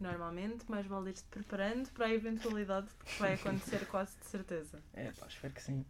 Normalmente, 0.01 0.65
mais 0.71 0.87
vale 0.87 1.11
ir-te 1.11 1.25
preparando 1.25 1.91
para 1.91 2.07
a 2.07 2.15
eventualidade 2.15 2.87
de 2.87 2.95
que 2.95 3.19
vai 3.19 3.35
acontecer 3.35 3.85
quase 3.87 4.17
de 4.19 4.27
certeza. 4.27 4.81
É 4.93 5.11
pá, 5.11 5.27
espero 5.27 5.53
que 5.53 5.61
sim. 5.61 5.85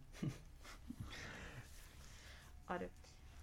Ora, 2.67 2.91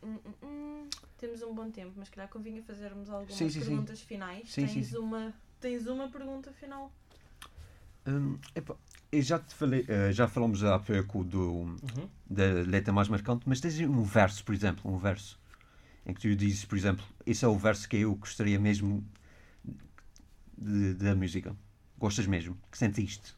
hum, 0.03 0.17
hum, 0.25 0.33
hum, 0.43 0.89
temos 1.17 1.41
um 1.41 1.53
bom 1.53 1.69
tempo, 1.71 1.93
mas 1.95 2.09
calhar 2.09 2.29
convinha 2.29 2.61
fazermos 2.63 3.09
algumas 3.09 3.35
Sim, 3.37 3.49
sim, 3.49 3.59
sim. 3.61 3.65
perguntas 3.65 4.01
finais. 4.01 4.49
Sim, 4.51 4.67
sim, 4.67 4.73
tens, 4.73 4.87
sim. 4.87 4.97
Uma, 4.97 5.33
tens 5.59 5.87
uma 5.87 6.09
pergunta 6.09 6.51
final? 6.53 6.91
Hum, 8.07 8.37
epá, 8.55 8.75
eu 9.11 9.21
já 9.21 9.37
te 9.39 9.53
falei, 9.53 9.85
eh, 9.87 10.11
já 10.11 10.27
falamos 10.27 10.63
há 10.63 10.79
pouco 10.79 11.23
do, 11.23 11.51
Uhum. 11.51 12.09
da 12.25 12.45
letra 12.65 12.91
mais 12.91 13.07
marcante, 13.07 13.47
mas 13.47 13.59
tens 13.61 13.79
um 13.81 14.03
verso, 14.03 14.43
por 14.43 14.55
exemplo, 14.55 14.89
um 14.91 14.97
verso 14.97 15.39
em 16.05 16.13
que 16.13 16.21
tu 16.21 16.35
dizes, 16.35 16.65
por 16.65 16.75
exemplo, 16.77 17.05
esse 17.25 17.45
é 17.45 17.47
o 17.47 17.55
verso 17.55 17.87
que 17.87 17.97
eu 17.97 18.15
gostaria 18.15 18.59
mesmo 18.59 19.05
de- 20.57 20.95
da 20.95 21.15
música. 21.15 21.55
Gostas 21.97 22.25
mesmo? 22.25 22.57
Que 22.71 22.77
sentiste? 22.77 23.35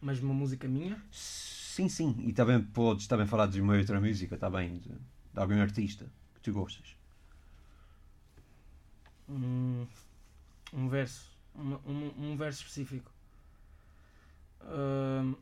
Mas 0.00 0.20
uma 0.20 0.32
música 0.32 0.66
minha? 0.66 0.98
Sim, 1.10 1.88
sim. 1.88 2.14
E 2.26 2.32
também 2.32 2.62
podes 2.62 3.06
também 3.06 3.26
falar 3.26 3.46
de 3.46 3.60
uma 3.60 3.76
outra 3.76 4.00
música, 4.00 4.38
também, 4.38 4.78
de, 4.78 4.90
de 5.36 5.40
algum 5.42 5.60
artista 5.60 6.06
que 6.34 6.40
tu 6.40 6.50
gostas. 6.52 6.96
Um, 9.28 9.86
um 10.72 10.88
verso. 10.88 11.30
Uma- 11.54 11.80
um, 11.86 12.32
um 12.32 12.36
verso 12.36 12.60
específico. 12.62 13.10
Ahm, 14.62 15.34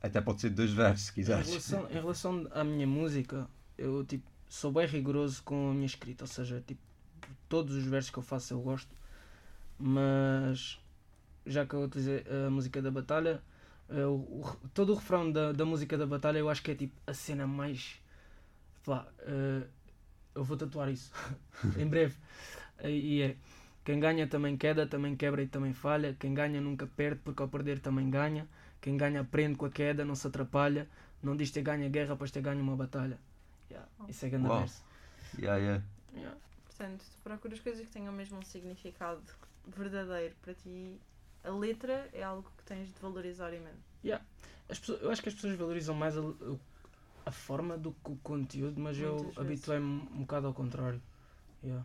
Até 0.00 0.20
pode 0.20 0.40
ser 0.40 0.50
dois 0.50 0.72
versos, 0.72 1.06
se 1.06 1.12
Em 1.12 1.14
quiseres. 1.14 1.46
relação, 1.46 1.88
em 1.90 1.94
relação 1.94 2.48
à 2.50 2.64
minha 2.64 2.86
música, 2.86 3.48
eu 3.78 4.04
tipo, 4.04 4.28
sou 4.48 4.72
bem 4.72 4.86
rigoroso 4.86 5.40
com 5.44 5.70
a 5.70 5.74
minha 5.74 5.86
escrita, 5.86 6.24
ou 6.24 6.28
seja, 6.28 6.60
tipo, 6.66 6.80
todos 7.48 7.76
os 7.76 7.84
versos 7.84 8.10
que 8.10 8.18
eu 8.18 8.22
faço 8.24 8.52
eu 8.54 8.60
gosto, 8.60 8.90
mas 9.78 10.80
já 11.46 11.64
que 11.64 11.74
eu 11.74 11.84
utilizei 11.84 12.24
a 12.46 12.50
música 12.50 12.82
da 12.82 12.90
batalha, 12.90 13.40
eh, 13.88 14.04
o- 14.04 14.40
o- 14.42 14.58
todo 14.74 14.92
o 14.92 14.96
refrão 14.96 15.30
da, 15.30 15.52
da 15.52 15.64
música 15.64 15.96
da 15.96 16.06
batalha 16.06 16.38
eu 16.38 16.48
acho 16.50 16.62
que 16.62 16.72
é 16.72 16.74
tipo 16.74 16.94
a 17.06 17.14
cena 17.14 17.46
mais. 17.46 18.01
Pá, 18.84 19.06
eh, 19.20 19.66
eu 20.34 20.44
vou 20.44 20.56
tatuar 20.56 20.88
isso 20.90 21.12
em 21.78 21.86
breve. 21.86 22.16
E 22.84 23.22
é. 23.22 23.36
Quem 23.84 23.98
ganha 23.98 24.28
também 24.28 24.56
queda, 24.56 24.86
também 24.86 25.16
quebra 25.16 25.42
e 25.42 25.46
também 25.48 25.72
falha. 25.72 26.14
Quem 26.18 26.32
ganha 26.32 26.60
nunca 26.60 26.86
perde, 26.86 27.20
porque 27.24 27.42
ao 27.42 27.48
perder 27.48 27.80
também 27.80 28.08
ganha. 28.08 28.48
Quem 28.80 28.96
ganha 28.96 29.20
aprende 29.20 29.56
com 29.56 29.66
a 29.66 29.70
queda, 29.70 30.04
não 30.04 30.14
se 30.14 30.26
atrapalha. 30.26 30.88
Não 31.22 31.36
diz 31.36 31.50
ter 31.50 31.62
ganha 31.62 31.88
guerra, 31.88 32.16
pois 32.16 32.30
ter 32.30 32.40
ganha 32.42 32.62
uma 32.62 32.76
batalha. 32.76 33.18
Yeah, 33.70 33.88
Isso 34.08 34.24
é 34.26 34.28
grande 34.28 34.48
Uau. 34.48 34.58
verso. 34.60 34.84
Yeah, 35.38 35.56
yeah. 35.58 35.82
Yeah. 36.14 36.36
Portanto, 36.64 37.04
tu 37.04 37.18
procuras 37.22 37.60
coisas 37.60 37.84
que 37.86 37.92
tenham 37.92 38.12
mesmo 38.12 38.38
um 38.38 38.42
significado 38.42 39.20
verdadeiro 39.66 40.34
para 40.42 40.54
ti. 40.54 40.96
A 41.44 41.50
letra 41.50 42.08
é 42.12 42.22
algo 42.22 42.48
que 42.56 42.64
tens 42.64 42.88
de 42.88 43.00
valorizar 43.00 43.52
imenso. 43.52 43.78
As 44.68 44.78
pessoas- 44.78 45.02
eu 45.02 45.10
acho 45.10 45.22
que 45.22 45.28
as 45.28 45.34
pessoas 45.34 45.56
valorizam 45.56 45.94
mais 45.94 46.16
a, 46.16 46.20
a 47.24 47.30
forma 47.30 47.76
do 47.78 47.92
que 47.92 48.10
o 48.10 48.16
conteúdo, 48.16 48.80
mas 48.80 48.98
eu 48.98 49.16
Muitas 49.16 49.24
vezes. 49.24 49.38
habituei-me 49.38 49.86
um 49.86 50.20
bocado 50.20 50.46
ao 50.46 50.54
contrário. 50.54 51.00
Yeah. 51.62 51.84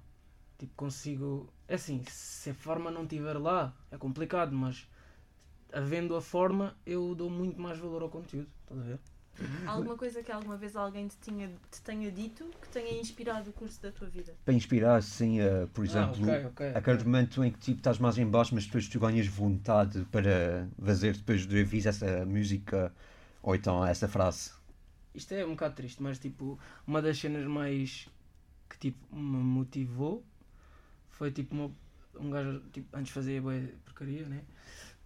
Tipo, 0.57 0.73
consigo. 0.75 1.53
É 1.67 1.75
assim, 1.75 2.03
se 2.09 2.49
a 2.49 2.53
forma 2.53 2.89
não 2.89 3.03
estiver 3.03 3.37
lá, 3.37 3.73
é 3.91 3.97
complicado, 3.97 4.53
mas 4.53 4.87
havendo 5.71 6.15
a 6.15 6.21
forma, 6.21 6.75
eu 6.85 7.13
dou 7.13 7.29
muito 7.29 7.61
mais 7.61 7.77
valor 7.77 8.01
ao 8.01 8.09
conteúdo. 8.09 8.49
Estás 8.63 8.79
a 8.79 8.83
ver? 8.83 8.99
Alguma 9.67 9.95
coisa 9.95 10.23
que 10.23 10.31
alguma 10.31 10.57
vez 10.57 10.75
alguém 10.75 11.07
te, 11.07 11.15
tinha, 11.17 11.47
te 11.69 11.81
tenha 11.81 12.11
dito 12.11 12.43
que 12.59 12.69
tenha 12.69 12.99
inspirado 12.99 13.51
o 13.51 13.53
curso 13.53 13.79
da 13.81 13.91
tua 13.91 14.07
vida? 14.07 14.33
Para 14.43 14.53
inspirar, 14.53 14.95
assim, 14.95 15.39
uh, 15.41 15.67
por 15.67 15.85
exemplo, 15.85 16.15
ah, 16.23 16.33
ok, 16.33 16.45
ok. 16.45 16.67
aquele 16.73 16.95
ok. 16.97 17.05
momento 17.05 17.43
em 17.43 17.51
que 17.51 17.59
tipo, 17.59 17.77
estás 17.77 17.99
mais 17.99 18.17
em 18.17 18.25
baixo, 18.25 18.55
mas 18.55 18.65
depois 18.65 18.87
tu 18.89 18.99
ganhas 18.99 19.27
vontade 19.27 20.05
para 20.11 20.67
fazer 20.83 21.15
depois 21.17 21.45
de 21.45 21.59
ouvir 21.59 21.85
essa 21.85 22.25
música 22.25 22.91
ou 23.43 23.53
então 23.53 23.85
essa 23.85 24.07
frase. 24.07 24.51
Isto 25.17 25.33
é 25.33 25.45
um 25.45 25.51
bocado 25.51 25.75
triste, 25.75 26.01
mas 26.01 26.19
tipo, 26.19 26.59
uma 26.85 27.01
das 27.01 27.17
cenas 27.17 27.45
mais 27.47 28.07
que 28.69 28.77
tipo 28.77 29.15
me 29.15 29.37
motivou 29.37 30.23
foi 31.09 31.31
tipo 31.31 31.55
uma, 31.55 31.71
um 32.19 32.29
gajo 32.29 32.61
tipo, 32.71 32.95
antes 32.95 33.11
fazia 33.11 33.41
bué 33.41 33.73
porcaria, 33.83 34.27
né? 34.29 34.43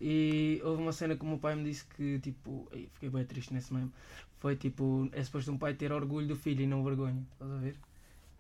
E 0.02 0.62
houve 0.66 0.82
uma 0.82 0.92
cena 0.92 1.16
que 1.16 1.24
o 1.24 1.28
meu 1.28 1.38
pai 1.40 1.56
me 1.56 1.64
disse 1.64 1.86
que 1.86 2.20
tipo, 2.20 2.68
ei, 2.74 2.90
fiquei 2.94 3.10
bem 3.10 3.24
triste 3.26 3.54
nesse 3.54 3.74
mesmo. 3.74 3.94
Foi 4.40 4.56
tipo, 4.58 5.08
é 5.14 5.24
suposto 5.24 5.52
um 5.52 5.58
pai 5.58 5.76
ter 5.76 5.92
orgulho 5.94 6.28
do 6.28 6.36
filho 6.36 6.62
e 6.64 6.68
não 6.68 6.84
vergonha, 6.84 7.24
estás 7.34 7.52
a 7.52 7.58
ver? 7.58 7.76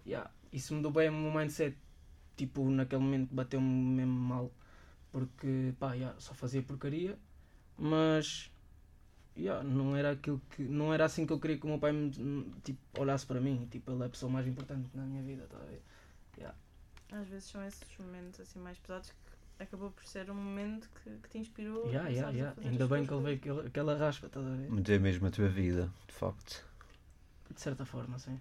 Yeah. 0.06 0.30
Isso 0.52 0.76
mudou 0.76 0.92
bem 0.92 1.10
o 1.10 1.14
meu 1.14 1.32
mindset. 1.32 1.78
Tipo, 2.36 2.70
naquele 2.70 3.02
momento 3.04 3.34
bateu-me 3.34 3.68
mesmo 3.70 4.20
mal. 4.20 4.52
Porque 5.12 5.74
pá, 5.80 5.94
yeah, 5.94 6.20
só 6.20 6.34
fazia 6.34 6.62
porcaria, 6.62 7.18
mas 7.78 8.51
Yeah, 9.38 9.64
não 9.64 9.96
era 9.96 10.12
aquilo 10.12 10.42
que 10.52 10.62
não 10.62 10.94
era 10.94 11.06
assim 11.06 11.26
que 11.26 11.32
eu 11.32 11.40
queria 11.40 11.58
que 11.58 11.66
o 11.66 11.70
meu 11.70 11.80
pai 11.80 11.94
me, 11.94 12.12
tipo, 12.64 12.80
olhasse 13.00 13.26
para 13.26 13.40
mim 13.40 13.66
tipo 13.72 13.90
ele 13.92 14.04
é 14.04 14.06
a 14.06 14.10
pessoa 14.10 14.32
mais 14.32 14.46
importante 14.46 14.90
na 14.94 15.04
minha 15.04 15.24
vida 15.24 15.48
tá 15.50 15.58
a 15.58 15.66
ver? 15.66 15.82
Às 17.12 17.28
vezes 17.28 17.50
são 17.50 17.66
esses 17.66 17.98
momentos 17.98 18.40
assim 18.40 18.60
mais 18.60 18.78
pesados 18.80 19.12
que 19.58 19.64
acabou 19.64 19.92
por 19.92 20.06
ser 20.06 20.30
um 20.32 20.36
momento 20.36 20.90
que, 21.04 21.10
que 21.18 21.30
te 21.30 21.38
inspirou. 21.40 21.86
a 21.86 21.90
Yeah, 21.90 22.10
yeah, 22.10 22.32
yeah. 22.32 22.62
ainda 22.62 22.88
bem 22.88 23.06
que 23.06 23.14
ele 23.14 23.24
veio 23.24 23.36
aquela, 23.38 23.68
aquela 23.68 23.98
raspa 23.98 24.28
estás 24.28 24.46
a 24.46 24.50
ver 24.50 24.70
Mudou 24.72 25.00
mesmo 25.00 25.28
a 25.28 25.32
tua 25.32 25.50
vida, 25.50 25.92
de 26.08 26.14
facto. 26.14 26.66
de 27.50 27.62
certa 27.62 27.86
forma 27.86 28.18
sim 28.18 28.40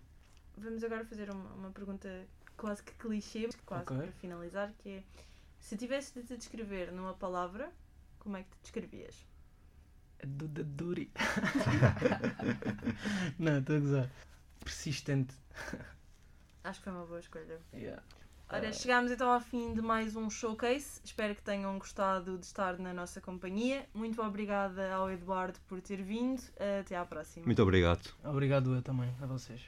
Vamos 0.56 0.84
agora 0.84 1.04
fazer 1.04 1.30
uma, 1.30 1.50
uma 1.54 1.70
pergunta 1.70 2.26
quase 2.56 2.82
que 2.82 2.92
clichê, 2.94 3.48
quase 3.64 3.84
Ok. 3.84 3.96
para 3.96 4.12
finalizar, 4.12 4.72
que 4.78 4.88
é 4.90 5.02
se 5.58 5.76
tivesse 5.76 6.14
de 6.20 6.26
te 6.26 6.36
descrever 6.36 6.92
numa 6.92 7.14
palavra, 7.14 7.72
como 8.18 8.36
é 8.36 8.42
que 8.42 8.50
te 8.50 8.62
descrevias? 8.62 9.26
É 10.22 10.26
do 10.26 10.48
da 10.48 10.62
duri 10.64 11.10
não 13.38 13.58
estou 13.58 13.76
a 13.76 13.80
gozar 13.80 14.10
persistente 14.64 15.34
Acho 16.62 16.80
que 16.80 16.84
foi 16.84 16.92
uma 16.92 17.06
boa 17.06 17.20
escolha. 17.20 17.58
yeah. 17.72 18.02
Ora, 18.52 18.68
Ah. 18.68 18.72
chegámos 18.72 19.10
então 19.10 19.30
ao 19.30 19.40
fim 19.40 19.72
de 19.72 19.80
mais 19.80 20.14
um 20.14 20.28
showcase. 20.28 21.00
Espero 21.02 21.34
que 21.34 21.42
tenham 21.42 21.78
gostado 21.78 22.36
de 22.36 22.44
estar 22.44 22.78
na 22.78 22.92
nossa 22.92 23.18
companhia. 23.20 23.86
Muito 23.94 24.20
obrigada 24.20 24.92
ao 24.92 25.10
Eduardo 25.10 25.58
por 25.68 25.80
ter 25.80 26.02
vindo. 26.02 26.42
Até 26.80 26.96
à 26.96 27.04
próxima. 27.06 27.46
Muito 27.46 27.62
obrigado. 27.62 28.12
obrigado 28.24 28.74
eu 28.74 28.82
também 28.82 29.08
a 29.22 29.26
vocês 29.26 29.62